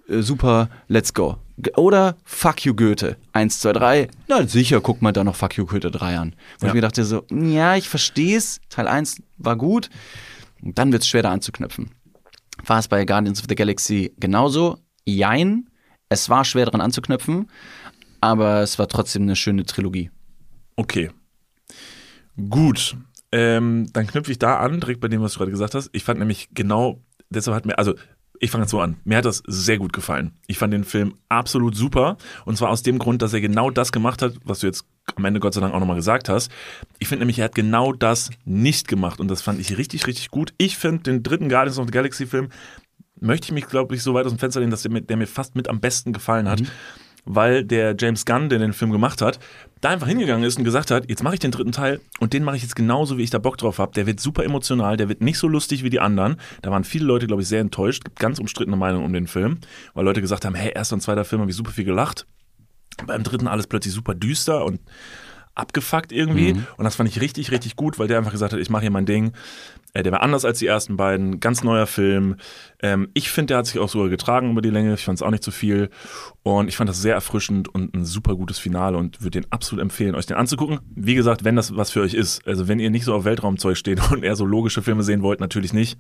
[0.08, 1.38] äh, super, let's go.
[1.76, 5.66] Oder Fuck you Goethe, 1, 2, 3, na sicher, guck mal da noch Fuck you
[5.66, 6.36] Goethe 3 an.
[6.60, 6.70] Wo Ja.
[6.70, 9.90] ich mir dachte so, ja, ich verstehe es, Teil 1 war gut,
[10.62, 11.90] und dann wird es schwer da anzuknüpfen.
[12.64, 14.78] War es bei Guardians of the Galaxy genauso?
[15.04, 15.68] Jein,
[16.10, 17.50] es war schwer daran anzuknüpfen,
[18.22, 20.12] aber es war trotzdem eine schöne Trilogie.
[20.76, 21.10] Okay.
[22.52, 22.96] Gut.
[23.32, 25.90] Ähm, dann knüpfe ich da an, direkt bei dem, was du gerade gesagt hast.
[25.92, 27.94] Ich fand nämlich genau, deshalb hat mir, also
[28.40, 28.98] ich fange jetzt so an.
[29.04, 30.34] Mir hat das sehr gut gefallen.
[30.48, 32.18] Ich fand den Film absolut super.
[32.46, 35.26] Und zwar aus dem Grund, dass er genau das gemacht hat, was du jetzt am
[35.26, 36.52] Ende Gott sei Dank auch nochmal gesagt hast.
[37.00, 39.20] Ich finde nämlich, er hat genau das nicht gemacht.
[39.20, 40.54] Und das fand ich richtig, richtig gut.
[40.58, 42.50] Ich finde den dritten Guardians of the Galaxy Film,
[43.20, 45.28] möchte ich mich, glaube ich, so weit aus dem Fenster lehnen, dass der der mir
[45.28, 46.62] fast mit am besten gefallen hat.
[47.30, 49.40] Weil der James Gunn, der den Film gemacht hat,
[49.82, 52.44] da einfach hingegangen ist und gesagt hat, jetzt mache ich den dritten Teil und den
[52.44, 53.92] mache ich jetzt genauso, wie ich da Bock drauf habe.
[53.94, 56.38] Der wird super emotional, der wird nicht so lustig wie die anderen.
[56.62, 58.06] Da waren viele Leute, glaube ich, sehr enttäuscht.
[58.06, 59.60] Gibt ganz umstrittene Meinungen um den Film,
[59.94, 62.26] weil Leute gesagt haben, hey, erster und zweiter Film habe ich super viel gelacht.
[63.06, 64.80] Beim dritten alles plötzlich super düster und
[65.58, 66.54] abgefuckt irgendwie.
[66.78, 68.92] Und das fand ich richtig, richtig gut, weil der einfach gesagt hat, ich mache hier
[68.92, 69.34] mein Ding.
[69.94, 72.36] Äh, der war anders als die ersten beiden, ganz neuer Film.
[72.82, 74.94] Ähm, ich finde, der hat sich auch sogar getragen über die Länge.
[74.94, 75.90] Ich fand es auch nicht zu viel.
[76.44, 79.82] Und ich fand das sehr erfrischend und ein super gutes Finale und würde den absolut
[79.82, 80.80] empfehlen, euch den anzugucken.
[80.96, 82.46] Wie gesagt, wenn das was für euch ist.
[82.48, 85.40] Also wenn ihr nicht so auf Weltraumzeug steht und eher so logische Filme sehen wollt,
[85.40, 85.98] natürlich nicht.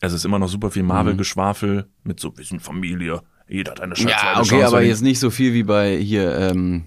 [0.00, 3.20] Es ist immer noch super viel Marvel-Geschwafel mit so, wir sind Familie.
[3.48, 4.10] Jeder hat eine Chance.
[4.10, 6.84] Ja, okay, aber jetzt nicht so viel wie bei hier ähm,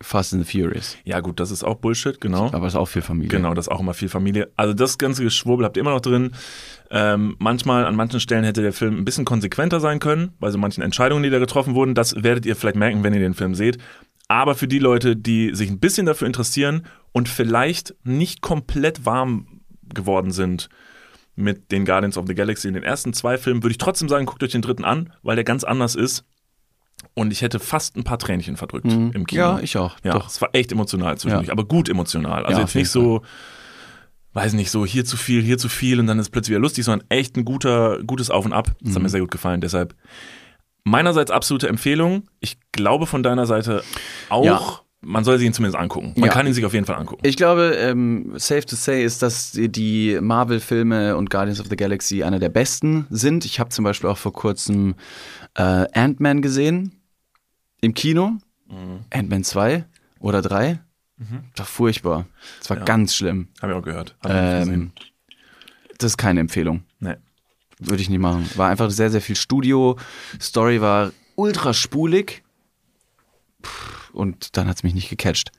[0.00, 0.96] Fast and the Furious.
[1.04, 2.50] Ja gut, das ist auch Bullshit, genau.
[2.52, 3.28] Aber es ist auch viel Familie.
[3.28, 4.50] Genau, das ist auch immer viel Familie.
[4.56, 6.32] Also das ganze Geschwurbel habt ihr immer noch drin.
[6.90, 10.58] Ähm, manchmal, an manchen Stellen hätte der Film ein bisschen konsequenter sein können, bei so
[10.58, 11.94] manchen Entscheidungen, die da getroffen wurden.
[11.94, 13.78] Das werdet ihr vielleicht merken, wenn ihr den Film seht.
[14.28, 19.60] Aber für die Leute, die sich ein bisschen dafür interessieren und vielleicht nicht komplett warm
[19.94, 20.68] geworden sind
[21.36, 24.26] mit den Guardians of the Galaxy in den ersten zwei Filmen, würde ich trotzdem sagen,
[24.26, 26.24] guckt euch den dritten an, weil der ganz anders ist.
[27.14, 29.40] Und ich hätte fast ein paar Tränchen verdrückt im Kino.
[29.40, 29.96] Ja, ich auch.
[30.02, 30.28] Ja, Doch.
[30.28, 31.52] es war echt emotional zwischendurch, Ja.
[31.52, 32.44] aber gut emotional.
[32.44, 33.22] Also Ja, jetzt nicht so,
[34.34, 36.60] weiß nicht, so hier zu viel, hier zu viel und dann ist es plötzlich wieder
[36.60, 38.72] lustig, sondern echt ein guter, gutes Auf und Ab.
[38.80, 38.94] Das Mhm.
[38.96, 39.60] hat mir sehr gut gefallen.
[39.60, 39.94] Deshalb
[40.84, 42.28] meinerseits absolute Empfehlung.
[42.40, 43.82] Ich glaube von deiner Seite
[44.28, 44.44] auch.
[44.44, 44.60] Ja.
[45.02, 46.14] Man soll sich ihn zumindest angucken.
[46.16, 46.32] Man Ja.
[46.32, 47.22] kann ihn sich auf jeden Fall angucken.
[47.24, 51.76] Ich glaube, ähm, safe to say ist, dass die- die Marvel-Filme und Guardians of the
[51.76, 53.44] Galaxy einer der besten sind.
[53.44, 54.96] Ich habe zum Beispiel auch vor kurzem
[55.56, 56.92] äh, Ant-Man gesehen
[57.80, 58.38] im Kino.
[58.68, 59.00] Mhm.
[59.10, 59.84] Ant-Man 2
[60.20, 60.80] oder 3.
[61.54, 62.26] Das war furchtbar.
[62.58, 62.84] Das war Ja.
[62.84, 63.48] ganz schlimm.
[63.62, 64.14] Habe ich auch gehört.
[64.22, 64.30] Hab.
[64.32, 64.92] Ähm,
[65.98, 66.84] das ist keine Empfehlung.
[67.00, 67.14] Nee.
[67.78, 68.48] Würde ich nicht machen.
[68.56, 69.96] War einfach sehr, sehr viel Studio.
[70.40, 72.42] Story war ultra spulig.
[73.62, 75.52] Pff, Und dann hat es mich nicht gecatcht.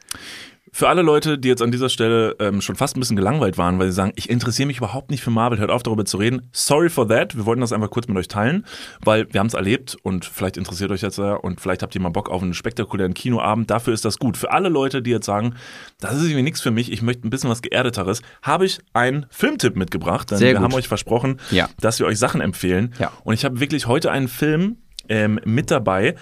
[0.74, 3.80] Für alle Leute, die jetzt an dieser Stelle ähm, schon fast ein bisschen gelangweilt waren,
[3.80, 6.50] weil sie sagen, ich interessiere mich überhaupt nicht für Marvel, hört auf darüber zu reden.
[6.52, 7.36] Sorry for that.
[7.38, 8.66] Wir wollten das einfach kurz mit euch teilen,
[9.00, 12.02] weil wir haben es erlebt und vielleicht interessiert euch jetzt ja und vielleicht habt ihr
[12.02, 13.72] mal Bock auf einen spektakulären Kinoabend.
[13.72, 14.36] Dafür ist das gut.
[14.36, 15.56] Für alle Leute, die jetzt sagen,
[16.02, 19.26] das ist irgendwie nichts für mich, ich möchte ein bisschen was Geerdeteres, habe ich einen
[19.30, 20.30] Filmtipp mitgebracht.
[20.30, 20.64] Denn Sehr wir gut.
[20.66, 21.70] haben euch versprochen, Ja.
[21.80, 22.94] dass wir euch Sachen empfehlen.
[23.00, 23.14] Ja.
[23.24, 24.78] Und ich habe wirklich heute einen Film
[25.10, 26.16] ähm, mit dabei.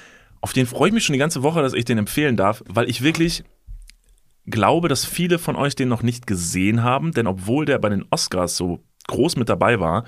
[0.45, 2.87] Auf den freue ich mich schon die ganze Woche, dass ich den empfehlen darf, weil
[2.87, 3.43] ich wirklich
[4.45, 8.05] glaube, dass viele von euch den noch nicht gesehen haben, denn obwohl der bei den
[8.11, 10.05] Oscars so groß mit dabei war,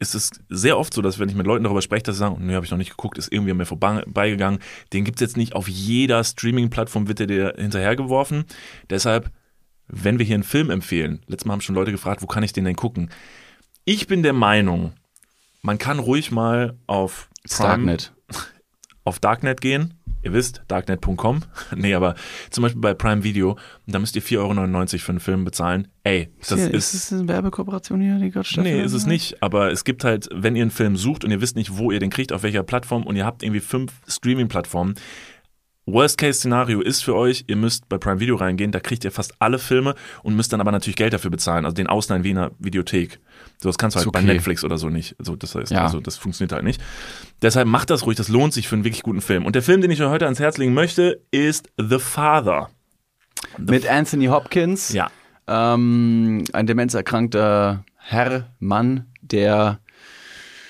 [0.00, 2.44] ist es sehr oft so, dass wenn ich mit Leuten darüber spreche, dass sie sagen,
[2.44, 4.58] nee, habe ich noch nicht geguckt, ist irgendwie an mir vorbeigegangen.
[4.92, 8.46] Den gibt es jetzt nicht auf jeder Streaming-Plattform, wird der dir hinterhergeworfen.
[8.90, 9.30] Deshalb,
[9.86, 12.52] wenn wir hier einen Film empfehlen, letztes Mal haben schon Leute gefragt, wo kann ich
[12.52, 13.08] den denn gucken?
[13.84, 14.94] Ich bin der Meinung,
[15.62, 18.12] man kann ruhig mal auf Prime, Darknet.
[19.04, 19.94] Auf Darknet gehen.
[20.22, 21.40] Ihr wisst, darknet.com.
[21.76, 22.14] nee, aber
[22.50, 25.88] zum Beispiel bei Prime Video, da müsst ihr 4,99 Euro für einen Film bezahlen.
[26.04, 26.94] Ey, das ist, ist.
[26.94, 28.80] ist es eine Werbekooperation hier, die gerade stattfindet?
[28.80, 29.42] Nee, ist es nicht.
[29.42, 32.00] Aber es gibt halt, wenn ihr einen Film sucht und ihr wisst nicht, wo ihr
[32.00, 34.96] den kriegt, auf welcher Plattform und ihr habt irgendwie fünf Streaming-Plattformen,
[35.86, 39.58] Worst-Case-Szenario ist für euch, ihr müsst bei Prime Video reingehen, da kriegt ihr fast alle
[39.58, 42.50] Filme und müsst dann aber natürlich Geld dafür bezahlen, also den Ausleihen wie in einer
[42.58, 43.18] Videothek.
[43.62, 44.26] So, das kannst du halt Ist bei okay.
[44.28, 45.14] Netflix oder so nicht.
[45.18, 45.82] Also das heißt, Ja.
[45.84, 46.80] also das funktioniert halt nicht.
[47.42, 49.44] Deshalb macht das ruhig, das lohnt sich für einen wirklich guten Film.
[49.44, 52.70] Und der Film, den ich euch heute ans Herz legen möchte, ist The Father.
[53.58, 54.92] Mit Anthony Hopkins.
[54.92, 55.10] Ja.
[55.46, 59.80] Ähm, ein demenzerkrankter Herr, Mann, der,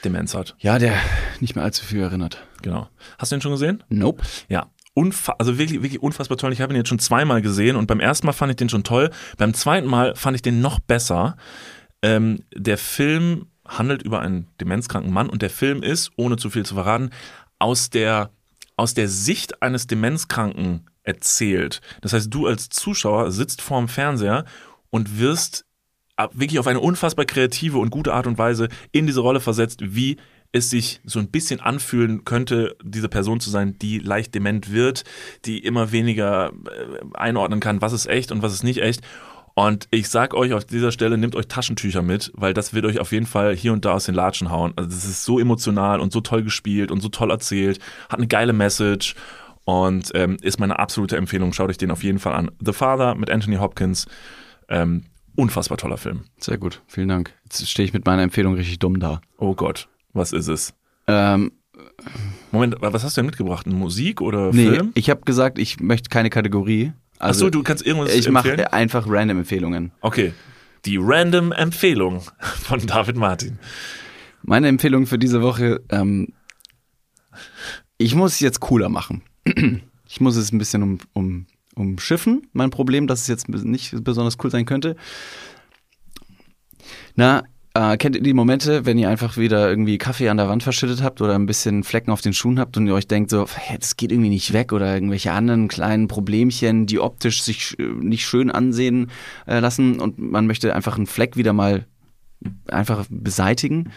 [0.04, 0.56] Demenz hat.
[0.58, 0.94] ja, der
[1.40, 2.44] nicht mehr allzu viel erinnert.
[2.62, 2.88] Genau.
[3.18, 3.82] Hast du den schon gesehen?
[3.88, 4.22] Nope.
[4.48, 4.66] Ja.
[4.94, 6.52] Unfa also wirklich, wirklich unfassbar toll.
[6.52, 8.82] Ich habe ihn jetzt schon zweimal gesehen und beim ersten Mal fand ich den schon
[8.82, 9.10] toll.
[9.38, 11.36] Beim zweiten Mal fand ich den noch besser.
[12.02, 16.64] Ähm, der Film handelt über einen demenzkranken Mann und der Film ist, ohne zu viel
[16.64, 17.10] zu verraten,
[17.58, 18.30] aus der,
[18.76, 21.80] aus der Sicht eines Demenzkranken erzählt.
[22.00, 24.44] Das heißt, du als Zuschauer sitzt vorm Fernseher
[24.90, 25.64] und wirst
[26.32, 30.18] wirklich auf eine unfassbar kreative und gute Art und Weise in diese Rolle versetzt, wie
[30.52, 35.04] es sich so ein bisschen anfühlen könnte, diese Person zu sein, die leicht dement wird,
[35.44, 39.02] die immer weniger äh, einordnen kann, was ist echt und was ist nicht echt.
[39.60, 42.98] Und ich sag euch auf dieser Stelle, nehmt euch Taschentücher mit, weil das wird euch
[42.98, 44.72] auf jeden Fall hier und da aus den Latschen hauen.
[44.74, 48.26] Also das ist so emotional und so toll gespielt und so toll erzählt, hat eine
[48.26, 49.16] geile Message
[49.64, 51.52] und ähm, ist meine absolute Empfehlung.
[51.52, 52.50] Schaut euch den auf jeden Fall an.
[52.64, 54.06] The Father mit Anthony Hopkins.
[54.70, 55.04] Ähm,
[55.36, 56.22] unfassbar toller Film.
[56.38, 57.34] Sehr gut, vielen Dank.
[57.44, 59.20] Jetzt stehe ich mit meiner Empfehlung richtig dumm da.
[59.36, 60.72] Oh Gott, was ist es?
[61.06, 61.52] Ähm,
[62.50, 63.66] Moment, was hast du denn mitgebracht?
[63.66, 64.92] Musik oder nee, Film?
[64.94, 66.94] ich habe gesagt, ich möchte keine Kategorie.
[67.20, 69.92] Also, Achso, du kannst irgendwas ich mache einfach random Empfehlungen.
[70.00, 70.32] Okay.
[70.86, 73.58] Die Random Empfehlung von David Martin.
[74.42, 76.28] Meine Empfehlung für diese Woche, ähm,
[77.98, 79.22] ich muss es jetzt cooler machen.
[80.12, 81.46] Ich muss es ein bisschen um, um,
[81.76, 84.96] umschiffen, mein Problem, dass es jetzt nicht besonders cool sein könnte.
[87.14, 87.44] Na,
[87.74, 91.02] äh, kennt ihr die Momente, wenn ihr einfach wieder irgendwie Kaffee an der Wand verschüttet
[91.02, 93.78] habt oder ein bisschen Flecken auf den Schuhen habt und ihr euch denkt so, hey,
[93.78, 98.50] das geht irgendwie nicht weg oder irgendwelche anderen kleinen Problemchen, die optisch sich nicht schön
[98.50, 99.10] ansehen
[99.46, 101.86] äh, lassen und man möchte einfach einen Fleck wieder mal
[102.68, 103.92] einfach beseitigen.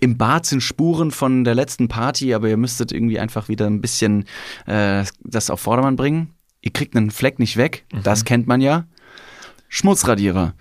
[0.00, 3.80] Im Bad sind Spuren von der letzten Party, aber ihr müsstet irgendwie einfach wieder ein
[3.80, 4.24] bisschen
[4.66, 6.30] äh, das auf Vordermann bringen.
[6.62, 8.86] Ihr kriegt einen Fleck nicht weg, das kennt man ja.
[9.68, 10.54] Schmutzradierer.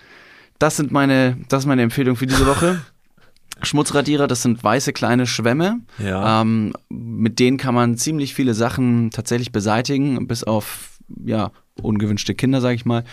[0.60, 2.82] Das sind meine, das ist meine Empfehlung für diese Woche.
[3.62, 5.80] Schmutzradierer, das sind weiße kleine Schwämme.
[5.97, 6.41] Ja.
[6.41, 11.51] Ähm, mit denen kann man ziemlich viele Sachen tatsächlich beseitigen, bis auf ja,
[11.82, 13.04] ungewünschte Kinder, sage ich mal.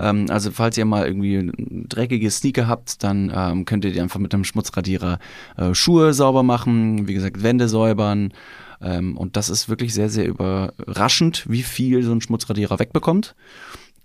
[0.00, 1.50] Ähm, also falls ihr mal irgendwie
[1.88, 5.18] dreckige Sneaker habt, dann ähm, könnt ihr die einfach mit einem Schmutzradierer
[5.56, 8.32] äh, Schuhe sauber machen, wie gesagt, Wände säubern.
[8.80, 13.34] Ähm, und das ist wirklich sehr, sehr überraschend, wie viel so ein Schmutzradierer wegbekommt.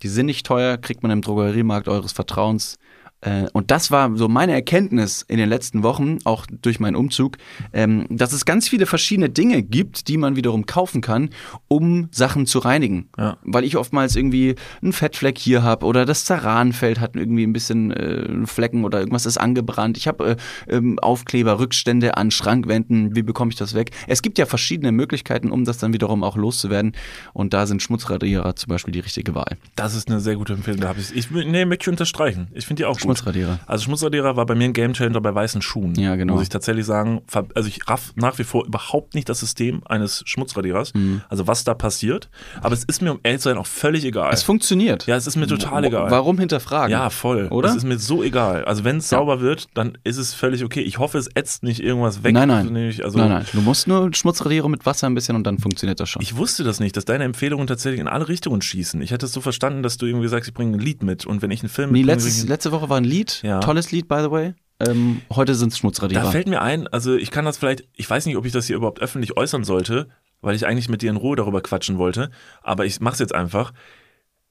[0.02, 2.78] Die sind nicht teuer, kriegt man im Drogeriemarkt eures Vertrauens.
[3.22, 7.38] Äh, Und das war so meine Erkenntnis in den letzten Wochen, auch durch meinen Umzug,
[7.74, 11.30] ähm, dass es ganz viele verschiedene Dinge gibt, die man wiederum kaufen kann,
[11.68, 13.10] um Sachen zu reinigen.
[13.18, 13.38] Ja.
[13.44, 17.92] Weil ich oftmals irgendwie einen Fettfleck hier habe oder das Zaranfeld hat irgendwie ein bisschen
[17.92, 19.98] äh, Flecken oder irgendwas ist angebrannt.
[19.98, 23.16] Ich habe äh, ähm, Aufkleber, Rückstände an Schrankwänden.
[23.16, 23.92] Wie bekomme ich das weg?
[24.08, 26.94] Es gibt ja verschiedene Möglichkeiten, um das dann wiederum auch loszuwerden.
[27.34, 29.58] Und da sind Schmutzradierer zum Beispiel die richtige Wahl.
[29.76, 30.82] Das ist eine sehr gute Empfehlung.
[30.82, 32.48] Da ich, ich nee, möchte ich unterstreichen.
[32.54, 33.09] Ich finde die auch gut.
[33.10, 33.60] Schmutzradierer.
[33.66, 35.96] Also Schmutzradierer war bei mir ein Gamechanger bei weißen Schuhen.
[35.96, 36.34] Ja, genau.
[36.34, 37.22] Muss ich tatsächlich sagen.
[37.56, 40.94] Also ich raff nach wie vor überhaupt nicht das System eines Schmutzradierers.
[40.94, 41.22] Mhm.
[41.30, 42.30] Also was da passiert.
[42.62, 44.32] Aber es ist mir, um ehrlich zu sein, auch völlig egal.
[44.34, 45.08] Es funktioniert.
[45.08, 46.12] ja, es ist mir total egal.
[46.12, 46.92] Warum hinterfragen?
[46.92, 47.48] Ja, voll.
[47.50, 47.70] Oder?
[47.70, 48.66] Es ist mir so egal.
[48.66, 49.18] Also wenn es Ja.
[49.18, 50.82] sauber wird, dann ist es völlig okay.
[50.82, 52.34] Ich hoffe, es ätzt nicht irgendwas weg.
[52.34, 52.94] Nein, nein.
[53.04, 53.46] Also nein, nein.
[53.52, 56.22] Du musst nur Schmutzradierer mit Wasser ein bisschen und dann funktioniert das schon.
[56.22, 59.02] Ich wusste das nicht, dass deine Empfehlungen tatsächlich in alle Richtungen schießen.
[59.02, 61.42] Ich hätte es so verstanden, dass du irgendwie sagst, ich bringe ein Lied mit und
[61.42, 63.42] wenn ich einen Film nee, mitbringe, letztes, letzte Woche war ein Lied.
[63.44, 63.60] Ja.
[63.60, 64.54] Tolles Lied, by the way.
[64.80, 66.32] Ähm, heute sind es Da Schmutzradierer.
[66.32, 68.78] fällt mir ein, also ich kann das vielleicht, ich weiß nicht, ob ich das hier
[68.78, 70.08] überhaupt öffentlich äußern sollte,
[70.42, 72.30] weil ich eigentlich mit dir in Ruhe darüber quatschen wollte,
[72.64, 73.74] aber ich mach's jetzt einfach.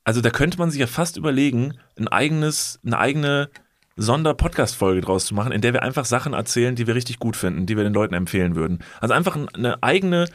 [0.05, 3.49] Also da könnte man sich ja fast überlegen, ein eigenes, eine eigene
[3.97, 7.67] Sonder-Podcast-Folge draus zu machen, in der wir einfach Sachen erzählen, die wir richtig gut finden,
[7.67, 8.79] die wir den Leuten empfehlen würden.
[9.01, 10.27] Also einfach ein- eine eigene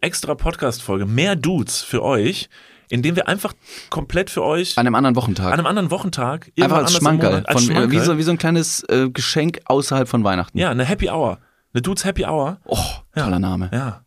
[0.00, 2.48] extra Podcast-Folge, mehr Dudes für euch,
[2.90, 3.52] in dem wir einfach
[3.90, 5.46] komplett für euch An einem anderen Wochentag.
[5.46, 7.30] an einem anderen Wochentag, Einfach als Schmankerl.
[7.30, 8.04] Monat, als Von, äh, wie, Schmankerl.
[8.04, 10.56] so, wie so ein kleines äh, Geschenk außerhalb von Weihnachten.
[10.58, 11.38] ja, eine Happy Hour.
[11.72, 12.60] Eine Dudes Happy Hour.
[12.66, 12.78] Oh,
[13.16, 13.68] toller Name.
[13.72, 14.03] Ja.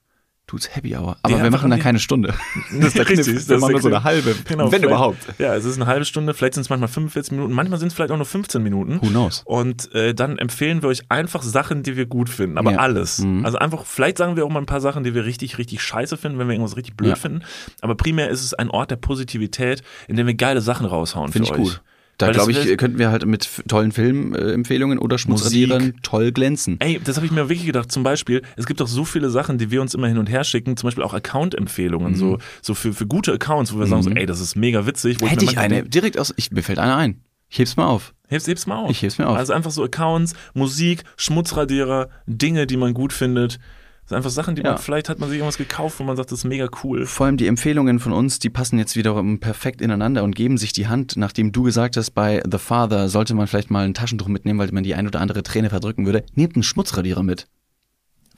[0.48, 1.18] Tut's Happy Hour.
[1.24, 2.34] Aber wir einfach machen dann keine Stunde.
[2.72, 3.36] Das ist der Richtig, Kniff.
[3.40, 4.34] das Wir machen nur so eine halbe.
[4.48, 5.18] Genau, wenn überhaupt.
[5.40, 7.94] Ja, es ist eine halbe Stunde, vielleicht sind es manchmal 45 Minuten, manchmal sind es
[7.94, 9.02] vielleicht auch nur 15 Minuten.
[9.02, 9.41] Who knows?
[9.45, 12.78] Und äh, dann empfehlen wir euch einfach Sachen, die wir gut finden, aber Ja.
[12.80, 13.19] alles.
[13.19, 13.45] Mhm.
[13.45, 16.15] Also einfach, vielleicht sagen wir auch mal ein paar Sachen, die wir richtig, richtig scheiße
[16.18, 17.15] finden, wenn wir irgendwas richtig blöd Ja.
[17.15, 17.41] finden.
[17.82, 21.49] Aber primär ist es ein Ort der Positivität, in dem wir geile Sachen raushauen Finde
[21.49, 21.68] für ich euch.
[21.74, 21.82] gut.
[22.18, 26.77] Da glaube ich, wär- könnten wir halt mit tollen Filmempfehlungen oder Schmutzradierern toll glänzen.
[26.80, 27.91] Ey, das habe ich mir wirklich gedacht.
[27.91, 30.44] Zum Beispiel, es gibt doch so viele Sachen, die wir uns immer hin und her
[30.44, 30.77] schicken.
[30.77, 34.26] Zum Beispiel auch Account-Empfehlungen, so, so für, für gute Accounts, wo wir sagen so, ey,
[34.26, 35.18] das ist mega witzig.
[35.22, 37.22] Wo Hätte ich manchmal eine, direkt aus, ich, mir fällt eine ein.
[37.49, 38.14] Ich heb's mal auf.
[38.27, 38.89] Heb's, heb's mal auf.
[38.91, 39.38] Ich heb's mir auf.
[39.38, 43.60] Also einfach so Accounts, Musik, Schmutzradierer, Dinge, die man gut findet.
[44.07, 44.69] Das sind einfach Sachen, die Ja.
[44.71, 47.05] man, vielleicht hat man sich irgendwas gekauft, wo man sagt, das ist mega cool.
[47.05, 50.71] Vor allem die Empfehlungen von uns, die passen jetzt wiederum perfekt ineinander und geben sich
[50.71, 54.29] die Hand, nachdem du gesagt hast, bei The Father sollte man vielleicht mal ein Taschentuch
[54.29, 56.23] mitnehmen, weil man die ein oder andere Träne verdrücken würde.
[56.35, 57.47] Nehmt einen Schmutzradierer mit.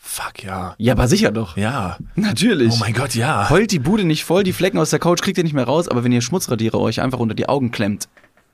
[0.01, 0.73] Fuck, ja.
[0.79, 1.55] Ja, aber sicher doch.
[1.55, 1.97] Ja.
[2.15, 2.73] Natürlich.
[2.73, 3.47] Oh mein Gott, ja.
[3.51, 5.87] Heult die Bude nicht voll, die Flecken aus der Couch kriegt ihr nicht mehr raus,
[5.87, 8.09] aber wenn ihr Schmutzradierer euch einfach unter die Augen klemmt,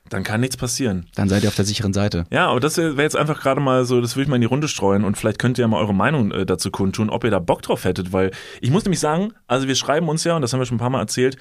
[0.08, 1.06] Dann kann nichts passieren.
[1.14, 2.24] dann seid ihr auf der sicheren Seite.
[2.30, 4.46] Ja, aber das wäre jetzt einfach gerade mal so, das würde ich mal in die
[4.46, 7.30] Runde streuen und vielleicht könnt ihr ja mal eure Meinung äh, dazu kundtun, ob ihr
[7.30, 8.30] da Bock drauf hättet, weil
[8.60, 10.80] ich muss nämlich sagen, also wir schreiben uns ja, und das haben wir schon ein
[10.80, 11.36] paar Mal erzählt,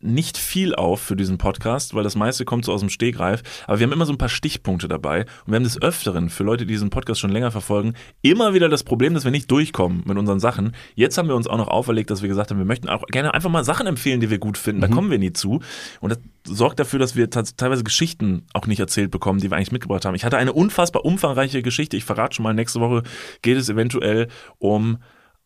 [0.00, 3.78] nicht viel auf für diesen Podcast, weil das meiste kommt so aus dem Stegreif, aber
[3.78, 5.22] wir haben immer so ein paar Stichpunkte dabei.
[5.22, 8.68] Und wir haben des Öfteren, für Leute, die diesen Podcast schon länger verfolgen, immer wieder
[8.68, 10.74] das Problem, dass wir nicht durchkommen mit unseren Sachen.
[10.94, 13.34] Jetzt haben wir uns auch noch auferlegt, dass wir gesagt haben, wir möchten auch gerne
[13.34, 15.60] einfach mal Sachen empfehlen, die wir gut finden, da kommen wir nie zu.
[16.00, 19.72] Und das sorgt dafür, dass wir teilweise Geschichten auch nicht erzählt bekommen, die wir eigentlich
[19.72, 20.14] mitgebracht haben.
[20.14, 23.02] Ich hatte eine unfassbar umfangreiche Geschichte, ich verrate schon mal, nächste Woche
[23.42, 24.28] geht es eventuell
[24.58, 24.98] um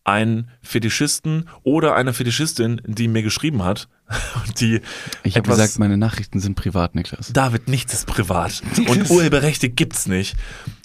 [0.04, 3.88] einen Fetischisten oder eine Fetischistin, die mir geschrieben hat,
[4.46, 4.80] und die
[5.22, 7.32] Ich habe gesagt, meine Nachrichten sind privat, Niklas.
[7.32, 8.62] David, nichts ist privat.
[8.88, 10.36] Und urheberrechte gibt's nicht.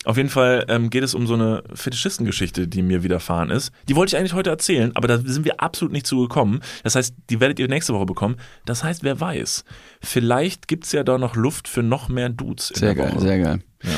[0.06, 3.72] Auf jeden Fall ähm, geht es um so eine Fetischisten-Geschichte, die mir widerfahren ist.
[3.90, 6.62] Die wollte ich eigentlich heute erzählen, aber da sind wir absolut nicht zu gekommen.
[6.84, 8.38] Das heißt, die werdet ihr nächste Woche bekommen.
[8.66, 9.66] Das heißt, wer weiß,
[10.02, 13.22] vielleicht gibt's ja da noch Luft für noch mehr Dudes in Sehr geil, Woche.
[13.22, 13.62] sehr geil.
[13.84, 13.92] Ja.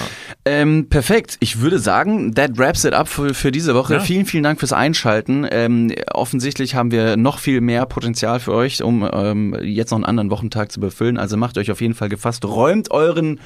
[0.45, 1.37] Ähm, perfekt.
[1.39, 3.95] Ich würde sagen, that wraps it up für, für diese Woche.
[3.95, 3.99] Ja.
[3.99, 5.47] Vielen, vielen Dank fürs Einschalten.
[5.49, 10.05] Ähm, offensichtlich haben wir noch viel mehr Potenzial für euch, um ähm, jetzt noch einen
[10.05, 11.17] anderen Wochentag zu befüllen.
[11.17, 12.45] Also macht euch auf jeden Fall gefasst.
[12.45, 13.39] Räumt euren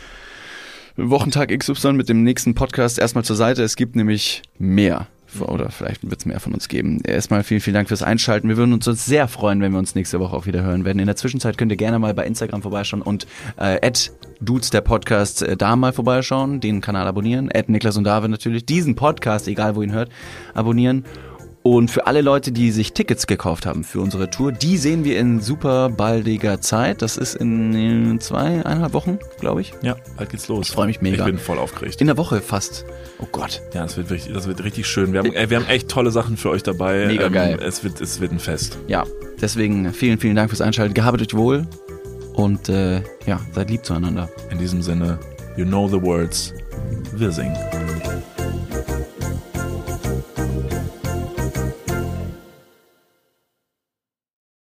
[0.95, 3.63] Wochentag XY mit dem nächsten Podcast erstmal zur Seite.
[3.63, 5.07] Es gibt nämlich mehr.
[5.41, 7.01] Oder vielleicht wird es mehr von uns geben.
[7.03, 8.49] Erstmal vielen, vielen Dank fürs Einschalten.
[8.49, 10.99] Wir würden uns sehr freuen, wenn wir uns nächste Woche auch wieder hören werden.
[10.99, 13.27] In der Zwischenzeit könnt ihr gerne mal bei Instagram vorbeischauen und
[13.57, 13.91] äh,
[14.41, 17.49] Dudes der Podcast äh, da mal vorbeischauen, den Kanal abonnieren.
[17.53, 18.65] At Niklas und David natürlich.
[18.65, 20.09] Diesen Podcast, egal wo ihr ihn hört,
[20.53, 21.05] abonnieren.
[21.63, 25.17] Und für alle Leute, die sich Tickets gekauft haben für unsere Tour, die sehen wir
[25.17, 27.01] in super baldiger Zeit.
[27.01, 29.73] Das ist in zwei, eineinhalb Wochen, glaube ich.
[29.81, 30.67] ja, bald geht's los.
[30.67, 31.19] Ich freu mich mega.
[31.19, 32.01] Ich bin voll aufgeregt.
[32.01, 32.83] In der Woche fast.
[33.19, 33.61] Oh Gott.
[33.73, 35.13] Ja, das wird, richtig, das wird richtig schön.
[35.13, 37.03] Wir haben, ey, wir haben echt tolle Sachen für euch dabei.
[37.03, 37.57] Ähm, Mega geil.
[37.65, 38.77] Es wird, es wird ein Fest.
[38.87, 39.05] Ja,
[39.41, 40.93] deswegen vielen, vielen Dank fürs Einschalten.
[40.93, 41.65] Gehabet euch wohl
[42.33, 44.29] und äh, ja, seid lieb zueinander.
[44.51, 45.17] In diesem Sinne,
[45.55, 46.53] you know the words.
[47.13, 47.55] Wir singen.